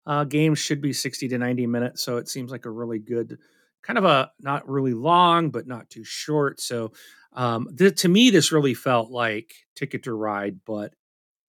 Uh, 0.05 0.23
games 0.23 0.59
should 0.59 0.81
be 0.81 0.93
60 0.93 1.27
to 1.27 1.37
90 1.37 1.67
minutes. 1.67 2.03
So 2.03 2.17
it 2.17 2.29
seems 2.29 2.51
like 2.51 2.65
a 2.65 2.69
really 2.69 2.99
good, 2.99 3.37
kind 3.83 3.97
of 3.97 4.05
a 4.05 4.31
not 4.39 4.67
really 4.69 4.93
long, 4.93 5.49
but 5.49 5.67
not 5.67 5.89
too 5.89 6.05
short. 6.05 6.61
So 6.61 6.93
um, 7.33 7.67
th- 7.77 7.99
to 8.01 8.07
me, 8.07 8.29
this 8.29 8.51
really 8.51 8.73
felt 8.73 9.11
like 9.11 9.53
Ticket 9.75 10.03
to 10.03 10.13
Ride, 10.13 10.59
but 10.65 10.93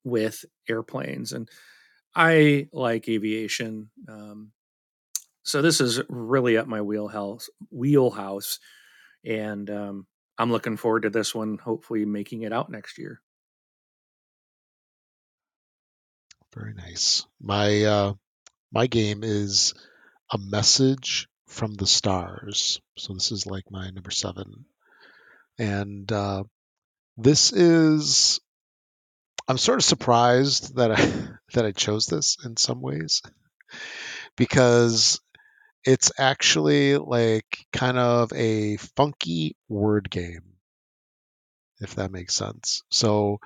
with 0.05 0.45
airplanes. 0.69 1.33
And 1.33 1.49
I 2.17 2.69
like 2.73 3.09
aviation. 3.09 3.91
Um, 4.09 4.51
so 5.45 5.63
this 5.63 5.81
is 5.81 6.01
really 6.09 6.57
up 6.57 6.67
my 6.67 6.83
wheelhouse. 6.83 7.49
Wheelhouse, 7.71 8.59
and 9.29 9.69
um, 9.71 10.07
I'm 10.39 10.51
looking 10.51 10.77
forward 10.77 11.03
to 11.03 11.11
this 11.11 11.35
one. 11.35 11.59
Hopefully, 11.59 12.05
making 12.05 12.43
it 12.43 12.53
out 12.53 12.71
next 12.71 12.99
year. 12.99 13.21
Very 16.55 16.73
nice. 16.73 17.27
My 17.41 17.85
uh, 17.85 18.15
my 18.73 18.87
game 18.87 19.23
is 19.23 19.75
a 20.33 20.39
message 20.39 21.29
from 21.47 21.75
the 21.75 21.87
stars. 21.87 22.81
So 22.97 23.13
this 23.13 23.31
is 23.31 23.47
like 23.47 23.71
my 23.71 23.91
number 23.91 24.11
seven, 24.11 24.65
and 25.59 26.11
uh, 26.11 26.45
this 27.17 27.53
is. 27.53 28.41
I'm 29.47 29.59
sort 29.59 29.79
of 29.79 29.85
surprised 29.85 30.77
that 30.77 30.93
I 30.93 30.97
that 31.55 31.67
I 31.67 31.73
chose 31.73 32.07
this 32.07 32.39
in 32.45 32.57
some 32.57 32.81
ways 32.81 33.23
because 34.37 35.21
it's 35.85 36.13
actually 36.19 36.97
like 36.97 37.67
kind 37.73 37.99
of 37.99 38.33
a 38.33 38.77
funky 38.97 39.57
word 39.69 40.11
game, 40.11 40.55
if 41.81 41.95
that 41.97 42.13
makes 42.13 42.35
sense. 42.35 42.83
So, 42.91 43.39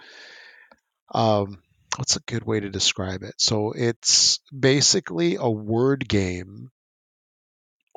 um, 1.15 1.63
what's 1.97 2.17
a 2.17 2.21
good 2.21 2.45
way 2.45 2.61
to 2.61 2.71
describe 2.71 3.23
it? 3.23 3.35
So 3.39 3.73
it's 3.73 4.41
basically 4.59 5.37
a 5.37 5.49
word 5.49 6.09
game 6.09 6.71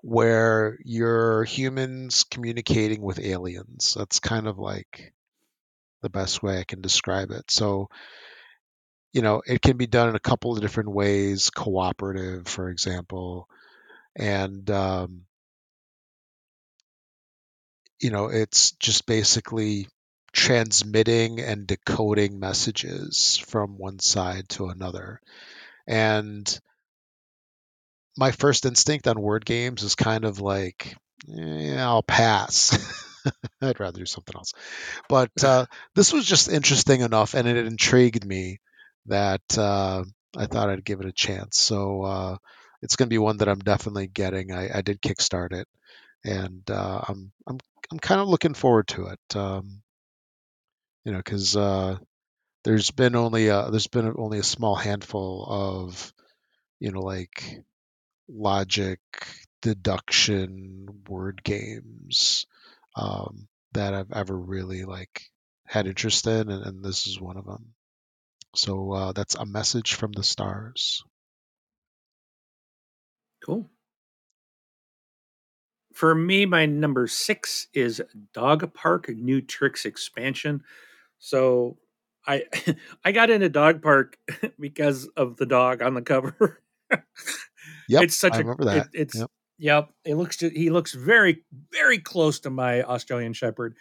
where 0.03 0.77
you're 0.83 1.43
humans 1.45 2.25
communicating 2.29 3.01
with 3.01 3.19
aliens. 3.19 3.95
That's 3.97 4.19
kind 4.19 4.47
of 4.47 4.59
like 4.59 5.13
the 6.01 6.09
best 6.09 6.43
way 6.43 6.59
I 6.59 6.63
can 6.63 6.81
describe 6.81 7.31
it. 7.31 7.49
So, 7.49 7.89
you 9.13 9.21
know, 9.21 9.41
it 9.45 9.61
can 9.61 9.77
be 9.77 9.87
done 9.87 10.09
in 10.09 10.15
a 10.15 10.19
couple 10.19 10.53
of 10.53 10.61
different 10.61 10.91
ways, 10.91 11.49
cooperative, 11.49 12.47
for 12.47 12.69
example, 12.69 13.47
and 14.15 14.69
um, 14.71 15.25
you 17.99 18.09
know, 18.09 18.27
it's 18.27 18.71
just 18.73 19.05
basically 19.05 19.87
transmitting 20.33 21.39
and 21.39 21.65
decoding 21.65 22.39
messages 22.39 23.37
from 23.47 23.77
one 23.77 23.99
side 23.99 24.49
to 24.49 24.67
another. 24.67 25.21
And 25.87 26.59
my 28.17 28.31
first 28.31 28.65
instinct 28.65 29.07
on 29.07 29.21
word 29.21 29.45
games 29.45 29.83
is 29.83 29.95
kind 29.95 30.25
of 30.25 30.39
like, 30.39 30.95
eh, 31.35 31.77
I'll 31.77 32.03
pass. 32.03 32.77
I'd 33.61 33.79
rather 33.79 33.99
do 33.99 34.05
something 34.05 34.35
else. 34.35 34.53
But 35.09 35.31
uh, 35.43 35.65
this 35.95 36.13
was 36.13 36.25
just 36.25 36.49
interesting 36.49 37.01
enough, 37.01 37.33
and 37.33 37.47
it 37.47 37.57
intrigued 37.57 38.25
me 38.25 38.59
that 39.07 39.57
uh, 39.57 40.03
I 40.35 40.45
thought 40.47 40.69
I'd 40.69 40.85
give 40.85 40.99
it 40.99 41.07
a 41.07 41.13
chance. 41.13 41.57
So 41.57 42.01
uh, 42.03 42.37
it's 42.81 42.95
going 42.95 43.07
to 43.07 43.13
be 43.13 43.17
one 43.17 43.37
that 43.37 43.49
I'm 43.49 43.59
definitely 43.59 44.07
getting. 44.07 44.51
I, 44.51 44.79
I 44.79 44.81
did 44.81 45.01
kickstart 45.01 45.53
it, 45.53 45.67
and 46.23 46.69
uh, 46.69 47.01
I'm 47.07 47.31
I'm 47.47 47.59
I'm 47.91 47.99
kind 47.99 48.21
of 48.21 48.27
looking 48.27 48.53
forward 48.53 48.87
to 48.89 49.07
it. 49.07 49.35
Um, 49.35 49.81
you 51.03 51.11
know, 51.11 51.19
because 51.19 51.55
uh, 51.55 51.97
there's 52.63 52.91
been 52.91 53.15
only 53.15 53.47
a, 53.47 53.69
there's 53.69 53.87
been 53.87 54.13
only 54.17 54.39
a 54.39 54.43
small 54.43 54.75
handful 54.75 55.45
of 55.47 56.13
you 56.79 56.91
know 56.91 57.01
like 57.01 57.61
logic 58.27 58.99
deduction 59.61 60.87
word 61.07 61.43
games 61.43 62.45
um, 62.95 63.47
that 63.73 63.93
I've 63.93 64.11
ever 64.11 64.37
really 64.37 64.85
like 64.85 65.29
had 65.65 65.87
interest 65.87 66.27
in, 66.27 66.49
and, 66.49 66.65
and 66.65 66.83
this 66.83 67.07
is 67.07 67.19
one 67.19 67.37
of 67.37 67.45
them. 67.45 67.73
So 68.55 68.93
uh, 68.93 69.11
that's 69.11 69.35
a 69.35 69.45
message 69.45 69.93
from 69.93 70.11
the 70.11 70.23
stars. 70.23 71.03
Cool. 73.45 73.69
For 75.93 76.15
me, 76.15 76.45
my 76.45 76.65
number 76.65 77.05
six 77.07 77.67
is 77.73 78.01
Dog 78.33 78.73
Park 78.73 79.07
New 79.09 79.39
Tricks 79.39 79.85
expansion. 79.85 80.63
So 81.19 81.77
I 82.25 82.43
I 83.05 83.11
got 83.11 83.29
into 83.29 83.49
Dog 83.49 83.83
Park 83.83 84.17
because 84.59 85.07
of 85.15 85.37
the 85.37 85.45
dog 85.45 85.83
on 85.83 85.93
the 85.93 86.01
cover. 86.01 86.61
yep, 87.87 88.03
it's 88.03 88.17
such 88.17 88.33
I 88.33 88.37
a 88.37 88.39
remember 88.39 88.65
that. 88.65 88.87
It, 88.93 89.01
it's 89.01 89.15
yep. 89.15 89.29
Yep, 89.57 89.89
it 90.03 90.15
looks 90.15 90.37
to, 90.37 90.49
he 90.49 90.69
looks 90.69 90.93
very 90.93 91.43
very 91.71 91.99
close 91.99 92.39
to 92.41 92.49
my 92.49 92.81
Australian 92.81 93.33
Shepherd, 93.33 93.75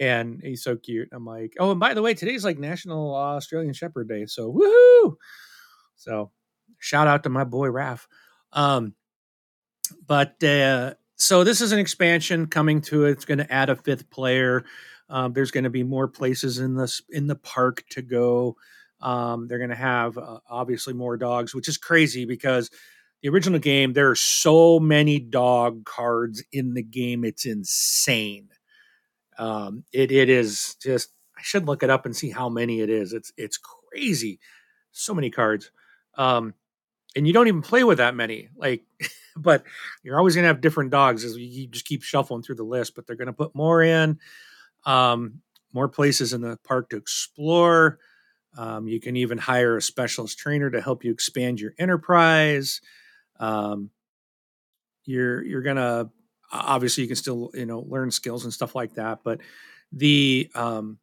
and 0.00 0.40
he's 0.42 0.64
so 0.64 0.76
cute. 0.76 1.10
I'm 1.12 1.26
like, 1.26 1.52
oh, 1.60 1.70
and 1.70 1.78
by 1.78 1.94
the 1.94 2.02
way, 2.02 2.14
today's 2.14 2.44
like 2.44 2.58
National 2.58 3.14
Australian 3.14 3.74
Shepherd 3.74 4.08
Day, 4.08 4.24
so 4.26 4.52
woohoo! 4.52 5.16
So 5.96 6.32
shout 6.78 7.06
out 7.06 7.22
to 7.24 7.28
my 7.28 7.44
boy 7.44 7.68
Raph. 7.68 8.06
Um, 8.52 8.94
but 10.06 10.42
uh, 10.42 10.94
so 11.16 11.44
this 11.44 11.60
is 11.60 11.72
an 11.72 11.78
expansion 11.78 12.46
coming 12.46 12.80
to 12.82 13.06
it. 13.06 13.12
It's 13.12 13.24
going 13.24 13.38
to 13.38 13.52
add 13.52 13.70
a 13.70 13.76
fifth 13.76 14.10
player. 14.10 14.64
Um, 15.08 15.32
there's 15.32 15.50
going 15.50 15.64
to 15.64 15.70
be 15.70 15.82
more 15.82 16.08
places 16.08 16.58
in 16.58 16.74
the 16.74 17.00
in 17.10 17.26
the 17.26 17.36
park 17.36 17.84
to 17.90 18.02
go. 18.02 18.56
Um, 19.00 19.48
they're 19.48 19.58
going 19.58 19.70
to 19.70 19.76
have 19.76 20.16
uh, 20.16 20.38
obviously 20.48 20.94
more 20.94 21.16
dogs, 21.16 21.54
which 21.54 21.68
is 21.68 21.76
crazy 21.76 22.24
because 22.24 22.70
the 23.22 23.28
original 23.28 23.58
game 23.58 23.92
there 23.92 24.10
are 24.10 24.16
so 24.16 24.80
many 24.80 25.18
dog 25.18 25.84
cards 25.84 26.42
in 26.52 26.74
the 26.74 26.82
game. 26.82 27.24
It's 27.24 27.46
insane. 27.46 28.48
Um, 29.38 29.84
it 29.92 30.12
it 30.12 30.28
is 30.28 30.76
just 30.82 31.10
I 31.36 31.42
should 31.42 31.66
look 31.66 31.82
it 31.82 31.90
up 31.90 32.06
and 32.06 32.16
see 32.16 32.30
how 32.30 32.48
many 32.48 32.80
it 32.80 32.90
is. 32.90 33.12
It's 33.12 33.32
it's 33.36 33.58
crazy. 33.58 34.38
So 34.92 35.14
many 35.14 35.30
cards. 35.30 35.70
Um, 36.16 36.54
and 37.16 37.26
you 37.26 37.32
don't 37.32 37.48
even 37.48 37.62
play 37.62 37.84
with 37.84 37.98
that 37.98 38.14
many. 38.14 38.48
Like, 38.56 38.84
but 39.36 39.64
you're 40.02 40.18
always 40.18 40.34
gonna 40.34 40.46
have 40.48 40.60
different 40.60 40.90
dogs 40.90 41.24
as 41.24 41.36
you 41.36 41.66
just 41.68 41.86
keep 41.86 42.02
shuffling 42.02 42.42
through 42.42 42.56
the 42.56 42.64
list. 42.64 42.94
But 42.94 43.06
they're 43.06 43.16
gonna 43.16 43.32
put 43.32 43.54
more 43.54 43.82
in, 43.82 44.18
um, 44.84 45.40
more 45.72 45.88
places 45.88 46.32
in 46.32 46.40
the 46.40 46.58
park 46.64 46.90
to 46.90 46.96
explore. 46.96 47.98
Um, 48.56 48.86
you 48.88 49.00
can 49.00 49.16
even 49.16 49.38
hire 49.38 49.76
a 49.76 49.82
specialist 49.82 50.38
trainer 50.38 50.70
to 50.70 50.80
help 50.80 51.04
you 51.04 51.12
expand 51.12 51.60
your 51.60 51.72
enterprise. 51.78 52.80
Um, 53.40 53.90
you're 55.04 55.42
you're 55.44 55.62
gonna 55.62 56.10
obviously 56.52 57.02
you 57.02 57.08
can 57.08 57.16
still 57.16 57.50
you 57.54 57.66
know 57.66 57.80
learn 57.80 58.10
skills 58.10 58.44
and 58.44 58.52
stuff 58.52 58.74
like 58.74 58.94
that, 58.94 59.20
but 59.24 59.40
the 59.92 60.50
um, 60.54 60.98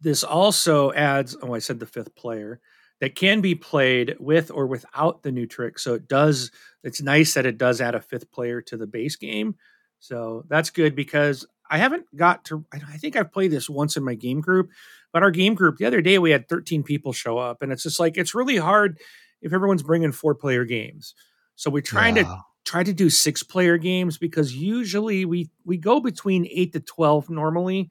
this 0.00 0.22
also 0.24 0.92
adds. 0.92 1.36
Oh, 1.42 1.54
I 1.54 1.58
said 1.58 1.80
the 1.80 1.86
fifth 1.86 2.14
player 2.14 2.60
that 3.04 3.14
can 3.14 3.42
be 3.42 3.54
played 3.54 4.16
with 4.18 4.50
or 4.50 4.66
without 4.66 5.22
the 5.22 5.30
new 5.30 5.46
trick. 5.46 5.78
So 5.78 5.92
it 5.92 6.08
does. 6.08 6.50
It's 6.82 7.02
nice 7.02 7.34
that 7.34 7.44
it 7.44 7.58
does 7.58 7.82
add 7.82 7.94
a 7.94 8.00
fifth 8.00 8.30
player 8.32 8.62
to 8.62 8.78
the 8.78 8.86
base 8.86 9.16
game. 9.16 9.56
So 9.98 10.46
that's 10.48 10.70
good 10.70 10.96
because 10.96 11.46
I 11.70 11.76
haven't 11.76 12.06
got 12.16 12.46
to. 12.46 12.64
I 12.72 12.96
think 12.96 13.14
I've 13.14 13.30
played 13.30 13.50
this 13.50 13.68
once 13.68 13.98
in 13.98 14.04
my 14.04 14.14
game 14.14 14.40
group, 14.40 14.70
but 15.12 15.22
our 15.22 15.30
game 15.30 15.54
group 15.54 15.76
the 15.76 15.84
other 15.84 16.00
day 16.00 16.18
we 16.18 16.30
had 16.30 16.48
13 16.48 16.82
people 16.82 17.12
show 17.12 17.36
up, 17.36 17.60
and 17.60 17.72
it's 17.72 17.82
just 17.82 18.00
like 18.00 18.16
it's 18.16 18.34
really 18.34 18.56
hard 18.56 18.98
if 19.42 19.52
everyone's 19.52 19.82
bringing 19.82 20.10
four 20.10 20.34
player 20.34 20.64
games. 20.64 21.14
So 21.56 21.68
we're 21.68 21.82
trying 21.82 22.16
yeah. 22.16 22.22
to 22.22 22.38
try 22.64 22.84
to 22.84 22.94
do 22.94 23.10
six 23.10 23.42
player 23.42 23.76
games 23.76 24.16
because 24.16 24.54
usually 24.54 25.26
we 25.26 25.50
we 25.66 25.76
go 25.76 26.00
between 26.00 26.48
eight 26.50 26.72
to 26.72 26.80
12 26.80 27.28
normally. 27.28 27.90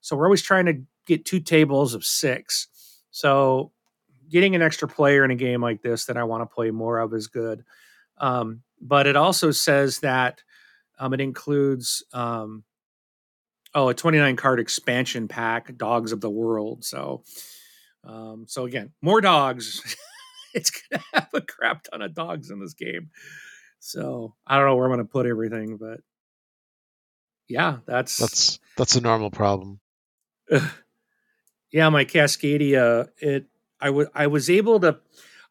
So 0.00 0.16
we're 0.16 0.26
always 0.26 0.42
trying 0.42 0.66
to 0.66 0.82
get 1.06 1.24
two 1.24 1.38
tables 1.38 1.94
of 1.94 2.04
six. 2.04 2.66
So 3.12 3.70
getting 4.28 4.54
an 4.54 4.62
extra 4.62 4.88
player 4.88 5.24
in 5.24 5.30
a 5.30 5.36
game 5.36 5.62
like 5.62 5.82
this 5.82 6.06
that 6.06 6.16
I 6.16 6.24
want 6.24 6.42
to 6.42 6.54
play 6.54 6.70
more 6.70 6.98
of 6.98 7.14
is 7.14 7.28
good. 7.28 7.64
Um, 8.18 8.62
but 8.80 9.06
it 9.06 9.16
also 9.16 9.50
says 9.50 10.00
that 10.00 10.42
um, 10.98 11.14
it 11.14 11.20
includes 11.20 12.04
um, 12.12 12.64
oh 13.74 13.88
a 13.88 13.94
29 13.94 14.36
card 14.36 14.60
expansion 14.60 15.28
pack, 15.28 15.76
Dogs 15.76 16.12
of 16.12 16.20
the 16.20 16.30
World. 16.30 16.84
So 16.84 17.22
um, 18.04 18.46
so 18.48 18.64
again, 18.64 18.92
more 19.02 19.20
dogs. 19.20 19.96
it's 20.54 20.70
gonna 20.70 21.02
have 21.12 21.28
a 21.34 21.40
crap 21.40 21.84
ton 21.84 22.02
of 22.02 22.14
dogs 22.14 22.50
in 22.50 22.60
this 22.60 22.74
game. 22.74 23.10
So 23.80 24.34
I 24.46 24.56
don't 24.56 24.66
know 24.66 24.76
where 24.76 24.86
I'm 24.86 24.92
gonna 24.92 25.04
put 25.04 25.26
everything, 25.26 25.76
but 25.76 26.00
yeah, 27.48 27.78
that's 27.86 28.16
that's 28.16 28.58
that's 28.76 28.96
a 28.96 29.00
normal 29.00 29.30
problem. 29.30 29.80
yeah, 31.70 31.88
my 31.88 32.04
Cascadia, 32.04 33.08
it 33.18 33.46
I 33.80 33.90
was 33.90 34.08
I 34.14 34.26
was 34.26 34.50
able 34.50 34.80
to 34.80 34.98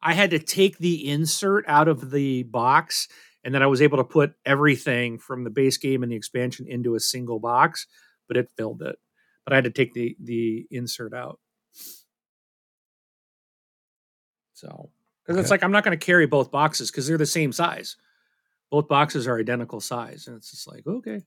I 0.02 0.14
had 0.14 0.30
to 0.30 0.38
take 0.38 0.78
the 0.78 1.08
insert 1.08 1.64
out 1.66 1.88
of 1.88 2.10
the 2.10 2.44
box 2.44 3.08
and 3.44 3.54
then 3.54 3.62
I 3.62 3.66
was 3.66 3.82
able 3.82 3.98
to 3.98 4.04
put 4.04 4.34
everything 4.44 5.18
from 5.18 5.44
the 5.44 5.50
base 5.50 5.76
game 5.76 6.02
and 6.02 6.12
the 6.12 6.16
expansion 6.16 6.66
into 6.68 6.94
a 6.94 7.00
single 7.00 7.38
box, 7.38 7.86
but 8.26 8.36
it 8.36 8.50
filled 8.56 8.82
it. 8.82 8.98
But 9.44 9.52
I 9.52 9.56
had 9.56 9.64
to 9.64 9.70
take 9.70 9.94
the 9.94 10.16
the 10.22 10.66
insert 10.70 11.14
out. 11.14 11.40
So, 14.52 14.90
because 15.22 15.36
okay. 15.36 15.40
it's 15.40 15.50
like 15.50 15.62
I'm 15.62 15.72
not 15.72 15.84
going 15.84 15.98
to 15.98 16.04
carry 16.04 16.26
both 16.26 16.50
boxes 16.50 16.90
because 16.90 17.06
they're 17.06 17.16
the 17.16 17.26
same 17.26 17.52
size. 17.52 17.96
Both 18.70 18.88
boxes 18.88 19.26
are 19.26 19.38
identical 19.38 19.80
size, 19.80 20.26
and 20.26 20.36
it's 20.36 20.50
just 20.50 20.66
like 20.66 20.86
okay. 20.86 21.22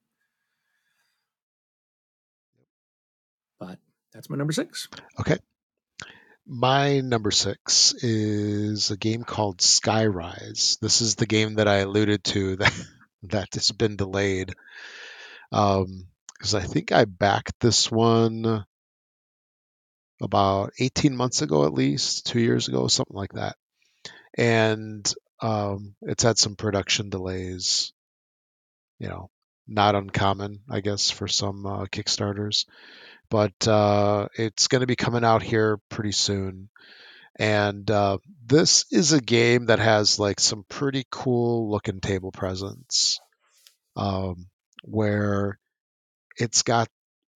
But 3.59 3.79
that's 4.13 4.29
my 4.29 4.37
number 4.37 4.53
six. 4.53 4.89
Okay. 5.19 5.37
My 6.47 7.01
number 7.01 7.31
six 7.31 7.93
is 7.93 8.91
a 8.91 8.97
game 8.97 9.23
called 9.23 9.59
Skyrise. 9.59 10.79
This 10.79 11.01
is 11.01 11.15
the 11.15 11.27
game 11.27 11.55
that 11.55 11.67
I 11.67 11.77
alluded 11.77 12.23
to 12.25 12.55
that 12.57 12.73
that 13.23 13.53
has 13.53 13.71
been 13.71 13.95
delayed. 13.95 14.53
Um, 15.51 16.07
because 16.33 16.55
I 16.55 16.61
think 16.61 16.91
I 16.91 17.05
backed 17.05 17.59
this 17.59 17.91
one 17.91 18.65
about 20.21 20.73
18 20.79 21.15
months 21.15 21.43
ago, 21.43 21.65
at 21.65 21.73
least 21.73 22.25
two 22.25 22.39
years 22.39 22.67
ago, 22.67 22.87
something 22.87 23.15
like 23.15 23.33
that. 23.33 23.55
And 24.35 25.11
um, 25.39 25.95
it's 26.01 26.23
had 26.23 26.39
some 26.39 26.55
production 26.55 27.11
delays. 27.11 27.93
You 28.97 29.09
know, 29.09 29.29
not 29.67 29.95
uncommon, 29.95 30.61
I 30.69 30.81
guess, 30.81 31.11
for 31.11 31.27
some 31.27 31.65
uh, 31.67 31.85
Kickstarters 31.85 32.65
but 33.31 33.65
uh, 33.65 34.27
it's 34.35 34.67
going 34.67 34.81
to 34.81 34.87
be 34.87 34.97
coming 34.97 35.23
out 35.23 35.41
here 35.41 35.79
pretty 35.89 36.11
soon. 36.11 36.69
And 37.39 37.89
uh, 37.89 38.17
this 38.45 38.85
is 38.91 39.13
a 39.13 39.21
game 39.21 39.67
that 39.67 39.79
has 39.79 40.19
like 40.19 40.41
some 40.41 40.65
pretty 40.67 41.05
cool 41.09 41.71
looking 41.71 42.01
table 42.01 42.31
presence, 42.31 43.19
um, 43.95 44.47
where 44.83 45.57
it's 46.37 46.61
got 46.63 46.89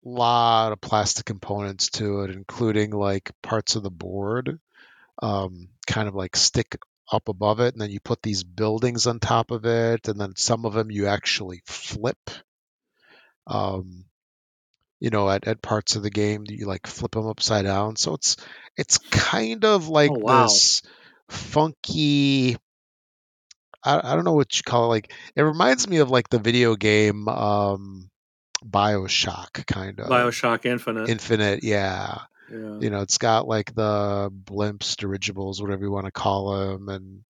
a 0.04 0.08
lot 0.08 0.72
of 0.72 0.80
plastic 0.80 1.26
components 1.26 1.90
to 1.90 2.22
it, 2.22 2.30
including 2.30 2.90
like 2.90 3.30
parts 3.42 3.76
of 3.76 3.82
the 3.82 3.90
board, 3.90 4.58
um, 5.22 5.68
kind 5.86 6.08
of 6.08 6.14
like 6.14 6.36
stick 6.36 6.78
up 7.12 7.28
above 7.28 7.60
it, 7.60 7.74
and 7.74 7.82
then 7.82 7.90
you 7.90 8.00
put 8.00 8.22
these 8.22 8.44
buildings 8.44 9.06
on 9.06 9.20
top 9.20 9.50
of 9.50 9.66
it, 9.66 10.08
and 10.08 10.18
then 10.18 10.32
some 10.36 10.64
of 10.64 10.72
them 10.72 10.90
you 10.90 11.06
actually 11.06 11.62
flip. 11.66 12.30
Um, 13.46 14.06
you 15.02 15.10
know, 15.10 15.28
at, 15.28 15.48
at 15.48 15.60
parts 15.60 15.96
of 15.96 16.04
the 16.04 16.10
game 16.10 16.44
that 16.44 16.54
you 16.54 16.66
like 16.66 16.86
flip 16.86 17.10
them 17.10 17.26
upside 17.26 17.64
down. 17.64 17.96
So 17.96 18.14
it's 18.14 18.36
it's 18.76 18.98
kind 18.98 19.64
of 19.64 19.88
like 19.88 20.12
oh, 20.12 20.18
wow. 20.20 20.42
this 20.44 20.80
funky. 21.28 22.56
I, 23.84 24.00
I 24.12 24.14
don't 24.14 24.24
know 24.24 24.34
what 24.34 24.56
you 24.56 24.62
call 24.62 24.84
it. 24.84 24.88
Like 24.88 25.12
it 25.34 25.42
reminds 25.42 25.88
me 25.88 25.96
of 25.96 26.10
like 26.10 26.28
the 26.28 26.38
video 26.38 26.76
game 26.76 27.26
um, 27.26 28.10
Bioshock 28.64 29.66
kind 29.66 29.98
of. 29.98 30.08
Bioshock 30.08 30.66
Infinite. 30.66 31.08
Infinite, 31.08 31.64
yeah. 31.64 32.18
Yeah. 32.48 32.78
You 32.78 32.90
know, 32.90 33.00
it's 33.00 33.18
got 33.18 33.48
like 33.48 33.74
the 33.74 34.30
blimps, 34.32 34.94
dirigibles, 34.94 35.60
whatever 35.60 35.84
you 35.84 35.90
want 35.90 36.06
to 36.06 36.12
call 36.12 36.56
them, 36.56 36.88
and 36.88 37.24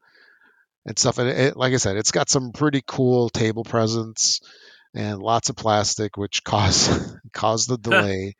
and 0.85 0.99
stuff. 0.99 1.17
And 1.17 1.31
it, 1.31 1.57
like 1.57 1.73
I 1.73 1.79
said, 1.79 1.97
it's 1.97 2.11
got 2.11 2.29
some 2.29 2.53
pretty 2.53 2.83
cool 2.87 3.31
table 3.31 3.65
presence 3.65 4.43
and 4.95 5.21
lots 5.21 5.49
of 5.49 5.57
plastic, 5.57 6.17
which 6.17 6.45
caused 6.45 6.91
caused 7.33 7.69
the 7.69 7.79
delay. 7.79 8.35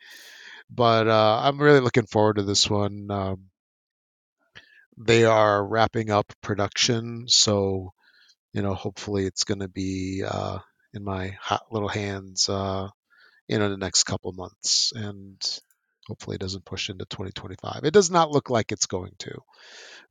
but 0.71 1.09
uh, 1.09 1.41
I'm 1.45 1.61
really 1.61 1.81
looking 1.81 2.07
forward 2.07 2.37
to 2.37 2.43
this 2.43 2.69
one. 2.69 3.11
Um, 3.11 3.45
they 4.99 5.25
are 5.25 5.67
wrapping 5.67 6.11
up 6.11 6.33
production, 6.43 7.25
so 7.29 7.93
you 8.53 8.63
know, 8.63 8.75
hopefully, 8.75 9.25
it's 9.25 9.45
going 9.45 9.61
to 9.61 9.69
be 9.69 10.23
uh, 10.27 10.59
in 10.93 11.05
my 11.05 11.37
hot 11.41 11.63
little 11.71 11.89
hands, 11.89 12.49
uh, 12.49 12.89
you 13.49 13.59
know, 13.59 13.71
the 13.71 13.79
next 13.79 14.05
couple 14.05 14.33
months, 14.33 14.93
and 14.95 15.41
hopefully, 16.07 16.35
it 16.35 16.41
doesn't 16.41 16.65
push 16.65 16.91
into 16.91 17.07
2025. 17.07 17.85
It 17.85 17.95
does 17.95 18.11
not 18.11 18.31
look 18.31 18.51
like 18.51 18.71
it's 18.71 18.87
going 18.87 19.13
to, 19.21 19.41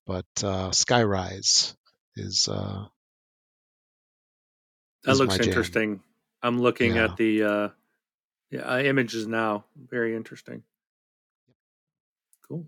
but 0.07 0.25
uh, 0.43 0.71
Skyrise 0.71 1.75
is. 2.15 2.47
Uh, 2.47 2.85
that 5.03 5.17
looks 5.17 5.37
interesting. 5.39 5.95
Jam. 5.95 6.03
I'm 6.41 6.61
looking 6.61 6.95
yeah. 6.95 7.05
at 7.05 7.17
the 7.17 7.43
uh, 7.43 7.69
yeah, 8.49 8.61
uh, 8.61 8.79
images 8.79 9.27
now. 9.27 9.65
Very 9.75 10.15
interesting. 10.15 10.63
Cool. 12.47 12.65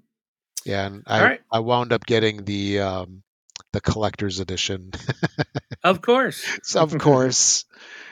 Yeah, 0.66 0.86
and 0.86 1.04
I 1.08 1.24
right. 1.24 1.42
I 1.52 1.60
wound 1.60 1.94
up 1.94 2.06
getting 2.06 2.46
the 2.46 2.80
um, 2.80 3.24
the 3.74 3.82
collector's 3.82 4.40
edition. 4.40 4.92
of 5.84 6.02
course. 6.02 6.46
so, 6.64 6.82
of 6.82 6.98
course, 7.00 7.66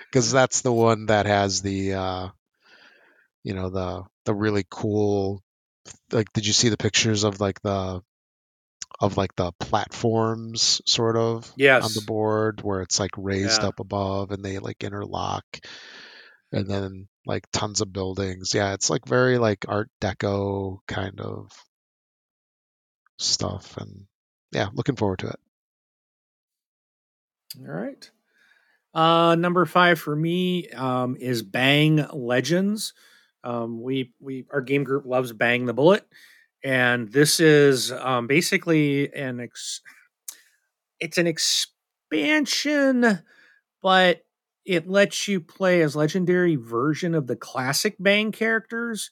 because 0.10 0.32
that's 0.32 0.62
the 0.62 0.74
one 0.74 1.06
that 1.08 1.26
has 1.26 1.62
the 1.62 1.94
uh, 1.94 2.28
you 3.44 3.54
know 3.54 3.70
the 3.70 4.04
the 4.26 4.34
really 4.34 4.66
cool 4.70 5.42
like 6.12 6.32
did 6.34 6.46
you 6.46 6.54
see 6.54 6.70
the 6.70 6.78
pictures 6.78 7.24
of 7.24 7.40
like 7.40 7.62
the 7.62 8.02
of 9.02 9.18
like 9.18 9.36
the 9.36 9.52
platforms 9.60 10.80
sort 10.86 11.18
of 11.18 11.52
yes. 11.58 11.84
on 11.84 11.92
the 11.94 12.06
board 12.06 12.62
where 12.62 12.82
it's 12.82 13.00
like 13.00 13.12
raised 13.18 13.64
Yeah. 13.64 13.70
up 13.70 13.80
above 13.80 14.32
and 14.32 14.46
they 14.46 14.60
like 14.60 14.84
interlock 14.84 15.44
and 16.52 16.70
then 16.70 17.08
like 17.26 17.46
tons 17.52 17.82
of 17.82 17.92
buildings. 17.92 18.54
Yeah, 18.54 18.74
it's 18.74 18.90
like 18.90 19.06
very 19.06 19.40
like 19.40 19.66
art 19.68 19.90
deco 20.00 20.78
kind 20.88 21.20
of 21.20 21.52
stuff 23.18 23.76
and 23.78 24.06
yeah, 24.52 24.68
looking 24.74 24.96
forward 24.96 25.20
to 25.20 25.30
it. 25.30 25.40
All 27.60 27.74
right. 27.74 28.10
Uh, 28.94 29.36
number 29.36 29.66
five 29.66 30.00
for 30.00 30.16
me 30.16 30.70
um, 30.70 31.16
is 31.20 31.42
Bang 31.42 32.06
Legends. 32.14 32.94
Um, 33.44 33.82
we 33.82 34.14
we 34.20 34.46
our 34.52 34.62
game 34.62 34.84
group 34.84 35.06
loves 35.06 35.32
Bang 35.34 35.66
the 35.66 35.74
Bullet, 35.74 36.06
and 36.64 37.12
this 37.12 37.40
is 37.40 37.92
um, 37.92 38.28
basically 38.28 39.14
an 39.14 39.40
ex- 39.40 39.82
it's 41.00 41.18
an 41.18 41.28
expansion, 41.28 43.20
but 43.82 44.22
it 44.66 44.88
lets 44.88 45.28
you 45.28 45.42
play 45.42 45.82
as 45.82 45.96
legendary 45.96 46.56
version 46.56 47.16
of 47.16 47.28
the 47.28 47.36
classic 47.36 47.96
Bang 48.00 48.32
characters. 48.32 49.10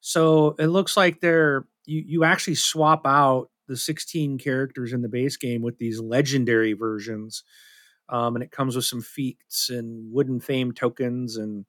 So 0.00 0.56
it 0.58 0.66
looks 0.66 0.96
like 0.96 1.20
they're 1.20 1.66
you 1.86 2.02
you 2.06 2.24
actually 2.24 2.56
swap 2.56 3.06
out 3.06 3.50
the 3.68 3.76
16 3.76 4.38
characters 4.38 4.92
in 4.92 5.02
the 5.02 5.08
base 5.08 5.36
game 5.36 5.62
with 5.62 5.78
these 5.78 6.00
legendary 6.00 6.72
versions. 6.72 7.44
Um, 8.08 8.34
and 8.34 8.42
it 8.42 8.50
comes 8.50 8.74
with 8.74 8.86
some 8.86 9.02
feats 9.02 9.68
and 9.68 10.10
wooden 10.12 10.40
fame 10.40 10.72
tokens 10.72 11.36
and 11.36 11.66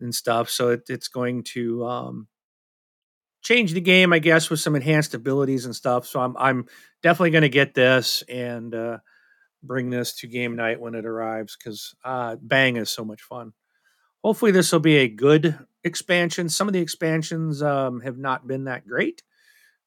and 0.00 0.14
stuff. 0.14 0.50
So 0.50 0.70
it, 0.70 0.82
it's 0.88 1.08
going 1.08 1.44
to 1.54 1.84
um, 1.86 2.28
change 3.44 3.72
the 3.72 3.80
game, 3.80 4.12
I 4.12 4.18
guess, 4.18 4.50
with 4.50 4.58
some 4.58 4.74
enhanced 4.74 5.14
abilities 5.14 5.66
and 5.66 5.76
stuff. 5.76 6.06
So 6.06 6.20
I'm 6.20 6.36
I'm 6.36 6.66
definitely 7.02 7.30
going 7.30 7.42
to 7.42 7.48
get 7.48 7.74
this 7.74 8.22
and 8.28 8.74
uh, 8.74 8.98
bring 9.62 9.90
this 9.90 10.16
to 10.16 10.26
game 10.26 10.56
night 10.56 10.80
when 10.80 10.94
it 10.94 11.06
arrives 11.06 11.56
because 11.56 11.94
uh, 12.04 12.36
Bang 12.40 12.76
is 12.76 12.90
so 12.90 13.04
much 13.04 13.22
fun. 13.22 13.52
Hopefully, 14.24 14.50
this 14.50 14.72
will 14.72 14.80
be 14.80 14.96
a 14.96 15.08
good 15.08 15.58
expansion. 15.84 16.48
Some 16.48 16.66
of 16.66 16.72
the 16.72 16.80
expansions 16.80 17.62
um, 17.62 18.00
have 18.00 18.18
not 18.18 18.46
been 18.46 18.64
that 18.64 18.86
great, 18.86 19.22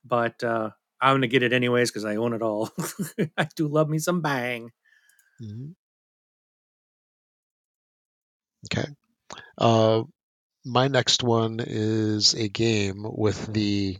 but 0.05 0.43
uh, 0.43 0.69
I'm 1.01 1.13
going 1.13 1.21
to 1.21 1.27
get 1.27 1.43
it 1.43 1.53
anyways 1.53 1.89
because 1.89 2.05
I 2.05 2.17
own 2.17 2.33
it 2.33 2.43
all. 2.43 2.69
I 3.37 3.47
do 3.55 3.67
love 3.67 3.89
me 3.89 3.97
some 3.97 4.21
Bang. 4.21 4.71
Mm-hmm. 5.41 5.71
Okay. 8.71 8.87
Uh, 9.57 10.03
my 10.67 10.87
next 10.87 11.23
one 11.23 11.59
is 11.65 12.33
a 12.33 12.49
game 12.49 13.03
with 13.03 13.51
the 13.51 13.97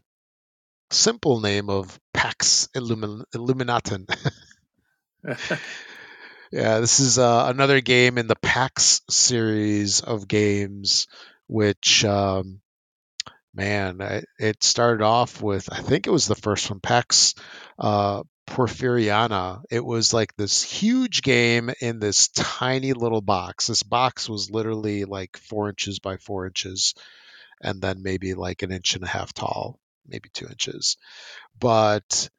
simple 0.92 1.40
name 1.40 1.70
of 1.70 2.00
Pax 2.14 2.68
Illumin- 2.76 3.24
Illuminaten. 3.34 4.08
yeah, 6.52 6.80
this 6.80 7.00
is 7.00 7.18
uh, 7.18 7.46
another 7.48 7.82
game 7.82 8.18
in 8.18 8.28
the 8.28 8.36
PAX 8.36 9.02
series 9.10 10.02
of 10.02 10.28
games, 10.28 11.08
which, 11.48 12.04
um, 12.06 12.60
man, 13.54 14.24
it 14.40 14.64
started 14.64 15.04
off 15.04 15.42
with, 15.42 15.72
I 15.72 15.82
think 15.82 16.06
it 16.06 16.12
was 16.12 16.28
the 16.28 16.36
first 16.36 16.70
one, 16.70 16.80
PAX 16.80 17.34
uh, 17.80 18.24
Porfiriana. 18.48 19.62
It 19.70 19.86
was 19.86 20.14
like 20.14 20.36
this 20.36 20.64
huge 20.64 21.22
game 21.22 21.70
in 21.82 22.00
this 22.00 22.30
tiny 22.30 22.94
little 22.94 23.22
box. 23.22 23.68
This 23.68 23.84
box 23.84 24.30
was 24.30 24.50
literally 24.50 25.06
like 25.06 25.38
four 25.38 25.70
inches 25.70 26.00
by 26.00 26.18
four 26.18 26.48
inches, 26.48 26.96
and 27.62 27.82
then 27.82 28.04
maybe 28.04 28.34
like 28.34 28.64
an 28.64 28.72
inch 28.72 28.96
and 28.96 29.04
a 29.04 29.08
half 29.08 29.34
tall, 29.34 29.80
maybe 30.08 30.30
two 30.34 30.48
inches. 30.48 30.98
But 31.60 32.30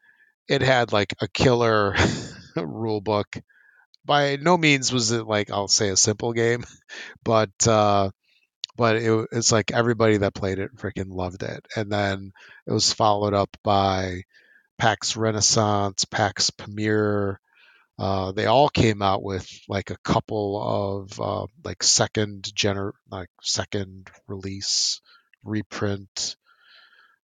it 0.48 0.62
had 0.62 0.92
like 0.92 1.14
a 1.20 1.28
killer 1.28 1.94
rule 2.56 3.00
book. 3.00 3.28
By 4.04 4.36
no 4.36 4.56
means 4.56 4.92
was 4.92 5.12
it 5.12 5.26
like 5.26 5.50
I'll 5.50 5.68
say 5.68 5.90
a 5.90 5.96
simple 5.96 6.32
game, 6.32 6.64
but 7.24 7.50
uh, 7.66 8.10
but 8.76 8.96
it, 8.96 9.28
it's 9.32 9.52
like 9.52 9.72
everybody 9.72 10.18
that 10.18 10.34
played 10.34 10.58
it 10.58 10.76
freaking 10.76 11.10
loved 11.12 11.42
it. 11.42 11.66
And 11.76 11.90
then 11.92 12.32
it 12.66 12.72
was 12.72 12.92
followed 12.92 13.34
up 13.34 13.56
by 13.64 14.22
PAX 14.78 15.16
Renaissance, 15.16 16.04
PAX 16.04 16.50
Pamir. 16.50 17.40
Uh, 17.98 18.32
they 18.32 18.46
all 18.46 18.68
came 18.68 19.02
out 19.02 19.22
with 19.22 19.48
like 19.68 19.90
a 19.90 19.98
couple 19.98 20.62
of 20.62 21.20
uh, 21.20 21.46
like 21.64 21.82
second 21.82 22.44
gener 22.54 22.92
like 23.10 23.28
second 23.42 24.08
release 24.28 25.00
reprint 25.42 26.36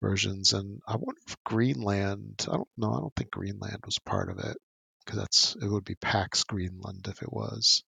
versions, 0.02 0.52
and 0.52 0.80
I 0.86 0.96
wonder 0.96 1.20
if 1.28 1.36
Greenland. 1.44 2.46
I 2.48 2.56
don't 2.56 2.68
know. 2.76 2.92
I 2.92 3.00
don't 3.00 3.14
think 3.14 3.30
Greenland 3.30 3.78
was 3.84 3.98
part 4.00 4.28
of 4.28 4.38
it 4.40 4.56
because 5.04 5.20
that's 5.20 5.56
it 5.60 5.68
would 5.68 5.84
be 5.84 5.94
PAX 5.94 6.44
Greenland 6.44 7.06
if 7.08 7.22
it 7.22 7.32
was. 7.32 7.84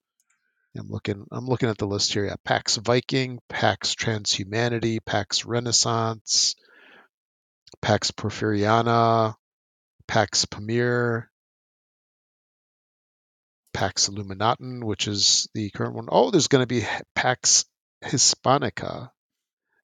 I'm 0.76 0.88
looking. 0.88 1.26
I'm 1.32 1.46
looking 1.46 1.68
at 1.68 1.78
the 1.78 1.86
list 1.86 2.12
here. 2.12 2.26
Yeah, 2.26 2.36
PAX 2.44 2.76
Viking, 2.76 3.40
PAX 3.48 3.96
Transhumanity, 3.96 4.98
PAX 5.04 5.44
Renaissance, 5.44 6.54
PAX 7.82 8.12
Porfiriana, 8.12 9.34
Pax 10.08 10.46
Pamir, 10.46 11.30
Pax 13.72 14.08
Illuminaten, 14.08 14.82
which 14.82 15.06
is 15.06 15.48
the 15.54 15.70
current 15.70 15.94
one. 15.94 16.08
Oh, 16.10 16.30
there's 16.30 16.48
going 16.48 16.62
to 16.62 16.66
be 16.66 16.84
Pax 17.14 17.66
Hispanica 18.02 19.10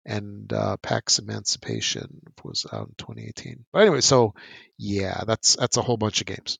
and 0.07 0.53
uh, 0.53 0.77
Pax 0.79 1.19
Emancipation 1.19 2.21
was 2.43 2.67
out 2.73 2.89
in 2.89 2.95
2018. 2.99 3.65
But 3.73 3.83
anyway, 3.83 4.01
so 4.01 4.35
yeah, 4.79 5.23
that's 5.27 5.57
that's 5.57 5.77
a 5.77 5.83
whole 5.83 5.97
bunch 5.97 6.21
of 6.21 6.27
games 6.27 6.59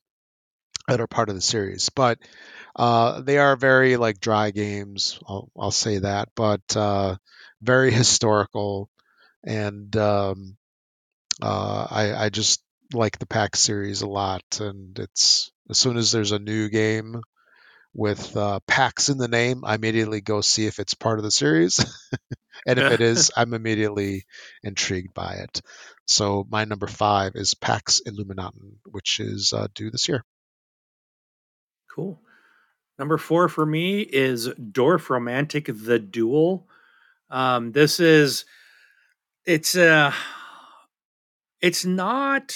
that 0.87 1.01
are 1.01 1.07
part 1.07 1.29
of 1.29 1.35
the 1.35 1.41
series. 1.41 1.89
But 1.89 2.19
uh, 2.75 3.21
they 3.21 3.37
are 3.37 3.55
very 3.55 3.97
like 3.97 4.19
dry 4.19 4.51
games. 4.51 5.19
I'll, 5.27 5.49
I'll 5.57 5.71
say 5.71 5.99
that, 5.99 6.29
but 6.35 6.61
uh, 6.75 7.15
very 7.61 7.91
historical, 8.01 8.89
and 9.43 9.95
um, 9.95 10.57
uh, 11.41 11.87
I, 11.89 12.25
I 12.25 12.29
just 12.29 12.61
like 12.93 13.17
the 13.19 13.25
PAX 13.25 13.59
series 13.59 14.01
a 14.01 14.07
lot, 14.07 14.43
and 14.59 14.97
it's 14.99 15.51
as 15.69 15.77
soon 15.77 15.97
as 15.97 16.11
there's 16.11 16.31
a 16.31 16.39
new 16.39 16.69
game 16.69 17.21
with 17.93 18.35
uh, 18.35 18.59
PAX 18.67 19.09
in 19.09 19.17
the 19.17 19.27
name, 19.27 19.63
I 19.63 19.75
immediately 19.75 20.21
go 20.21 20.41
see 20.41 20.65
if 20.67 20.79
it's 20.79 20.93
part 20.93 21.17
of 21.17 21.23
the 21.23 21.31
series, 21.31 21.79
and 22.67 22.77
if 22.77 22.91
it 22.91 23.01
is, 23.01 23.31
I'm 23.37 23.53
immediately 23.53 24.25
intrigued 24.63 25.13
by 25.13 25.35
it. 25.35 25.61
So 26.05 26.45
my 26.49 26.65
number 26.65 26.87
five 26.87 27.33
is 27.35 27.55
PAX 27.55 28.01
Illuminaten, 28.05 28.75
which 28.85 29.19
is 29.19 29.53
uh, 29.53 29.67
due 29.73 29.91
this 29.91 30.07
year. 30.07 30.23
Cool. 31.89 32.19
Number 32.99 33.17
four 33.17 33.49
for 33.49 33.65
me 33.65 34.01
is 34.01 34.49
Dorfromantik: 34.49 35.85
The 35.85 35.99
Duel. 35.99 36.67
Um, 37.29 37.71
this 37.71 37.99
is 37.99 38.45
it's 39.45 39.75
uh 39.75 40.13
it's 41.61 41.85
not 41.85 42.55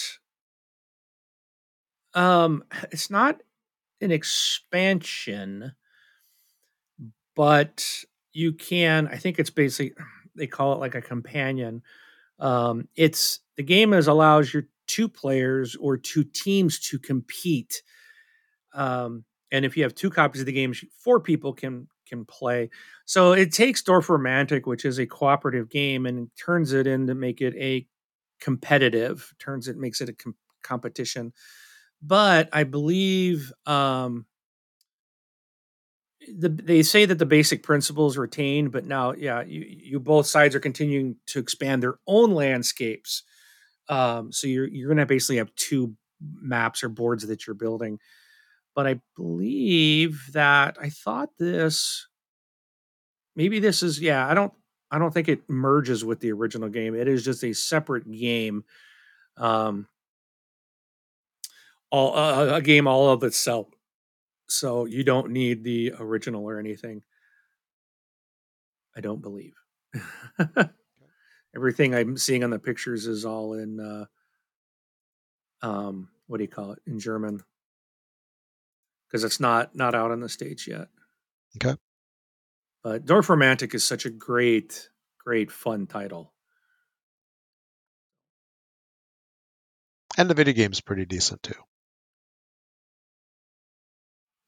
um 2.14 2.64
it's 2.92 3.10
not 3.10 3.42
an 4.02 4.12
expansion 4.12 5.74
but 7.36 8.04
you 8.34 8.54
can 8.54 9.08
i 9.08 9.16
think 9.18 9.40
it's 9.40 9.50
basically 9.50 9.94
they 10.36 10.48
call 10.48 10.74
it 10.74 10.80
like 10.80 10.96
a 10.96 11.02
companion. 11.02 11.82
Um 12.40 12.88
it's 12.96 13.40
the 13.58 13.64
game 13.64 13.94
is 13.94 14.08
allows 14.08 14.54
your 14.54 14.64
two 14.88 15.10
players 15.10 15.76
or 15.76 15.98
two 15.98 16.24
teams 16.24 16.80
to 16.80 17.00
compete 17.00 17.82
um 18.74 19.26
and 19.52 19.66
if 19.66 19.78
you 19.78 19.84
have 19.84 19.96
two 19.96 20.10
copies 20.10 20.42
of 20.42 20.48
the 20.48 20.54
game 20.54 20.74
four 21.04 21.20
people 21.20 21.54
can 21.54 21.88
can 22.08 22.26
play. 22.26 22.70
So 23.06 23.34
it 23.34 23.54
takes 23.54 23.84
Dorfromantik 23.84 24.68
which 24.68 24.86
is 24.86 25.00
a 25.00 25.08
cooperative 25.08 25.70
game 25.70 26.06
and 26.06 26.30
turns 26.38 26.74
it 26.74 26.88
into 26.88 27.16
make 27.16 27.42
it 27.42 27.56
a 27.58 27.88
competitive 28.42 29.34
turns 29.40 29.68
it 29.68 29.78
makes 29.78 30.02
it 30.02 30.10
a 30.10 30.14
com- 30.14 30.36
competition 30.64 31.34
but 32.02 32.50
i 32.54 32.64
believe 32.64 33.52
um 33.66 34.26
the, 36.38 36.50
they 36.50 36.84
say 36.84 37.06
that 37.06 37.18
the 37.18 37.26
basic 37.26 37.64
principles 37.64 38.18
retained 38.18 38.72
but 38.72 38.86
now 38.86 39.14
yeah 39.14 39.42
you, 39.42 39.66
you 39.68 40.00
both 40.00 40.28
sides 40.28 40.54
are 40.56 40.60
continuing 40.60 41.16
to 41.28 41.40
expand 41.40 41.82
their 41.82 41.96
own 42.08 42.32
landscapes. 42.32 43.24
Um 43.88 44.32
so 44.32 44.48
you're 44.48 44.68
you're 44.68 44.90
gonna 44.90 45.06
basically 45.06 45.38
have 45.38 45.54
two 45.56 45.96
maps 46.22 46.84
or 46.84 46.90
boards 46.90 47.26
that 47.26 47.48
you're 47.48 47.54
building. 47.56 48.00
But 48.76 48.88
i 48.88 49.02
believe 49.16 50.30
that 50.34 50.78
i 50.82 50.90
thought 50.90 51.30
this 51.40 52.08
maybe 53.36 53.60
this 53.60 53.84
is 53.84 54.00
yeah 54.00 54.28
i 54.28 54.34
don't 54.34 54.54
i 54.92 54.98
don't 54.98 55.14
think 55.14 55.28
it 55.28 55.50
merges 55.50 56.04
with 56.04 56.20
the 56.20 56.32
original 56.32 56.70
game. 56.70 56.96
It 56.96 57.08
is 57.08 57.24
just 57.24 57.44
a 57.44 57.54
separate 57.54 58.10
game. 58.12 58.64
Um 59.38 59.88
all 61.92 62.16
uh, 62.16 62.56
a 62.56 62.62
game 62.62 62.88
all 62.88 63.10
of 63.10 63.24
itself 63.24 63.68
so 64.48 64.86
you 64.86 65.04
don't 65.04 65.32
need 65.32 65.64
the 65.64 65.94
original 66.00 66.44
or 66.44 66.60
anything 66.60 67.02
i 68.96 69.02
don't 69.02 69.22
believe 69.22 69.54
everything 71.56 71.96
i'm 71.96 72.18
seeing 72.18 72.44
on 72.44 72.50
the 72.50 72.60
pictures 72.60 73.08
is 73.08 73.26
all 73.26 73.54
in 73.54 73.80
uh 73.80 74.06
um 75.66 76.10
what 76.30 76.38
do 76.38 76.44
you 76.44 76.48
call 76.48 76.74
it 76.74 76.80
in 76.86 77.00
German? 77.00 77.42
Because 79.08 79.24
it's 79.24 79.40
not 79.40 79.76
not 79.76 79.96
out 79.96 80.12
in 80.12 80.20
the 80.20 80.30
states 80.30 80.68
yet. 80.68 80.88
Okay. 81.58 81.76
But 82.84 83.06
Dorfromantik 83.06 83.74
is 83.74 83.84
such 83.84 84.06
a 84.06 84.12
great, 84.12 84.90
great 85.18 85.52
fun 85.52 85.88
title. 85.88 86.32
And 90.18 90.30
the 90.30 90.36
video 90.36 90.54
game's 90.54 90.82
pretty 90.82 91.06
decent 91.06 91.42
too. 91.42 91.56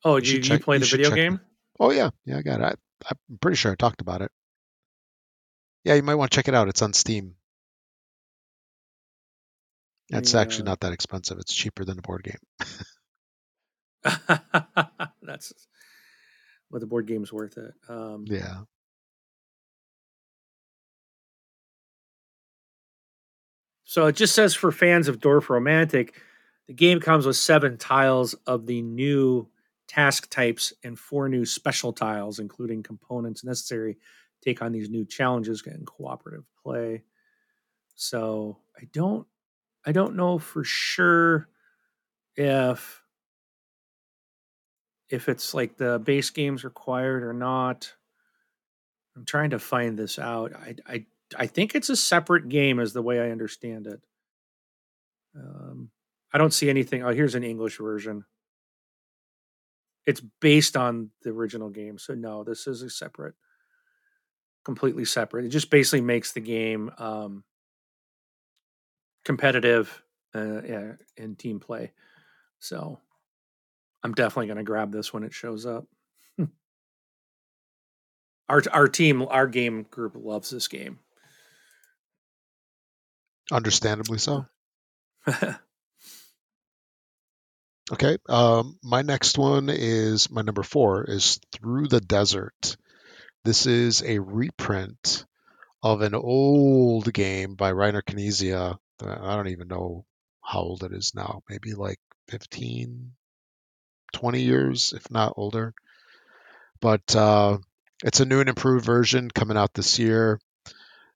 Oh, 0.04 0.18
you, 0.18 0.34
you, 0.34 0.42
check, 0.42 0.64
play 0.64 0.78
the 0.78 0.86
video 0.86 1.12
game? 1.12 1.40
Oh 1.80 1.92
yeah, 1.92 2.10
yeah, 2.26 2.38
I 2.38 2.42
got 2.42 2.62
it. 2.62 2.80
I, 3.06 3.12
I'm 3.30 3.38
pretty 3.40 3.58
sure 3.58 3.72
I 3.72 3.76
talked 3.76 4.02
about 4.02 4.22
it. 4.22 4.32
Yeah, 5.84 5.96
you 5.96 6.04
might 6.04 6.16
want 6.16 6.32
to 6.32 6.36
check 6.36 6.48
it 6.48 6.54
out. 6.54 6.68
It's 6.70 6.82
on 6.82 6.94
Steam. 6.94 7.36
It's 10.10 10.34
yeah. 10.34 10.42
actually 10.42 10.66
not 10.66 10.82
that 10.82 10.94
expensive. 10.94 11.40
It's 11.40 11.54
cheaper 11.54 11.86
than 11.86 12.00
a 12.00 12.02
board 12.02 12.24
game. 12.24 12.38
That's 15.24 15.54
what 16.70 16.80
the 16.80 16.88
board 16.88 17.08
game's 17.08 17.32
worth 17.32 17.58
it. 17.58 17.74
Um, 17.88 18.26
yeah. 18.28 18.62
So 23.86 24.08
it 24.08 24.16
just 24.16 24.36
says 24.36 24.54
for 24.54 24.72
fans 24.72 25.08
of 25.08 25.20
Dorfromantik, 25.20 26.12
the 26.68 26.74
game 26.74 27.00
comes 27.00 27.26
with 27.26 27.36
seven 27.36 27.78
tiles 27.78 28.34
of 28.48 28.66
the 28.66 28.82
new 28.82 29.50
task 29.92 30.30
types 30.30 30.72
and 30.86 30.98
four 30.98 31.28
new 31.28 31.46
special 31.46 31.92
tiles, 31.92 32.40
including 32.40 32.82
components 32.82 33.44
necessary 33.44 33.96
to 33.96 34.00
take 34.50 34.62
on 34.62 34.72
these 34.72 34.90
new 34.90 35.06
challenges 35.06 35.62
and 35.66 35.86
cooperative 35.86 36.46
play. 36.64 37.04
So 37.96 38.58
I 38.80 38.88
don't 38.94 39.28
I 39.86 39.92
don't 39.92 40.16
know 40.16 40.40
for 40.40 40.64
sure 40.64 41.50
if 42.38 43.04
if 45.10 45.28
it's 45.28 45.54
like 45.54 45.76
the 45.76 46.00
base 46.00 46.30
games 46.30 46.64
required 46.64 47.24
or 47.24 47.34
not. 47.34 47.94
I'm 49.18 49.26
trying 49.26 49.50
to 49.50 49.60
find 49.60 50.00
this 50.00 50.18
out. 50.18 50.54
I 50.56 50.76
I 50.88 51.06
I 51.36 51.48
think 51.48 51.76
it's 51.76 51.90
a 51.90 51.98
separate 51.98 52.48
game, 52.48 52.80
as 52.80 52.94
the 52.94 53.02
way 53.02 53.20
I 53.20 53.32
understand 53.32 53.88
it. 53.88 54.02
Um, 55.36 55.92
I 56.34 56.38
don't 56.38 56.54
see 56.54 56.70
anything. 56.70 57.04
Oh, 57.04 57.14
here's 57.14 57.36
an 57.36 57.44
English 57.44 57.78
version. 57.78 58.24
It's 60.12 60.22
based 60.42 60.76
on 60.76 61.10
the 61.24 61.30
original 61.30 61.70
game, 61.70 61.98
so 61.98 62.14
no, 62.14 62.44
this 62.44 62.68
is 62.68 62.82
a 62.82 62.90
separate, 62.90 63.36
completely 64.66 65.06
separate. 65.06 65.46
It 65.46 65.50
just 65.50 65.70
basically 65.70 66.02
makes 66.02 66.34
the 66.34 66.42
game 66.42 66.92
um, 66.98 67.46
competitive 69.24 70.04
uh, 70.36 70.62
yeah, 70.64 70.92
in 71.16 71.38
team 71.38 71.62
play. 71.62 71.94
So 72.60 73.00
I'm 74.04 74.12
definitely 74.14 74.48
going 74.48 74.58
to 74.58 74.64
grab 74.64 74.92
this 74.92 75.14
when 75.14 75.24
it 75.24 75.34
shows 75.34 75.66
up. 75.66 75.86
our 78.50 78.62
our 78.74 78.90
team, 78.90 79.22
our 79.24 79.48
game 79.48 79.86
group 79.90 80.18
loves 80.18 80.50
this 80.50 80.68
game. 80.68 81.00
Understandably 83.50 84.18
so. 84.18 84.46
okay. 87.92 88.18
Um, 88.30 88.78
my 88.84 89.02
next 89.02 89.38
one 89.38 89.70
is 89.70 90.30
my 90.30 90.42
number 90.42 90.64
four 90.64 91.04
is 91.04 91.40
Through 91.52 91.88
the 91.88 92.02
Desert. 92.02 92.78
This 93.44 93.66
is 93.66 94.04
a 94.04 94.20
reprint 94.20 95.26
of 95.84 96.02
an 96.02 96.14
old 96.16 97.12
game 97.12 97.56
by 97.56 97.72
Reiner 97.72 98.04
Knizia. 98.04 98.78
I 99.04 99.36
don't 99.36 99.48
even 99.48 99.68
know 99.68 100.06
how 100.44 100.60
old 100.60 100.84
it 100.84 100.94
is 100.94 101.14
now. 101.16 101.42
Maybe 101.50 101.74
like 101.74 102.00
15, 102.28 103.12
20 104.14 104.42
years, 104.42 104.94
if 104.96 105.10
not 105.10 105.34
older. 105.38 105.74
But 106.82 107.16
uh, 107.16 107.58
it's 108.04 108.20
a 108.20 108.26
new 108.26 108.40
and 108.40 108.50
improved 108.50 108.86
version 108.86 109.30
coming 109.30 109.58
out 109.58 109.74
this 109.74 110.00
year. 110.00 110.40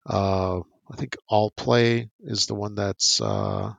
Uh, 0.06 0.60
I 0.60 0.96
think 0.96 1.16
Allplay 1.30 2.10
is 2.22 2.46
the 2.46 2.56
one 2.56 2.76
that's 2.76 3.22
uh, 3.22 3.74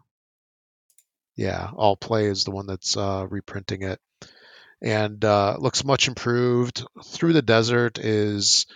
yeah, 1.37 1.69
Allplay 1.73 2.31
is 2.31 2.45
the 2.45 2.51
one 2.51 2.67
that's 2.67 2.97
uh, 2.97 3.27
reprinting 3.29 3.83
it, 3.83 4.01
and 4.83 5.25
uh, 5.25 5.57
looks 5.59 5.85
much 5.85 6.09
improved. 6.09 6.85
Through 7.05 7.33
the 7.33 7.43
Desert 7.43 7.99
is 7.99 8.67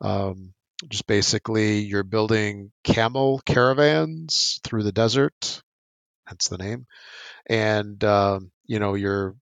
um, 0.00 0.52
just 0.88 1.06
basically 1.06 1.80
you're 1.80 2.02
building 2.02 2.72
camel 2.84 3.40
caravans 3.46 4.60
through 4.64 4.82
the 4.82 4.92
desert, 4.92 5.62
hence 6.26 6.48
the 6.48 6.58
name, 6.58 6.86
and 7.46 8.02
um, 8.04 8.50
you 8.66 8.78
know 8.78 8.94
you're 8.94 9.34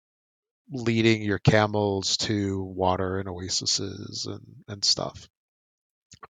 leading 0.72 1.24
your 1.24 1.40
camels 1.40 2.18
to 2.18 2.62
water 2.62 3.20
and 3.20 3.28
oases 3.28 4.28
and, 4.28 4.46
and 4.68 4.86
stuff. 4.86 5.28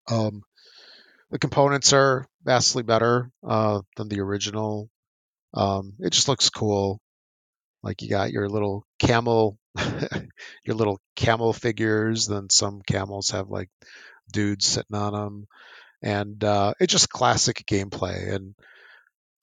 Um, 0.10 0.44
the 1.30 1.40
components 1.40 1.92
are 1.94 2.26
vastly 2.44 2.84
better 2.84 3.32
uh, 3.46 3.82
than 3.98 4.08
the 4.08 4.22
original. 4.22 4.90
Um, 5.54 5.93
it 6.00 6.12
just 6.12 6.28
looks 6.28 6.50
cool. 6.50 7.00
Like 7.84 8.02
you 8.02 8.10
got 8.10 8.32
your 8.32 8.50
little 8.50 8.86
camel, 9.00 9.58
your 10.66 10.76
little 10.76 11.00
camel 11.16 11.54
figures. 11.54 12.28
Then 12.28 12.50
some 12.50 12.82
camels 12.82 13.32
have 13.32 13.50
like 13.50 13.70
dudes 14.32 14.68
sitting 14.68 14.95
on 14.95 15.14
them, 15.14 15.47
and 16.02 16.43
uh, 16.43 16.74
it's 16.80 16.91
just 16.91 17.10
classic 17.10 17.64
gameplay. 17.66 18.34
And 18.34 18.56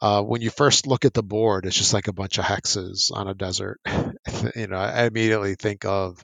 uh, 0.01 0.23
when 0.23 0.43
you 0.43 0.51
first 0.51 0.87
look 0.87 1.05
at 1.05 1.15
the 1.15 1.23
board, 1.23 1.67
it's 1.67 1.77
just 1.77 1.95
like 1.95 2.09
a 2.09 2.13
bunch 2.13 2.39
of 2.39 2.45
hexes 2.45 3.11
on 3.13 3.29
a 3.29 3.35
desert. 3.35 3.81
you 4.57 4.67
know, 4.67 4.77
I 4.77 5.05
immediately 5.07 5.55
think 5.55 5.85
of 5.85 6.23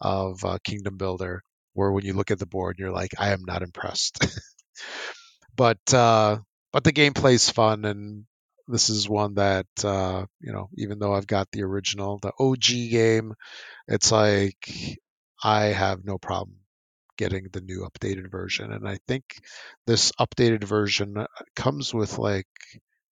of 0.00 0.44
uh, 0.44 0.58
Kingdom 0.64 0.96
Builder, 0.96 1.42
where 1.74 1.92
when 1.92 2.04
you 2.04 2.14
look 2.14 2.30
at 2.30 2.38
the 2.38 2.46
board, 2.46 2.76
you're 2.78 2.90
like, 2.90 3.12
I 3.18 3.30
am 3.32 3.44
not 3.46 3.62
impressed. 3.62 4.26
but 5.56 5.94
uh, 5.94 6.38
but 6.72 6.84
the 6.84 6.92
gameplay's 6.92 7.50
fun, 7.50 7.84
and 7.84 8.24
this 8.68 8.90
is 8.90 9.08
one 9.08 9.34
that 9.34 9.66
uh, 9.84 10.26
you 10.40 10.52
know, 10.52 10.68
even 10.76 10.98
though 10.98 11.14
I've 11.14 11.26
got 11.26 11.48
the 11.52 11.62
original, 11.62 12.18
the 12.18 12.32
OG 12.38 12.90
game, 12.90 13.34
it's 13.88 14.12
like 14.12 14.68
I 15.42 15.66
have 15.66 16.04
no 16.04 16.18
problem 16.18 16.56
getting 17.16 17.48
the 17.52 17.60
new 17.60 17.86
updated 17.88 18.30
version. 18.30 18.72
And 18.72 18.88
I 18.88 18.98
think 19.06 19.24
this 19.86 20.12
updated 20.12 20.64
version 20.64 21.16
uh, 21.18 21.26
comes 21.54 21.92
with 21.92 22.18
like 22.18 22.48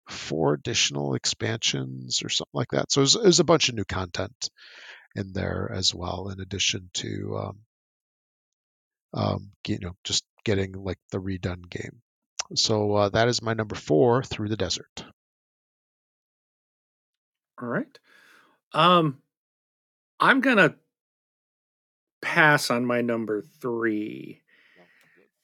four 0.10 0.54
additional 0.54 1.16
expansions 1.16 2.22
or 2.24 2.30
something 2.30 2.52
like 2.54 2.72
that. 2.72 2.92
So 2.92 3.06
there's, 3.06 3.40
a 3.40 3.44
bunch 3.44 3.70
of 3.70 3.76
new 3.76 3.86
content 3.86 4.50
in 5.16 5.34
there 5.34 5.72
as 5.74 5.94
well, 5.94 6.30
in 6.30 6.40
addition 6.40 6.90
to 6.96 7.38
um, 7.38 7.60
um, 9.14 9.52
you 9.66 9.80
know 9.80 9.96
just 10.04 10.24
getting 10.44 10.74
like 10.74 11.00
the 11.12 11.20
redone 11.20 11.70
game. 11.70 12.02
So 12.56 12.94
uh, 12.94 13.10
that 13.10 13.28
is 13.28 13.42
my 13.42 13.54
number 13.54 13.76
four, 13.76 14.24
Through 14.24 14.50
the 14.50 14.58
Desert. 14.58 15.06
All 17.62 17.68
right. 17.68 18.00
Um, 18.74 19.20
I'm 20.20 20.42
gonna 20.42 20.76
pass 22.22 22.70
on 22.70 22.86
my 22.86 23.02
number 23.02 23.44
three. 23.62 24.42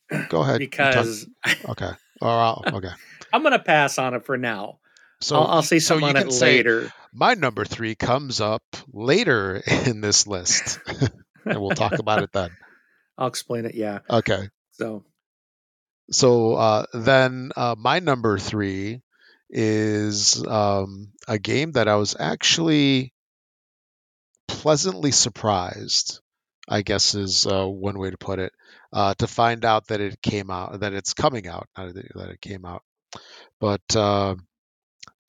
Go 0.29 0.41
ahead. 0.41 0.59
because 0.59 1.27
okay. 1.69 1.91
all 2.21 2.63
right, 2.63 2.73
okay. 2.73 2.91
I'm 3.33 3.43
gonna 3.43 3.59
pass 3.59 3.97
on 3.97 4.13
it 4.13 4.25
for 4.25 4.37
now. 4.37 4.79
So 5.21 5.37
I'll, 5.37 5.47
I'll 5.47 5.61
say 5.61 5.79
something 5.79 6.15
so 6.15 6.21
on 6.21 6.27
it 6.27 6.41
later. 6.41 6.91
My 7.13 7.35
number 7.35 7.63
three 7.63 7.95
comes 7.95 8.41
up 8.41 8.63
later 8.91 9.61
in 9.85 10.01
this 10.01 10.27
list, 10.27 10.79
and 11.45 11.61
we'll 11.61 11.69
talk 11.71 11.99
about 11.99 12.23
it 12.23 12.31
then. 12.33 12.49
I'll 13.17 13.27
explain 13.27 13.65
it. 13.65 13.75
Yeah. 13.75 13.99
Okay. 14.09 14.49
So. 14.71 15.05
So 16.09 16.55
uh, 16.55 16.85
then, 16.93 17.51
uh, 17.55 17.75
my 17.77 17.99
number 17.99 18.37
three 18.37 19.01
is 19.51 20.43
um, 20.47 21.09
a 21.27 21.37
game 21.37 21.73
that 21.73 21.87
I 21.87 21.95
was 21.95 22.15
actually 22.17 23.13
pleasantly 24.47 25.11
surprised. 25.11 26.19
I 26.69 26.83
guess 26.83 27.15
is 27.15 27.45
uh, 27.45 27.67
one 27.67 27.99
way 27.99 28.11
to 28.11 28.17
put 28.17 28.39
it. 28.39 28.53
Uh, 28.93 29.13
to 29.15 29.27
find 29.27 29.65
out 29.65 29.87
that 29.87 30.01
it 30.01 30.21
came 30.21 30.49
out, 30.49 30.79
that 30.79 30.93
it's 30.93 31.13
coming 31.13 31.47
out, 31.47 31.67
not 31.77 31.93
that 31.93 32.29
it 32.29 32.41
came 32.41 32.65
out, 32.65 32.83
but 33.59 33.81
uh, 33.95 34.35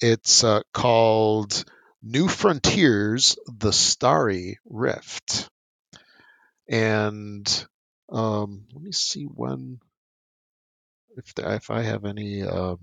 it's 0.01 0.45
called 0.73 1.64
New 2.03 2.29
Frontiers: 2.29 3.37
The 3.47 3.73
Starry 3.73 4.59
Rift. 4.64 5.49
And 6.68 7.66
um, 8.11 8.66
let 8.73 8.83
me 8.83 8.93
see 8.93 9.25
when, 9.25 9.79
if 11.16 11.33
if 11.39 11.70
I 11.70 11.83
have 11.83 12.05
any 12.05 12.43
um, 12.43 12.79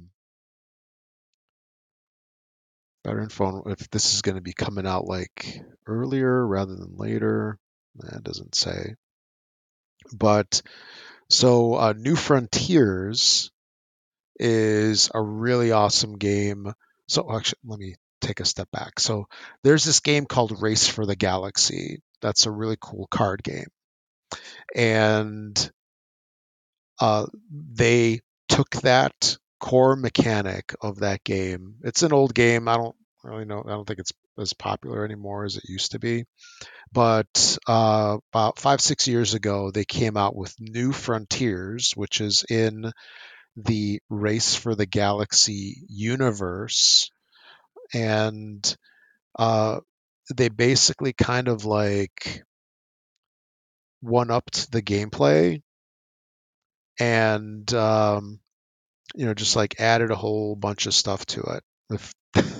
better 3.03 3.21
info, 3.21 3.63
if 3.67 3.89
this 3.89 4.13
is 4.13 4.21
going 4.21 4.35
to 4.35 4.41
be 4.41 4.53
coming 4.53 4.85
out 4.85 5.05
like 5.05 5.61
earlier 5.87 6.45
rather 6.45 6.75
than 6.75 6.97
later. 6.97 7.57
That 7.95 8.23
doesn't 8.23 8.55
say. 8.55 8.95
But 10.13 10.61
so 11.29 11.75
uh, 11.75 11.93
New 11.97 12.15
Frontiers 12.15 13.51
is 14.39 15.09
a 15.13 15.21
really 15.21 15.71
awesome 15.71 16.17
game. 16.17 16.71
So 17.07 17.29
actually, 17.35 17.59
let 17.65 17.79
me 17.79 17.95
take 18.21 18.39
a 18.39 18.45
step 18.45 18.69
back. 18.71 18.99
So 18.99 19.27
there's 19.63 19.83
this 19.83 19.99
game 19.99 20.25
called 20.25 20.61
Race 20.61 20.87
for 20.87 21.05
the 21.05 21.15
Galaxy. 21.15 22.01
That's 22.21 22.45
a 22.45 22.51
really 22.51 22.77
cool 22.79 23.07
card 23.09 23.43
game, 23.43 23.67
and 24.75 25.71
uh, 26.99 27.27
they 27.51 28.19
took 28.49 28.69
that 28.81 29.37
core 29.59 29.95
mechanic 29.95 30.75
of 30.81 30.99
that 30.99 31.23
game. 31.23 31.75
It's 31.83 32.03
an 32.03 32.13
old 32.13 32.33
game. 32.33 32.67
I 32.67 32.77
don't 32.77 32.95
really 33.23 33.45
know. 33.45 33.63
I 33.65 33.69
don't 33.69 33.85
think 33.85 33.99
it's 33.99 34.13
as 34.37 34.53
popular 34.53 35.03
anymore 35.03 35.45
as 35.45 35.57
it 35.57 35.67
used 35.67 35.91
to 35.91 35.99
be. 35.99 36.25
But 36.91 37.57
uh, 37.67 38.17
about 38.33 38.59
five, 38.59 38.81
six 38.81 39.07
years 39.07 39.33
ago, 39.33 39.71
they 39.71 39.85
came 39.85 40.17
out 40.17 40.35
with 40.35 40.55
New 40.59 40.91
Frontiers, 40.91 41.91
which 41.95 42.21
is 42.21 42.43
in 42.49 42.91
the 43.55 44.01
Race 44.09 44.55
for 44.55 44.75
the 44.75 44.85
Galaxy 44.85 45.83
universe. 45.87 47.09
And 47.93 48.75
uh, 49.37 49.79
they 50.35 50.49
basically 50.49 51.13
kind 51.13 51.47
of 51.47 51.65
like 51.65 52.43
one 54.01 54.31
upped 54.31 54.71
the 54.71 54.81
gameplay 54.81 55.61
and 56.99 57.71
um, 57.73 58.39
you 59.15 59.25
know 59.25 59.33
just 59.33 59.55
like 59.55 59.79
added 59.79 60.11
a 60.11 60.15
whole 60.15 60.55
bunch 60.55 60.85
of 60.85 60.93
stuff 60.93 61.25
to 61.27 61.41
it. 61.91 62.01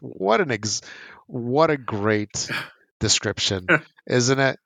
What 0.00 0.40
an 0.40 0.50
ex 0.50 0.80
what 1.26 1.70
a 1.70 1.76
great 1.76 2.50
description 3.00 3.66
isn't 4.06 4.38
it? 4.38 4.58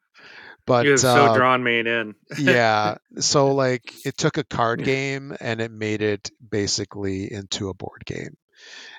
But 0.66 0.84
you 0.84 0.92
have 0.92 1.00
so 1.00 1.26
uh, 1.26 1.34
drawn 1.34 1.62
me 1.62 1.80
in. 1.80 2.14
yeah 2.38 2.96
so 3.18 3.54
like 3.54 3.92
it 4.04 4.16
took 4.16 4.38
a 4.38 4.44
card 4.44 4.84
game 4.84 5.34
and 5.40 5.60
it 5.60 5.70
made 5.70 6.02
it 6.02 6.30
basically 6.46 7.32
into 7.32 7.68
a 7.68 7.74
board 7.74 8.04
game. 8.04 8.36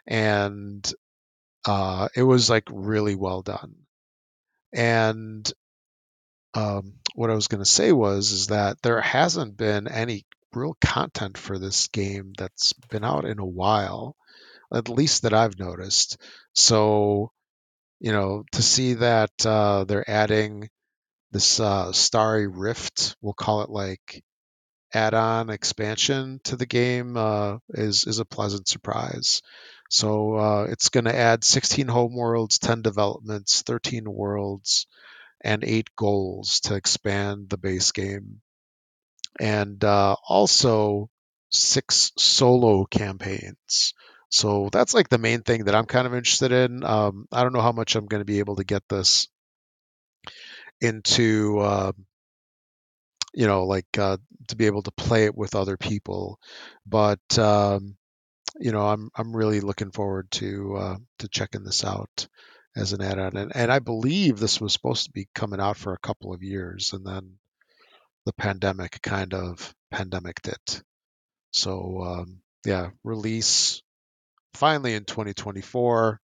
And 0.07 0.91
uh, 1.65 2.09
it 2.15 2.23
was 2.23 2.49
like 2.49 2.63
really 2.71 3.15
well 3.15 3.41
done. 3.41 3.75
And 4.73 5.51
um, 6.53 6.93
what 7.15 7.29
I 7.29 7.35
was 7.35 7.47
going 7.47 7.63
to 7.63 7.69
say 7.69 7.91
was 7.91 8.31
is 8.31 8.47
that 8.47 8.81
there 8.81 9.01
hasn't 9.01 9.55
been 9.57 9.87
any 9.87 10.25
real 10.53 10.75
content 10.81 11.37
for 11.37 11.57
this 11.57 11.87
game 11.87 12.33
that's 12.37 12.73
been 12.89 13.03
out 13.03 13.25
in 13.25 13.39
a 13.39 13.45
while, 13.45 14.15
at 14.73 14.89
least 14.89 15.23
that 15.23 15.33
I've 15.33 15.59
noticed. 15.59 16.17
So, 16.53 17.31
you 17.99 18.11
know, 18.11 18.43
to 18.53 18.61
see 18.61 18.95
that 18.95 19.31
uh, 19.45 19.83
they're 19.85 20.09
adding 20.09 20.69
this 21.31 21.59
uh, 21.59 21.91
Starry 21.91 22.47
Rift, 22.47 23.15
we'll 23.21 23.33
call 23.33 23.61
it 23.61 23.69
like 23.69 24.23
add-on 24.93 25.49
expansion 25.49 26.39
to 26.45 26.55
the 26.55 26.65
game, 26.65 27.15
uh, 27.15 27.57
is 27.69 28.05
is 28.05 28.19
a 28.19 28.25
pleasant 28.25 28.67
surprise. 28.67 29.41
So 29.89 30.35
uh, 30.35 30.67
it's 30.69 30.89
going 30.89 31.05
to 31.05 31.15
add 31.15 31.43
16 31.43 31.87
home 31.87 32.15
worlds, 32.15 32.59
10 32.59 32.83
developments, 32.83 33.63
13 33.63 34.11
worlds, 34.11 34.85
and 35.41 35.63
eight 35.63 35.89
goals 35.95 36.59
to 36.61 36.75
expand 36.75 37.49
the 37.49 37.57
base 37.57 37.91
game, 37.91 38.41
and 39.39 39.83
uh, 39.83 40.15
also 40.27 41.09
six 41.49 42.11
solo 42.17 42.85
campaigns. 42.85 43.93
So 44.29 44.69
that's 44.71 44.93
like 44.93 45.09
the 45.09 45.17
main 45.17 45.41
thing 45.41 45.65
that 45.65 45.75
I'm 45.75 45.85
kind 45.85 46.05
of 46.05 46.13
interested 46.13 46.51
in. 46.51 46.83
Um, 46.83 47.25
I 47.31 47.43
don't 47.43 47.53
know 47.53 47.61
how 47.61 47.71
much 47.71 47.95
I'm 47.95 48.05
going 48.05 48.21
to 48.21 48.25
be 48.25 48.39
able 48.39 48.57
to 48.57 48.63
get 48.63 48.83
this 48.87 49.27
into, 50.79 51.59
uh, 51.59 51.91
you 53.33 53.47
know, 53.47 53.65
like 53.65 53.97
uh, 53.97 54.17
to 54.49 54.55
be 54.55 54.67
able 54.67 54.83
to 54.83 54.91
play 54.91 55.25
it 55.25 55.35
with 55.35 55.55
other 55.55 55.77
people, 55.77 56.39
but 56.85 57.19
um, 57.39 57.95
you 58.59 58.71
know, 58.71 58.81
I'm 58.87 59.09
I'm 59.15 59.35
really 59.35 59.61
looking 59.61 59.91
forward 59.91 60.29
to 60.31 60.75
uh, 60.77 60.97
to 61.19 61.27
checking 61.27 61.63
this 61.63 61.83
out 61.83 62.27
as 62.75 62.93
an 62.93 63.01
add-on. 63.01 63.35
And, 63.35 63.51
and 63.55 63.71
I 63.71 63.79
believe 63.79 64.39
this 64.39 64.61
was 64.61 64.73
supposed 64.73 65.05
to 65.05 65.11
be 65.11 65.27
coming 65.33 65.59
out 65.59 65.77
for 65.77 65.93
a 65.93 65.99
couple 65.99 66.33
of 66.33 66.43
years, 66.43 66.93
and 66.93 67.05
then 67.05 67.38
the 68.25 68.33
pandemic 68.33 68.99
kind 69.01 69.33
of 69.33 69.73
pandemicked 69.91 70.47
it. 70.47 70.83
So 71.51 72.01
um, 72.01 72.41
yeah, 72.65 72.89
release 73.03 73.81
finally 74.53 74.93
in 74.93 75.05
2024, 75.05 76.19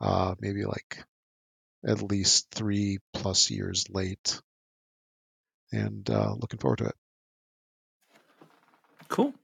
uh, 0.00 0.34
maybe 0.40 0.64
like 0.64 1.04
at 1.86 2.02
least 2.02 2.48
three 2.50 2.98
plus 3.12 3.50
years 3.50 3.86
late, 3.90 4.40
and 5.72 6.08
uh, 6.08 6.32
looking 6.38 6.58
forward 6.58 6.78
to 6.78 6.86
it. 6.86 6.94
Cool. 9.08 9.34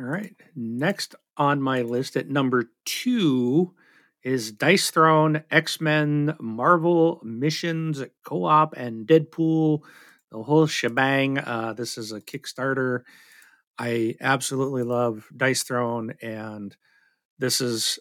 All 0.00 0.06
right. 0.06 0.34
Next 0.54 1.14
on 1.36 1.62
my 1.62 1.82
list 1.82 2.16
at 2.16 2.28
number 2.28 2.70
two 2.84 3.74
is 4.22 4.52
Dice 4.52 4.90
Throne, 4.90 5.42
X 5.50 5.80
Men, 5.80 6.36
Marvel 6.40 7.20
Missions, 7.24 8.02
Co 8.24 8.44
op, 8.44 8.76
and 8.76 9.06
Deadpool, 9.06 9.82
the 10.30 10.42
whole 10.42 10.66
shebang. 10.66 11.38
Uh, 11.38 11.72
this 11.72 11.98
is 11.98 12.12
a 12.12 12.20
Kickstarter. 12.20 13.02
I 13.78 14.16
absolutely 14.20 14.82
love 14.82 15.26
Dice 15.36 15.62
Throne, 15.62 16.14
and 16.20 16.76
this 17.38 17.60
is 17.60 17.98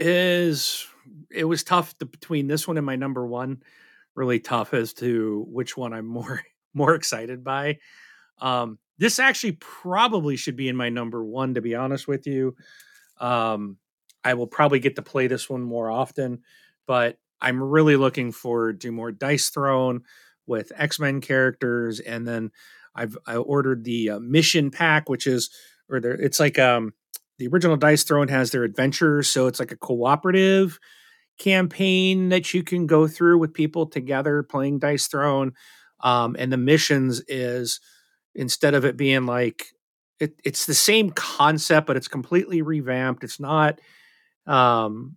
is 0.00 0.86
it 1.30 1.44
was 1.44 1.62
tough 1.62 1.96
to, 1.98 2.06
between 2.06 2.48
this 2.48 2.66
one 2.66 2.76
and 2.76 2.86
my 2.86 2.96
number 2.96 3.26
one. 3.26 3.62
Really 4.14 4.40
tough 4.40 4.74
as 4.74 4.92
to 4.94 5.46
which 5.48 5.76
one 5.76 5.92
I'm 5.92 6.06
more 6.18 6.42
more 6.74 6.94
excited 6.94 7.44
by. 7.44 7.78
Um, 8.40 8.78
this 8.98 9.18
actually 9.18 9.52
probably 9.52 10.36
should 10.36 10.56
be 10.56 10.68
in 10.68 10.76
my 10.76 10.88
number 10.88 11.24
one, 11.24 11.54
to 11.54 11.60
be 11.60 11.74
honest 11.74 12.06
with 12.06 12.26
you. 12.26 12.56
Um, 13.18 13.78
I 14.24 14.34
will 14.34 14.46
probably 14.46 14.80
get 14.80 14.96
to 14.96 15.02
play 15.02 15.26
this 15.26 15.48
one 15.48 15.62
more 15.62 15.90
often, 15.90 16.42
but 16.86 17.18
I'm 17.40 17.62
really 17.62 17.96
looking 17.96 18.32
forward 18.32 18.80
to 18.80 18.92
more 18.92 19.12
Dice 19.12 19.50
Throne 19.50 20.02
with 20.46 20.72
X 20.76 20.98
Men 20.98 21.20
characters, 21.20 22.00
and 22.00 22.26
then 22.26 22.50
I've 22.94 23.16
I 23.26 23.36
ordered 23.36 23.84
the 23.84 24.10
uh, 24.10 24.18
mission 24.20 24.70
pack, 24.70 25.08
which 25.08 25.26
is 25.26 25.50
or 25.88 26.00
there 26.00 26.12
it's 26.12 26.40
like 26.40 26.58
um 26.58 26.92
the 27.38 27.48
original 27.48 27.76
Dice 27.76 28.04
Throne 28.04 28.28
has 28.28 28.50
their 28.50 28.64
adventures, 28.64 29.28
so 29.28 29.46
it's 29.46 29.58
like 29.58 29.72
a 29.72 29.76
cooperative 29.76 30.78
campaign 31.38 32.28
that 32.28 32.54
you 32.54 32.62
can 32.62 32.86
go 32.86 33.08
through 33.08 33.38
with 33.38 33.52
people 33.52 33.86
together 33.86 34.42
playing 34.42 34.78
Dice 34.78 35.08
Throne. 35.08 35.52
Um, 36.00 36.36
and 36.38 36.52
the 36.52 36.56
missions 36.56 37.22
is 37.28 37.80
instead 38.34 38.74
of 38.74 38.84
it 38.84 38.96
being 38.96 39.26
like 39.26 39.66
it, 40.20 40.40
it's 40.44 40.66
the 40.66 40.74
same 40.74 41.10
concept, 41.10 41.86
but 41.86 41.96
it's 41.96 42.08
completely 42.08 42.62
revamped. 42.62 43.24
It's 43.24 43.40
not 43.40 43.80
um 44.46 45.16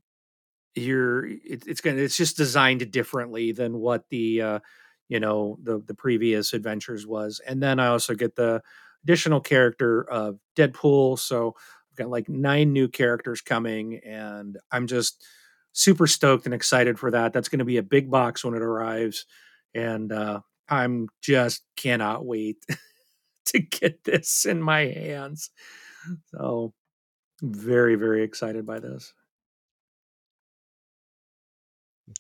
you're 0.75 1.25
it, 1.25 1.63
it's 1.67 1.82
gonna 1.82 1.97
it's 1.97 2.17
just 2.17 2.38
designed 2.38 2.89
differently 2.91 3.51
than 3.51 3.78
what 3.78 4.05
the 4.09 4.41
uh 4.41 4.59
you 5.10 5.20
know 5.20 5.58
the 5.64 5.82
the 5.86 5.93
previous 5.93 6.53
adventures 6.53 7.05
was 7.05 7.41
and 7.47 7.62
then 7.62 7.80
i 7.80 7.88
also 7.88 8.14
get 8.14 8.36
the 8.36 8.62
additional 9.03 9.39
character 9.39 10.03
of 10.10 10.39
deadpool 10.55 11.18
so 11.18 11.55
i've 11.91 11.97
got 11.97 12.10
like 12.10 12.28
nine 12.30 12.74
new 12.74 12.88
characters 12.88 13.41
coming 13.41 13.99
and 14.05 14.58
i'm 14.72 14.88
just 14.88 15.26
super 15.74 16.08
stoked 16.08 16.45
and 16.45 16.53
excited 16.53 16.97
for 16.97 17.12
that 17.12 17.34
that's 17.34 17.49
going 17.49 17.60
to 17.60 17.66
be 17.66 17.78
a 17.78 17.84
big 17.84 18.10
box 18.10 18.43
when 18.43 18.53
it 18.53 18.62
arrives 18.62 19.26
and 19.74 20.12
uh 20.12 20.39
i'm 20.70 21.08
just 21.22 21.64
cannot 21.76 22.26
wait 22.26 22.58
to 23.45 23.60
get 23.60 24.03
this 24.03 24.45
in 24.45 24.62
my 24.62 24.86
hands 24.86 25.51
so 26.34 26.74
very, 27.41 27.95
very 27.95 28.24
excited 28.24 28.66
by 28.66 28.80
this. 28.80 29.14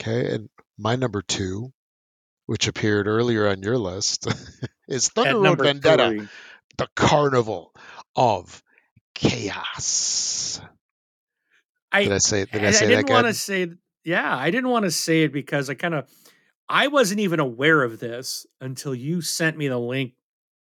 Okay, 0.01 0.33
and 0.33 0.49
my 0.77 0.95
number 0.95 1.21
two, 1.21 1.71
which 2.47 2.67
appeared 2.67 3.07
earlier 3.07 3.47
on 3.47 3.61
your 3.61 3.77
list, 3.77 4.27
is 4.87 5.09
Thunder 5.09 5.39
Road 5.39 5.59
Vendetta, 5.59 6.07
three. 6.07 6.27
the 6.77 6.87
Carnival 6.95 7.73
of 8.15 8.63
Chaos. 9.13 10.59
I, 11.91 12.03
did 12.03 12.13
I 12.13 12.17
say? 12.17 12.45
Did 12.45 12.65
I 12.65 12.71
say 12.71 12.85
I 12.85 12.89
didn't 12.89 13.09
want 13.09 13.27
to 13.27 13.33
say. 13.33 13.67
Yeah, 14.03 14.35
I 14.35 14.49
didn't 14.51 14.69
want 14.69 14.85
to 14.85 14.91
say 14.91 15.23
it 15.23 15.33
because 15.33 15.69
I 15.69 15.73
kind 15.73 15.93
of, 15.93 16.07
I 16.69 16.87
wasn't 16.87 17.19
even 17.19 17.39
aware 17.39 17.83
of 17.83 17.99
this 17.99 18.45
until 18.61 18.95
you 18.95 19.21
sent 19.21 19.57
me 19.57 19.67
the 19.67 19.77
link 19.77 20.13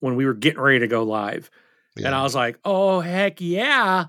when 0.00 0.14
we 0.14 0.24
were 0.24 0.34
getting 0.34 0.60
ready 0.60 0.80
to 0.80 0.88
go 0.88 1.02
live, 1.02 1.50
yeah. 1.96 2.06
and 2.06 2.14
I 2.14 2.22
was 2.22 2.34
like, 2.34 2.58
"Oh 2.64 3.00
heck 3.00 3.40
yeah!" 3.40 4.06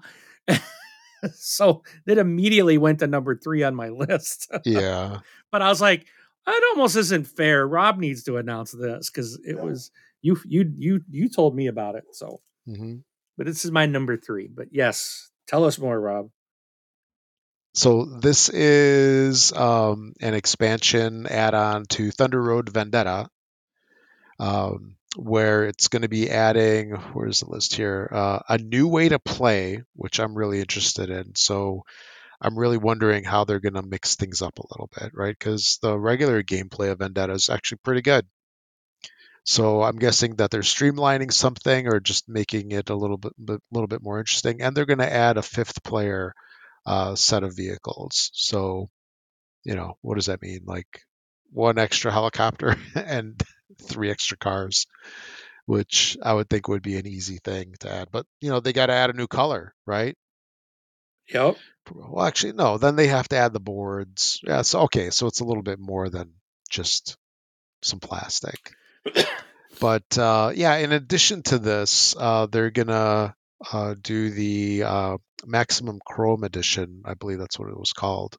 so 1.34 1.84
it 2.06 2.18
immediately 2.18 2.78
went 2.78 3.00
to 3.00 3.08
number 3.08 3.36
three 3.36 3.64
on 3.64 3.74
my 3.74 3.90
list. 3.90 4.52
yeah. 4.66 5.20
But 5.52 5.62
I 5.62 5.70
was 5.70 5.82
like, 5.82 6.06
that 6.46 6.72
almost 6.74 6.96
isn't 6.96 7.28
fair. 7.28 7.68
Rob 7.68 7.98
needs 7.98 8.24
to 8.24 8.38
announce 8.38 8.72
this 8.72 9.10
because 9.10 9.40
it 9.46 9.60
was 9.60 9.92
you 10.22 10.38
you 10.46 10.72
you 10.78 11.02
you 11.10 11.30
told 11.30 11.56
me 11.56 11.68
about 11.68 11.96
it. 11.96 12.04
So 12.12 12.42
mm-hmm. 12.68 12.98
but 13.38 13.46
this 13.46 13.66
is 13.66 13.72
my 13.72 13.86
number 13.86 14.18
three. 14.18 14.50
But 14.54 14.68
yes, 14.72 15.30
tell 15.48 15.66
us 15.66 15.80
more, 15.80 16.00
Rob. 16.00 16.30
So 17.76 18.06
this 18.06 18.50
is 18.50 19.52
um, 19.52 20.14
an 20.22 20.36
expansion 20.36 21.26
add-on 21.26 21.86
to 21.88 22.12
Thunder 22.12 22.42
Road 22.42 22.70
Vendetta. 22.70 23.30
Um, 24.40 24.98
where 25.16 25.66
it's 25.66 25.88
going 25.88 26.02
to 26.02 26.10
be 26.10 26.30
adding 26.30 26.92
where's 27.14 27.42
the 27.42 27.50
list 27.50 27.76
here 27.76 28.10
uh, 28.12 28.40
a 28.50 28.58
new 28.58 28.88
way 28.88 29.10
to 29.10 29.20
play 29.20 29.84
which 29.96 30.20
i'm 30.20 30.36
really 30.36 30.60
interested 30.60 31.10
in 31.10 31.36
so 31.36 31.84
i'm 32.44 32.58
really 32.58 32.78
wondering 32.78 33.24
how 33.24 33.44
they're 33.44 33.60
going 33.60 33.74
to 33.74 33.82
mix 33.84 34.16
things 34.16 34.42
up 34.42 34.60
a 34.60 34.68
little 34.72 34.90
bit 35.00 35.12
right 35.14 35.36
because 35.38 35.80
the 35.82 35.98
regular 35.98 36.44
gameplay 36.44 36.92
of 36.92 37.00
vendetta 37.00 37.34
is 37.34 37.50
actually 37.50 37.80
pretty 37.84 38.02
good 38.02 38.26
so 39.46 39.82
i'm 39.82 39.98
guessing 39.98 40.36
that 40.36 40.52
they're 40.52 40.62
streamlining 40.62 41.32
something 41.32 41.88
or 41.88 42.00
just 42.00 42.30
making 42.30 42.72
it 42.72 42.90
a 42.90 42.96
little 42.96 43.18
bit 43.18 43.34
a 43.50 43.58
little 43.72 43.88
bit 43.88 44.04
more 44.04 44.20
interesting 44.20 44.62
and 44.62 44.76
they're 44.76 44.86
going 44.86 45.00
to 45.00 45.14
add 45.14 45.38
a 45.38 45.42
fifth 45.42 45.84
player 45.84 46.34
uh, 46.86 47.16
set 47.16 47.44
of 47.44 47.56
vehicles 47.56 48.30
so 48.34 48.90
you 49.64 49.76
know 49.76 49.94
what 50.02 50.16
does 50.16 50.26
that 50.28 50.42
mean 50.42 50.62
like 50.66 51.02
one 51.52 51.78
extra 51.78 52.12
helicopter 52.12 52.76
and 52.96 53.42
three 53.82 54.12
extra 54.12 54.38
cars, 54.38 54.88
which 55.66 56.18
I 56.22 56.34
would 56.34 56.50
think 56.50 56.68
would 56.68 56.82
be 56.84 56.98
an 56.98 57.08
easy 57.08 57.40
thing 57.44 57.76
to 57.82 57.92
add. 57.92 58.10
But 58.12 58.26
you 58.42 58.50
know, 58.50 58.60
they 58.60 58.74
got 58.74 58.88
to 58.88 58.94
add 58.94 59.10
a 59.10 59.14
new 59.18 59.28
color, 59.28 59.74
right? 59.86 60.16
Yep. 61.34 61.58
Well, 61.92 62.26
actually, 62.26 62.54
no. 62.54 62.78
Then 62.78 62.96
they 62.96 63.08
have 63.08 63.28
to 63.30 63.38
add 63.38 63.54
the 63.54 63.60
boards. 63.60 64.40
Yeah. 64.44 64.62
So 64.62 64.82
okay, 64.82 65.10
so 65.10 65.28
it's 65.28 65.42
a 65.42 65.46
little 65.46 65.64
bit 65.64 65.80
more 65.80 66.10
than 66.10 66.34
just 66.70 67.18
some 67.82 68.00
plastic. 68.00 68.74
but 69.80 70.18
uh, 70.18 70.52
yeah, 70.56 70.76
in 70.78 70.92
addition 70.92 71.44
to 71.44 71.60
this, 71.60 72.16
uh, 72.18 72.48
they're 72.48 72.72
gonna 72.72 73.36
uh, 73.72 73.96
do 74.02 74.30
the 74.30 74.84
uh, 74.84 75.18
maximum 75.46 76.00
chrome 76.06 76.44
edition. 76.44 77.04
I 77.06 77.14
believe 77.14 77.40
that's 77.40 77.60
what 77.60 77.70
it 77.70 77.78
was 77.78 77.94
called, 77.94 78.38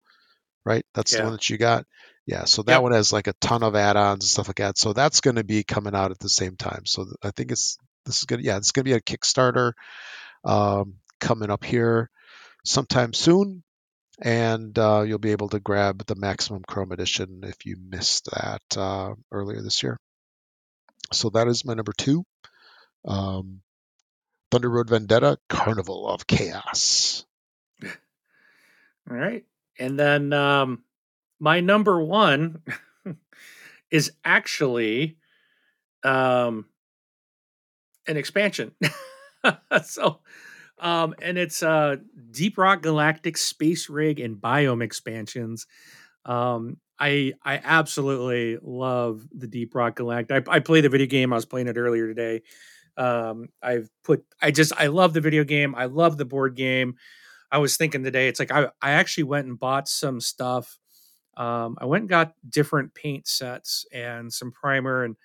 right? 0.65 0.85
That's 0.95 1.13
yeah. 1.13 1.19
the 1.19 1.25
one 1.25 1.33
that 1.33 1.49
you 1.49 1.59
got. 1.59 1.87
Yeah, 2.27 2.45
so 2.45 2.63
that 2.63 2.73
yep. 2.73 2.83
one 2.83 2.93
has 2.93 3.13
like 3.13 3.27
a 3.27 3.35
ton 3.35 3.63
of 3.63 3.77
add-ons 3.77 4.25
and 4.25 4.31
stuff 4.31 4.49
like 4.49 4.57
that. 4.57 4.79
So 4.79 4.95
that's 4.95 5.21
going 5.21 5.37
to 5.37 5.45
be 5.45 5.63
coming 5.63 5.95
out 5.95 6.11
at 6.11 6.19
the 6.19 6.31
same 6.31 6.57
time. 6.57 6.87
So 6.87 7.05
I 7.23 7.31
think 7.33 7.53
it's 7.53 7.77
this 8.07 8.19
is 8.19 8.25
going 8.25 8.41
to 8.41 8.47
yeah, 8.47 8.57
it's 8.57 8.73
going 8.73 8.85
to 8.85 8.91
be 8.91 8.97
a 8.97 9.01
Kickstarter 9.01 9.73
um, 10.43 10.95
coming 11.21 11.51
up 11.51 11.65
here 11.65 12.11
sometime 12.65 13.13
soon, 13.13 13.63
and 14.21 14.79
uh, 14.79 15.03
you'll 15.03 15.19
be 15.19 15.33
able 15.33 15.49
to 15.51 15.61
grab 15.61 16.05
the 16.07 16.15
Maximum 16.15 16.63
Chrome 16.67 16.93
Edition 16.93 17.41
if 17.45 17.67
you 17.67 17.77
missed 17.79 18.29
that 18.33 18.63
uh, 18.77 19.15
earlier 19.31 19.61
this 19.61 19.83
year. 19.83 19.99
So 21.13 21.31
that 21.31 21.49
is 21.49 21.65
my 21.65 21.75
number 21.75 21.93
two. 21.97 22.25
Um, 23.05 23.61
Thunder 24.51 24.71
Road 24.71 24.89
Vendetta 24.89 25.39
Carnival 25.49 26.09
of 26.09 26.27
Chaos. 26.27 27.25
All 27.85 27.91
right. 29.17 29.45
And 29.79 29.99
then 29.99 30.33
um, 30.33 30.85
my 31.41 31.61
number 31.61 32.03
one 32.03 32.63
is 33.91 34.13
actually 34.25 35.17
um, 36.05 36.67
an 38.07 38.17
expansion. 38.17 38.73
so, 39.85 40.21
um, 40.79 41.15
and 41.23 41.39
it's 41.39 41.63
uh, 41.63 41.97
Deep 42.31 42.59
Rock 42.59 42.83
Galactic 42.83 43.37
Space 43.37 43.89
Rig 43.89 44.21
and 44.21 44.37
Biome 44.37 44.83
expansions. 44.83 45.67
Um, 46.25 46.79
I 46.99 47.35
I 47.45 47.61
absolutely 47.63 48.59
love 48.63 49.27
the 49.33 49.47
Deep 49.47 49.75
Rock 49.75 49.97
Galactic. 49.97 50.49
I, 50.49 50.57
I 50.57 50.59
played 50.61 50.85
the 50.85 50.89
video 50.89 51.07
game. 51.07 51.33
I 51.33 51.37
was 51.37 51.47
playing 51.47 51.69
it 51.69 51.77
earlier 51.77 52.07
today. 52.07 52.43
Um, 52.97 53.49
I've 53.63 53.89
put. 54.05 54.25
I 54.41 54.51
just 54.51 54.73
I 54.77 54.87
love 54.87 55.13
the 55.13 55.21
video 55.21 55.45
game. 55.45 55.75
I 55.75 55.87
love 55.87 56.17
the 56.17 56.25
board 56.25 56.55
game. 56.55 56.97
I 57.51 57.59
was 57.59 57.77
thinking 57.77 58.05
today. 58.05 58.29
It's 58.29 58.39
like 58.41 58.53
I 58.53 58.69
I 58.81 58.93
actually 58.93 59.25
went 59.25 59.47
and 59.47 59.59
bought 59.59 59.89
some 59.89 60.21
stuff 60.21 60.79
um, 61.37 61.77
I 61.81 61.87
went 61.87 62.03
and 62.03 62.09
got 62.09 62.33
different 62.49 62.95
paint 62.95 63.27
sets 63.27 63.87
and 63.93 64.33
some 64.33 64.53
primer, 64.53 65.05
and 65.05 65.17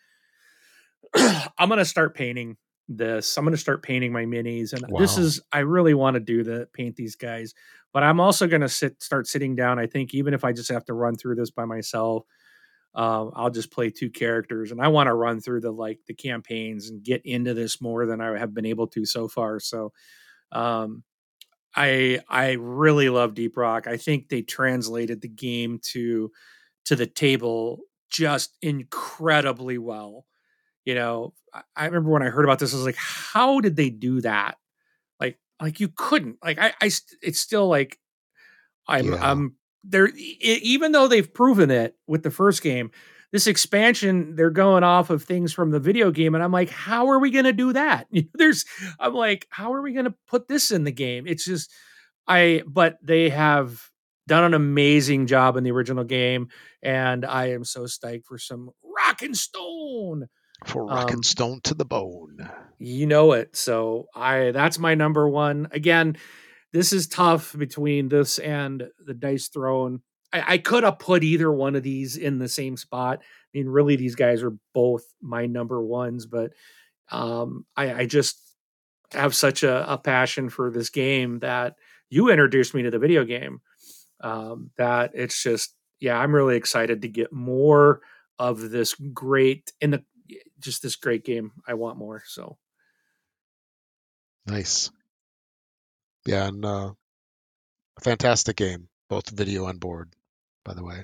I'm 1.58 1.70
gonna 1.70 1.86
start 1.86 2.16
painting 2.16 2.58
this. 2.89 3.37
I'm 3.37 3.45
gonna 3.45 3.55
start 3.55 3.83
painting 3.83 4.11
my 4.11 4.25
minis, 4.25 4.73
and 4.73 4.83
wow. 4.89 4.99
this 4.99 5.17
is 5.17 5.39
I 5.53 5.59
really 5.59 5.93
want 5.93 6.15
to 6.15 6.19
do 6.19 6.43
the 6.43 6.67
paint 6.73 6.95
these 6.95 7.15
guys, 7.15 7.53
but 7.93 8.03
I'm 8.03 8.19
also 8.19 8.47
gonna 8.47 8.67
sit 8.67 9.01
start 9.01 9.27
sitting 9.27 9.55
down. 9.55 9.79
I 9.79 9.87
think 9.87 10.13
even 10.13 10.33
if 10.33 10.43
I 10.43 10.51
just 10.51 10.71
have 10.71 10.85
to 10.85 10.93
run 10.93 11.15
through 11.15 11.35
this 11.35 11.51
by 11.51 11.65
myself, 11.65 12.25
um, 12.95 13.31
I'll 13.35 13.51
just 13.51 13.71
play 13.71 13.91
two 13.91 14.09
characters, 14.09 14.71
and 14.71 14.81
I 14.81 14.87
want 14.87 15.07
to 15.07 15.13
run 15.13 15.39
through 15.39 15.61
the 15.61 15.71
like 15.71 15.99
the 16.07 16.15
campaigns 16.15 16.89
and 16.89 17.03
get 17.03 17.21
into 17.23 17.53
this 17.53 17.79
more 17.79 18.05
than 18.05 18.19
I 18.19 18.37
have 18.37 18.53
been 18.53 18.65
able 18.65 18.87
to 18.87 19.05
so 19.05 19.27
far. 19.27 19.59
So, 19.59 19.93
um, 20.51 21.03
I 21.75 22.19
I 22.27 22.53
really 22.53 23.09
love 23.09 23.35
Deep 23.35 23.55
Rock. 23.55 23.85
I 23.87 23.97
think 23.97 24.29
they 24.29 24.41
translated 24.41 25.21
the 25.21 25.29
game 25.29 25.79
to 25.91 26.31
to 26.85 26.95
the 26.95 27.05
table 27.05 27.79
just 28.09 28.57
incredibly 28.63 29.77
well. 29.77 30.25
You 30.86 30.95
know, 30.95 31.34
I 31.75 31.86
remember 31.86 32.09
when 32.09 32.23
I 32.23 32.30
heard 32.30 32.45
about 32.45 32.59
this, 32.59 32.73
I 32.73 32.77
was 32.77 32.86
like, 32.86 32.95
how 32.95 33.59
did 33.59 33.75
they 33.75 33.89
do 33.89 34.21
that? 34.21 34.57
Like, 35.19 35.38
like 35.61 35.80
you 35.80 35.89
couldn't. 35.89 36.38
Like, 36.43 36.59
I, 36.59 36.73
I 36.82 36.91
it's 37.21 37.39
still 37.39 37.67
like, 37.67 37.99
I'm, 38.88 39.11
yeah. 39.13 39.32
I'm 39.32 39.55
there. 39.84 40.07
Even 40.15 40.91
though 40.91 41.07
they've 41.07 41.32
proven 41.32 41.69
it 41.69 41.95
with 42.07 42.23
the 42.23 42.32
first 42.32 42.63
game, 42.63 42.91
this 43.32 43.47
expansion 43.47 44.36
they're 44.36 44.49
going 44.49 44.84
off 44.84 45.09
of 45.09 45.23
things 45.23 45.53
from 45.53 45.71
the 45.71 45.80
video 45.80 46.11
game 46.11 46.36
and 46.36 46.43
i'm 46.43 46.51
like 46.51 46.69
how 46.69 47.07
are 47.07 47.19
we 47.19 47.32
going 47.32 47.45
to 47.45 47.53
do 47.53 47.73
that 47.73 48.07
there's 48.34 48.65
i'm 48.99 49.13
like 49.13 49.47
how 49.49 49.73
are 49.73 49.82
we 49.82 49.93
going 49.93 50.05
to 50.05 50.15
put 50.27 50.47
this 50.47 50.71
in 50.71 50.84
the 50.84 50.91
game 50.91 51.25
it's 51.27 51.45
just 51.45 51.71
i 52.27 52.61
but 52.67 52.97
they 53.03 53.30
have 53.30 53.89
done 54.27 54.43
an 54.43 54.53
amazing 54.53 55.25
job 55.25 55.57
in 55.57 55.63
the 55.63 55.71
original 55.71 56.03
game 56.03 56.47
and 56.84 57.25
i 57.25 57.49
am 57.51 57.63
so 57.63 57.86
stoked 57.86 58.25
for 58.25 58.38
some 58.38 58.69
rock 58.84 59.21
and 59.21 59.38
stone 59.38 60.27
for 60.66 60.86
rock 60.86 61.10
um, 61.10 61.16
and 61.16 61.26
stone 61.26 61.60
to 61.62 61.74
the 61.74 61.86
bone 61.86 62.49
you 62.78 63.05
know 63.05 63.32
it 63.32 63.55
so 63.55 64.07
i 64.16 64.51
that's 64.51 64.80
my 64.80 64.95
number 64.95 65.28
one 65.28 65.68
again 65.72 66.18
this 66.72 66.93
is 66.93 67.07
tough 67.07 67.55
between 67.57 68.10
this 68.10 68.39
and 68.39 68.89
the 69.05 69.14
dice 69.14 69.47
throne 69.47 70.01
I, 70.32 70.53
I 70.53 70.57
could 70.57 70.84
have 70.84 70.99
put 70.99 71.24
either 71.24 71.51
one 71.51 71.76
of 71.76 71.84
these 71.84 72.18
in 72.18 72.39
the 72.39 72.49
same 72.49 72.78
spot. 72.78 73.20
I 73.22 73.57
mean, 73.57 73.68
really, 73.68 73.95
these 73.95 74.16
guys 74.16 74.43
are 74.43 74.55
both 74.74 75.03
my 75.22 75.45
number 75.45 75.82
ones, 75.84 76.26
but 76.26 76.51
um, 77.12 77.66
I, 77.76 77.93
I 77.93 78.05
just 78.05 78.39
have 79.14 79.34
such 79.34 79.64
a, 79.64 79.93
a, 79.93 79.97
passion 79.97 80.49
for 80.49 80.70
this 80.70 80.91
game 80.91 81.39
that 81.39 81.74
you 82.10 82.30
introduced 82.30 82.76
me 82.76 82.84
to 82.84 82.91
the 82.91 82.99
video 82.99 83.26
game. 83.26 83.62
Um, 84.22 84.70
that 84.78 85.12
it's 85.16 85.41
just, 85.41 85.74
yeah, 85.99 86.18
I'm 86.18 86.36
really 86.36 86.55
excited 86.55 87.01
to 87.01 87.07
get 87.07 87.34
more 87.34 88.01
of 88.38 88.70
this 88.70 88.93
great 88.93 89.72
in 89.82 89.89
the 89.91 90.03
just 90.60 90.82
this 90.82 90.95
great 90.95 91.24
game. 91.24 91.51
I 91.68 91.74
want 91.76 91.97
more. 91.97 92.24
So 92.28 92.57
nice. 94.45 94.91
Yeah, 96.26 96.47
and 96.47 96.64
uh, 96.66 96.91
fantastic 98.01 98.57
game, 98.57 98.89
both 99.10 99.30
video 99.30 99.68
and 99.68 99.80
board 99.80 100.14
by 100.70 100.76
the 100.76 100.84
way. 100.84 101.03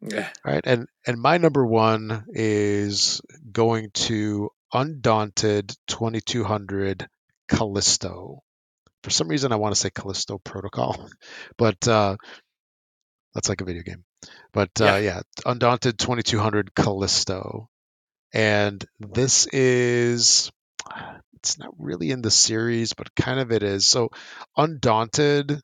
Yeah. 0.00 0.28
Right. 0.44 0.62
And 0.64 0.88
and 1.06 1.20
my 1.20 1.38
number 1.38 1.66
one 1.66 2.24
is 2.28 3.20
going 3.50 3.90
to 3.94 4.50
Undaunted 4.72 5.74
2200 5.88 7.08
Callisto. 7.48 8.42
For 9.02 9.10
some 9.10 9.28
reason, 9.28 9.52
I 9.52 9.56
want 9.56 9.74
to 9.74 9.80
say 9.80 9.90
Callisto 9.90 10.38
Protocol, 10.38 11.08
but 11.58 11.86
uh, 11.88 12.16
that's 13.34 13.48
like 13.48 13.60
a 13.60 13.64
video 13.64 13.82
game. 13.82 14.04
But 14.52 14.70
uh, 14.80 14.84
yeah. 14.84 14.98
yeah, 14.98 15.20
Undaunted 15.44 15.98
2200 15.98 16.74
Callisto. 16.74 17.68
And 18.32 18.84
this 18.98 19.46
is, 19.46 20.50
it's 21.34 21.58
not 21.58 21.74
really 21.78 22.10
in 22.10 22.22
the 22.22 22.30
series, 22.30 22.92
but 22.94 23.14
kind 23.14 23.40
of 23.40 23.52
it 23.52 23.62
is. 23.62 23.86
So 23.86 24.10
Undaunted 24.56 25.60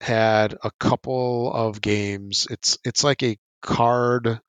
had 0.00 0.54
a 0.62 0.70
couple 0.78 1.52
of 1.52 1.80
games. 1.80 2.46
It's 2.50 2.78
it's 2.84 3.02
like 3.02 3.22
a 3.22 3.38
card 3.62 4.40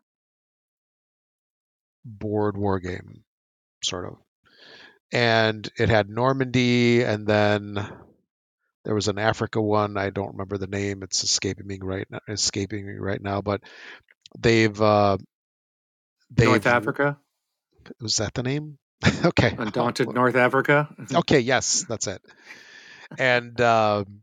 board 2.03 2.57
war 2.57 2.79
game, 2.79 3.23
sort 3.83 4.05
of. 4.05 4.17
And 5.11 5.69
it 5.77 5.89
had 5.89 6.09
Normandy, 6.09 7.03
and 7.03 7.25
then 7.25 7.75
there 8.83 8.95
was 8.95 9.07
an 9.07 9.17
Africa 9.17 9.61
one. 9.61 9.97
I 9.97 10.09
don't 10.09 10.33
remember 10.33 10.57
the 10.57 10.67
name. 10.67 11.03
It's 11.03 11.23
escaping 11.23 11.65
me 11.65 11.79
right 11.81 12.07
now. 12.09 12.19
Escaping 12.27 12.85
me 12.85 12.93
right 12.99 13.21
now. 13.21 13.41
But 13.41 13.61
they've 14.37 14.79
uh, 14.81 15.17
they've 16.31 16.47
North 16.47 16.67
Africa. 16.67 17.17
Was 18.01 18.17
that 18.17 18.33
the 18.33 18.43
name? 18.43 18.77
okay. 19.25 19.55
Undaunted 19.57 20.13
North 20.13 20.35
Africa. 20.35 20.89
okay. 21.13 21.39
Yes, 21.39 21.85
that's 21.87 22.07
it. 22.07 22.21
And 23.19 23.59
um, 23.61 24.21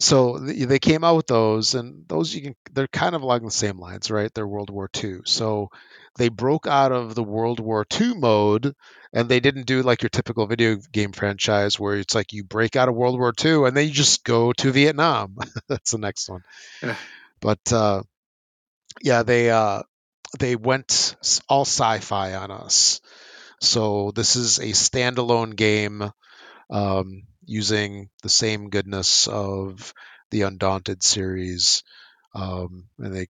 so 0.00 0.38
they 0.38 0.78
came 0.78 1.02
out 1.02 1.16
with 1.16 1.26
those 1.26 1.74
and 1.74 2.04
those 2.08 2.32
you 2.34 2.42
can 2.42 2.56
they're 2.72 2.86
kind 2.88 3.14
of 3.14 3.22
along 3.22 3.44
the 3.44 3.50
same 3.50 3.78
lines 3.78 4.10
right 4.10 4.32
they're 4.32 4.46
world 4.46 4.70
war 4.70 4.88
ii 5.02 5.18
so 5.24 5.68
they 6.16 6.28
broke 6.28 6.66
out 6.66 6.92
of 6.92 7.14
the 7.14 7.22
world 7.22 7.58
war 7.58 7.84
ii 8.00 8.14
mode 8.14 8.74
and 9.12 9.28
they 9.28 9.40
didn't 9.40 9.66
do 9.66 9.82
like 9.82 10.02
your 10.02 10.08
typical 10.08 10.46
video 10.46 10.76
game 10.92 11.10
franchise 11.10 11.80
where 11.80 11.96
it's 11.96 12.14
like 12.14 12.32
you 12.32 12.44
break 12.44 12.76
out 12.76 12.88
of 12.88 12.94
world 12.94 13.18
war 13.18 13.32
ii 13.44 13.66
and 13.66 13.76
then 13.76 13.86
you 13.88 13.92
just 13.92 14.22
go 14.24 14.52
to 14.52 14.70
vietnam 14.70 15.36
that's 15.68 15.90
the 15.90 15.98
next 15.98 16.28
one 16.28 16.42
yeah. 16.80 16.96
but 17.40 17.72
uh, 17.72 18.02
yeah 19.02 19.24
they 19.24 19.50
uh, 19.50 19.82
they 20.38 20.56
went 20.56 21.16
all 21.48 21.64
sci-fi 21.64 22.34
on 22.34 22.50
us. 22.50 23.00
So 23.60 24.12
this 24.14 24.36
is 24.36 24.58
a 24.58 24.72
standalone 24.72 25.56
game 25.56 26.10
um, 26.70 27.22
using 27.44 28.10
the 28.22 28.28
same 28.28 28.70
goodness 28.70 29.26
of 29.28 29.94
the 30.30 30.42
Undaunted 30.42 31.02
series, 31.02 31.82
um, 32.34 32.88
and 32.98 33.14
they 33.14 33.26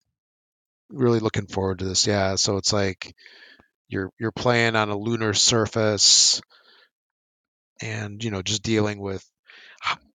really 0.90 1.20
looking 1.20 1.48
forward 1.48 1.80
to 1.80 1.86
this. 1.86 2.08
Yeah, 2.08 2.36
so 2.36 2.58
it's 2.58 2.74
like 2.74 3.14
you're 3.90 4.12
you're 4.20 4.32
playing 4.32 4.76
on 4.76 4.90
a 4.90 4.98
lunar 4.98 5.34
surface, 5.34 6.42
and 7.82 8.24
you 8.24 8.32
know 8.32 8.42
just 8.42 8.64
dealing 8.64 9.00
with 9.00 9.24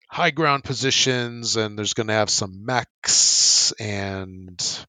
high 0.09 0.31
ground 0.31 0.63
positions, 0.63 1.55
and 1.55 1.77
there's 1.77 1.93
going 1.93 2.07
to 2.07 2.13
have 2.13 2.29
some 2.29 2.65
mechs, 2.65 3.71
and 3.73 4.85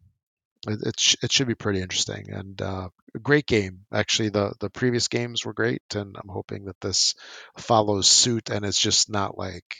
it 0.67 0.81
it, 0.83 1.01
sh- 1.01 1.17
it 1.23 1.33
should 1.33 1.49
be 1.49 1.55
pretty 1.55 1.81
interesting 1.81 2.31
and 2.31 2.61
uh, 2.62 2.89
a 3.15 3.19
great 3.19 3.47
game. 3.47 3.87
Actually, 3.93 4.31
the 4.31 4.55
the 4.61 4.71
previous 4.71 5.09
games 5.09 5.45
were 5.45 5.53
great, 5.53 5.83
and 5.95 6.17
I'm 6.17 6.29
hoping 6.29 6.67
that 6.67 6.81
this 6.81 7.15
follows 7.59 8.09
suit, 8.09 8.51
and 8.51 8.65
it's 8.65 8.81
just 8.81 9.11
not 9.11 9.39
like 9.39 9.77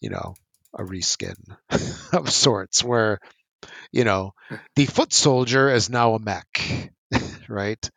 you 0.00 0.10
know 0.10 0.34
a 0.74 0.82
reskin 0.84 1.36
of 2.12 2.30
sorts 2.30 2.84
where 2.84 3.18
you 3.92 4.04
know 4.04 4.34
the 4.76 4.86
foot 4.86 5.12
soldier 5.12 5.68
is 5.68 5.90
now 5.90 6.14
a 6.14 6.18
mech 6.18 6.90
right? 7.48 7.90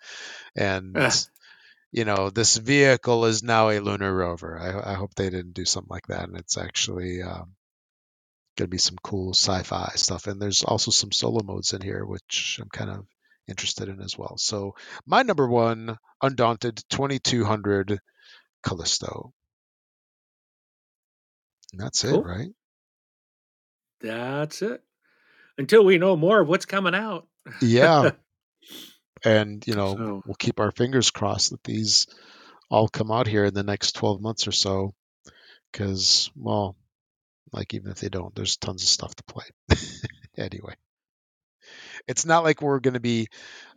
And 0.56 0.96
you 1.92 2.06
know 2.06 2.30
this 2.30 2.58
vehicle 2.58 3.26
is 3.26 3.44
now 3.44 3.70
a 3.70 3.80
lunar 3.80 4.14
rover. 4.14 4.60
I, 4.60 4.94
I 4.94 4.96
hope 4.96 5.16
they 5.16 5.30
didn't 5.30 5.54
do 5.54 5.66
something 5.66 5.90
like 5.90 6.08
that 6.08 6.28
and 6.28 6.38
it's 6.38 6.58
actually 6.58 7.22
um, 7.22 7.56
going 8.56 8.68
to 8.68 8.72
be 8.72 8.78
some 8.78 8.98
cool 9.04 9.34
sci-fi 9.34 9.92
stuff 9.96 10.28
and 10.28 10.42
there's 10.42 10.64
also 10.64 10.92
some 10.92 11.12
solo 11.12 11.44
modes 11.44 11.74
in 11.74 11.82
here 11.82 12.06
which 12.06 12.60
i'm 12.62 12.70
kind 12.70 12.90
of 12.90 13.06
interested 13.48 13.90
in 13.90 14.02
as 14.02 14.18
well. 14.18 14.38
So 14.38 14.76
my 15.06 15.24
number 15.24 15.48
one 15.48 15.98
undaunted 16.22 16.82
2200 16.90 18.00
callisto. 18.64 19.34
And 21.72 21.82
that's 21.82 22.04
cool. 22.04 22.22
it 22.22 22.26
right? 22.26 22.52
That's 24.02 24.62
it. 24.62 24.82
Until 25.58 25.86
we 25.86 25.98
know 25.98 26.16
more 26.16 26.42
of 26.42 26.48
what's 26.48 26.66
coming 26.66 26.96
out. 26.96 27.28
Yeah. 27.62 28.12
And 29.26 29.66
you 29.66 29.76
know 29.76 29.96
so. 29.96 30.24
we'll 30.26 30.36
keep 30.36 30.60
our 30.60 30.72
fingers 30.72 31.10
crossed 31.10 31.52
that 31.52 31.64
these 31.64 32.08
all 32.70 32.90
come 32.90 33.10
out 33.10 33.26
here 33.26 33.46
in 33.46 33.54
the 33.54 33.64
next 33.64 33.94
12 33.94 34.20
months 34.20 34.50
or 34.50 34.52
so. 34.52 34.94
Because 35.72 36.30
well 36.36 36.76
like 37.52 37.74
even 37.74 37.92
if 37.92 38.00
they 38.00 38.10
don't 38.10 38.34
there's 38.36 38.58
tons 38.58 38.84
of 38.84 38.88
stuff 38.88 39.14
to 39.16 39.24
play 39.24 39.46
anyway 40.38 40.74
it's 42.08 42.26
not 42.26 42.44
like 42.44 42.62
we're 42.62 42.80
going 42.80 42.96
to 42.96 43.00
be 43.00 43.28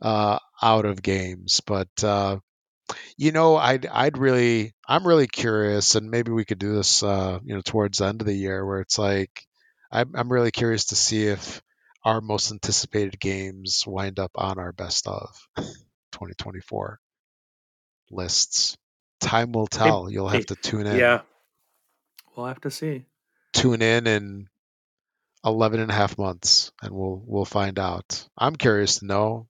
uh, 0.03 0.39
out 0.63 0.85
of 0.85 1.03
games 1.03 1.61
but 1.67 1.89
uh, 2.03 2.39
you 3.17 3.33
know 3.33 3.57
i'd 3.57 3.87
i'd 3.87 4.19
really 4.19 4.75
i'm 4.89 5.07
really 5.07 5.27
curious 5.27 5.95
and 5.95 6.11
maybe 6.11 6.33
we 6.33 6.45
could 6.45 6.59
do 6.59 6.75
this 6.75 7.03
uh, 7.03 7.39
you 7.45 7.55
know 7.55 7.61
towards 7.61 7.99
the 7.99 8.07
end 8.07 8.21
of 8.21 8.27
the 8.27 8.35
year 8.35 8.65
where 8.65 8.81
it's 8.81 8.99
like 8.99 9.47
i'm, 9.91 10.13
I'm 10.15 10.33
really 10.33 10.51
curious 10.51 10.87
to 10.87 10.97
see 10.97 11.27
if 11.27 11.61
our 12.07 12.21
most 12.21 12.53
anticipated 12.53 13.19
games 13.19 13.83
wind 13.85 14.21
up 14.21 14.31
on 14.37 14.61
our 14.61 14.71
best 14.71 15.09
of 15.09 15.37
2024 15.57 17.01
lists. 18.13 18.77
Time 19.21 19.51
will 19.51 19.67
tell. 19.67 20.09
You'll 20.09 20.29
have 20.29 20.47
to 20.47 20.55
tune 20.55 20.87
in. 20.87 20.99
Yeah. 20.99 21.23
We'll 22.37 22.47
have 22.47 22.61
to 22.61 22.71
see. 22.71 23.07
Tune 23.57 23.83
in 23.83 24.07
in 24.07 24.49
11 25.45 25.81
and 25.81 25.91
a 25.91 25.95
half 25.95 26.19
months 26.19 26.73
and 26.83 26.93
we'll 26.93 27.23
we'll 27.27 27.45
find 27.45 27.79
out. 27.79 28.29
I'm 28.37 28.57
curious 28.57 28.99
to 28.99 29.07
know. 29.07 29.49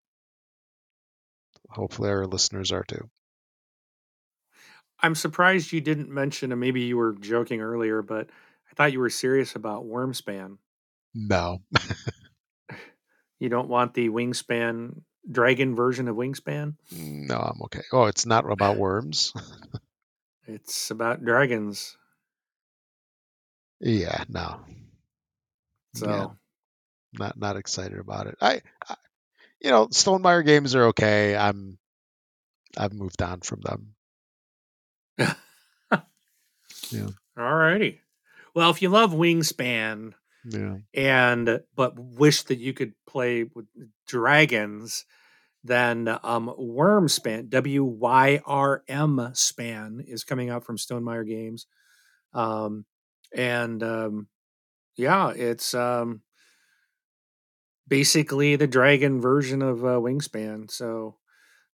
Hopefully 1.69 2.11
our 2.11 2.27
listeners 2.27 2.73
are 2.73 2.85
too. 2.85 3.11
I'm 5.01 5.15
surprised 5.15 5.73
you 5.73 5.81
didn't 5.81 6.09
mention 6.09 6.53
and 6.53 6.61
maybe 6.61 6.83
you 6.83 6.97
were 6.97 7.15
joking 7.15 7.61
earlier, 7.61 8.03
but 8.03 8.29
I 8.71 8.75
thought 8.75 8.93
you 8.93 9.01
were 9.01 9.11
serious 9.11 9.57
about 9.57 9.85
Wyrmspan. 9.85 10.59
No. 11.15 11.59
You 13.39 13.49
don't 13.49 13.69
want 13.69 13.95
the 13.95 14.09
Wingspan 14.09 15.03
dragon 15.31 15.77
version 15.77 16.09
of 16.09 16.17
Wingspan? 16.17 16.77
No, 16.91 17.37
I'm 17.37 17.61
okay. 17.65 17.83
Oh, 17.93 18.05
it's 18.05 18.25
not 18.25 18.51
about 18.51 18.79
worms. 18.79 19.33
it's 20.47 20.91
about 20.91 21.25
dragons. 21.25 21.97
Yeah, 23.81 24.25
no. 24.29 24.61
So, 25.95 26.11
yeah, 26.11 26.27
not 27.19 27.39
not 27.39 27.57
excited 27.57 27.99
about 27.99 28.27
it. 28.27 28.37
I, 28.41 28.61
I, 28.89 28.95
you 29.61 29.71
know, 29.71 29.87
Stonemaier 29.89 30.45
games 30.45 30.75
are 30.75 30.87
okay. 30.87 31.37
I'm, 31.37 31.79
I've 32.77 32.93
moved 32.93 33.23
on 33.23 33.41
from 33.41 33.61
them. 33.61 33.95
yeah. 36.91 37.09
All 37.39 37.55
righty. 37.55 38.01
Well, 38.55 38.71
if 38.71 38.83
you 38.83 38.89
love 38.89 39.13
Wingspan, 39.13 40.13
yeah. 40.49 40.77
And 40.95 41.61
but 41.75 41.99
wish 41.99 42.45
that 42.45 42.59
you 42.59 42.73
could 42.73 42.93
play 43.07 43.45
with 43.45 43.67
dragons, 44.07 45.05
then 45.65 46.09
um 46.23 46.53
Wyrmspan, 46.59 47.49
W 47.51 47.85
Y 47.85 48.41
R 48.47 48.85
M 48.89 49.31
span 49.35 50.05
is 50.07 50.25
coming 50.25 50.51
out 50.51 50.65
from 50.65 50.77
Stonemaier 50.77 51.27
Games. 51.27 51.67
Um 52.33 52.85
and 53.37 53.83
um 53.85 54.29
yeah, 54.97 55.31
it's 55.33 55.75
um 55.75 56.23
basically 57.89 58.57
the 58.57 58.67
dragon 58.67 59.21
version 59.21 59.63
of 59.63 59.85
uh, 59.85 59.89
Wingspan. 59.99 60.71
So 60.71 61.17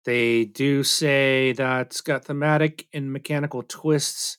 they 0.05 0.45
do 0.45 0.84
say 0.84 1.53
that 1.53 1.88
it's 1.88 2.01
got 2.01 2.26
thematic 2.26 2.88
and 2.93 3.14
mechanical 3.14 3.64
twists 3.64 4.38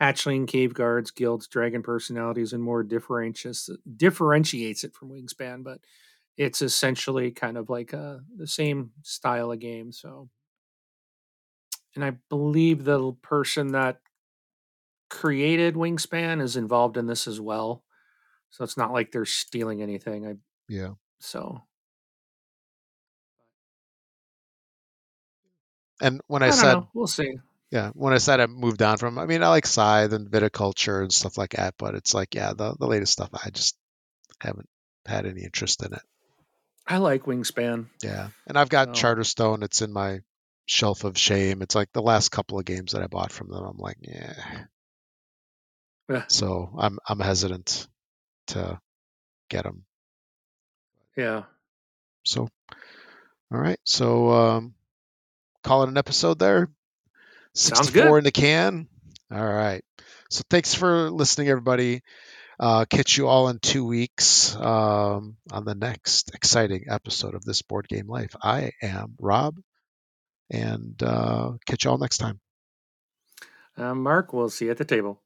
hatchling, 0.00 0.48
cave 0.48 0.74
guards, 0.74 1.10
guilds, 1.12 1.48
dragon 1.48 1.82
personalities, 1.82 2.52
and 2.52 2.62
more 2.62 2.82
differentiates 2.82 3.70
differentiates 3.96 4.84
it 4.84 4.94
from 4.94 5.10
Wingspan, 5.10 5.64
but 5.64 5.80
it's 6.36 6.62
essentially 6.62 7.30
kind 7.32 7.56
of 7.58 7.70
like 7.70 7.94
uh, 7.94 8.18
the 8.36 8.46
same 8.46 8.92
style 9.02 9.52
of 9.52 9.60
game. 9.60 9.92
So, 9.92 10.30
and 11.94 12.04
I 12.04 12.10
believe 12.28 12.84
the 12.84 13.12
person 13.22 13.68
that 13.68 14.00
created 15.08 15.74
Wingspan 15.74 16.40
is 16.40 16.56
involved 16.56 16.96
in 16.96 17.06
this 17.06 17.26
as 17.26 17.40
well. 17.40 17.82
So 18.50 18.64
it's 18.64 18.76
not 18.76 18.92
like 18.92 19.12
they're 19.12 19.24
stealing 19.24 19.82
anything. 19.82 20.26
I 20.26 20.34
yeah. 20.68 20.92
So. 21.20 21.62
And 26.00 26.20
when 26.28 26.42
I, 26.42 26.48
I 26.48 26.50
said 26.50 26.74
know. 26.74 26.88
we'll 26.94 27.06
see 27.08 27.34
yeah, 27.70 27.90
when 27.94 28.14
I 28.14 28.18
said 28.18 28.40
I 28.40 28.46
moved 28.46 28.82
on 28.82 28.96
from, 28.96 29.18
I 29.18 29.26
mean, 29.26 29.42
I 29.42 29.48
like 29.48 29.66
Scythe 29.66 30.12
and 30.12 30.30
Viticulture 30.30 31.02
and 31.02 31.12
stuff 31.12 31.36
like 31.36 31.50
that, 31.50 31.74
but 31.78 31.94
it's 31.94 32.14
like, 32.14 32.34
yeah, 32.34 32.52
the, 32.56 32.74
the 32.78 32.86
latest 32.86 33.12
stuff, 33.12 33.28
I 33.32 33.50
just 33.50 33.76
haven't 34.40 34.68
had 35.06 35.26
any 35.26 35.42
interest 35.42 35.82
in 35.84 35.92
it. 35.92 36.02
I 36.86 36.96
like 36.98 37.24
Wingspan. 37.24 37.86
Yeah, 38.02 38.28
and 38.46 38.58
I've 38.58 38.70
got 38.70 38.96
so. 38.96 39.02
Charterstone. 39.02 39.62
It's 39.62 39.82
in 39.82 39.92
my 39.92 40.20
shelf 40.64 41.04
of 41.04 41.18
shame. 41.18 41.60
It's 41.60 41.74
like 41.74 41.92
the 41.92 42.00
last 42.00 42.30
couple 42.30 42.58
of 42.58 42.64
games 42.64 42.92
that 42.92 43.02
I 43.02 43.08
bought 43.08 43.30
from 43.30 43.50
them. 43.50 43.62
I'm 43.62 43.76
like, 43.76 43.98
yeah. 44.00 44.32
Yeah. 46.08 46.24
So 46.28 46.74
I'm 46.78 46.98
I'm 47.08 47.20
hesitant 47.20 47.86
to 48.48 48.80
get 49.48 49.64
them. 49.64 49.84
Yeah. 51.16 51.44
So, 52.24 52.48
all 53.52 53.58
right. 53.58 53.78
So, 53.84 54.30
um, 54.30 54.74
call 55.64 55.82
it 55.82 55.88
an 55.88 55.96
episode 55.96 56.38
there. 56.38 56.68
Sounds 57.54 57.90
good. 57.90 58.06
in 58.06 58.24
the 58.24 58.30
can. 58.30 58.86
All 59.32 59.44
right. 59.44 59.82
So 60.30 60.42
thanks 60.48 60.74
for 60.74 61.10
listening, 61.10 61.48
everybody. 61.48 62.02
Uh, 62.60 62.84
catch 62.84 63.16
you 63.16 63.28
all 63.28 63.48
in 63.48 63.58
two 63.58 63.84
weeks 63.84 64.54
um, 64.56 65.36
on 65.50 65.64
the 65.64 65.74
next 65.74 66.34
exciting 66.34 66.84
episode 66.88 67.34
of 67.34 67.44
this 67.44 67.62
board 67.62 67.88
game 67.88 68.08
life. 68.08 68.34
I 68.42 68.72
am 68.82 69.14
Rob, 69.20 69.56
and 70.50 71.00
uh, 71.02 71.52
catch 71.66 71.84
you 71.84 71.90
all 71.90 71.98
next 71.98 72.18
time. 72.18 72.40
Uh, 73.76 73.94
Mark, 73.94 74.32
we'll 74.32 74.50
see 74.50 74.66
you 74.66 74.70
at 74.72 74.76
the 74.76 74.84
table. 74.84 75.20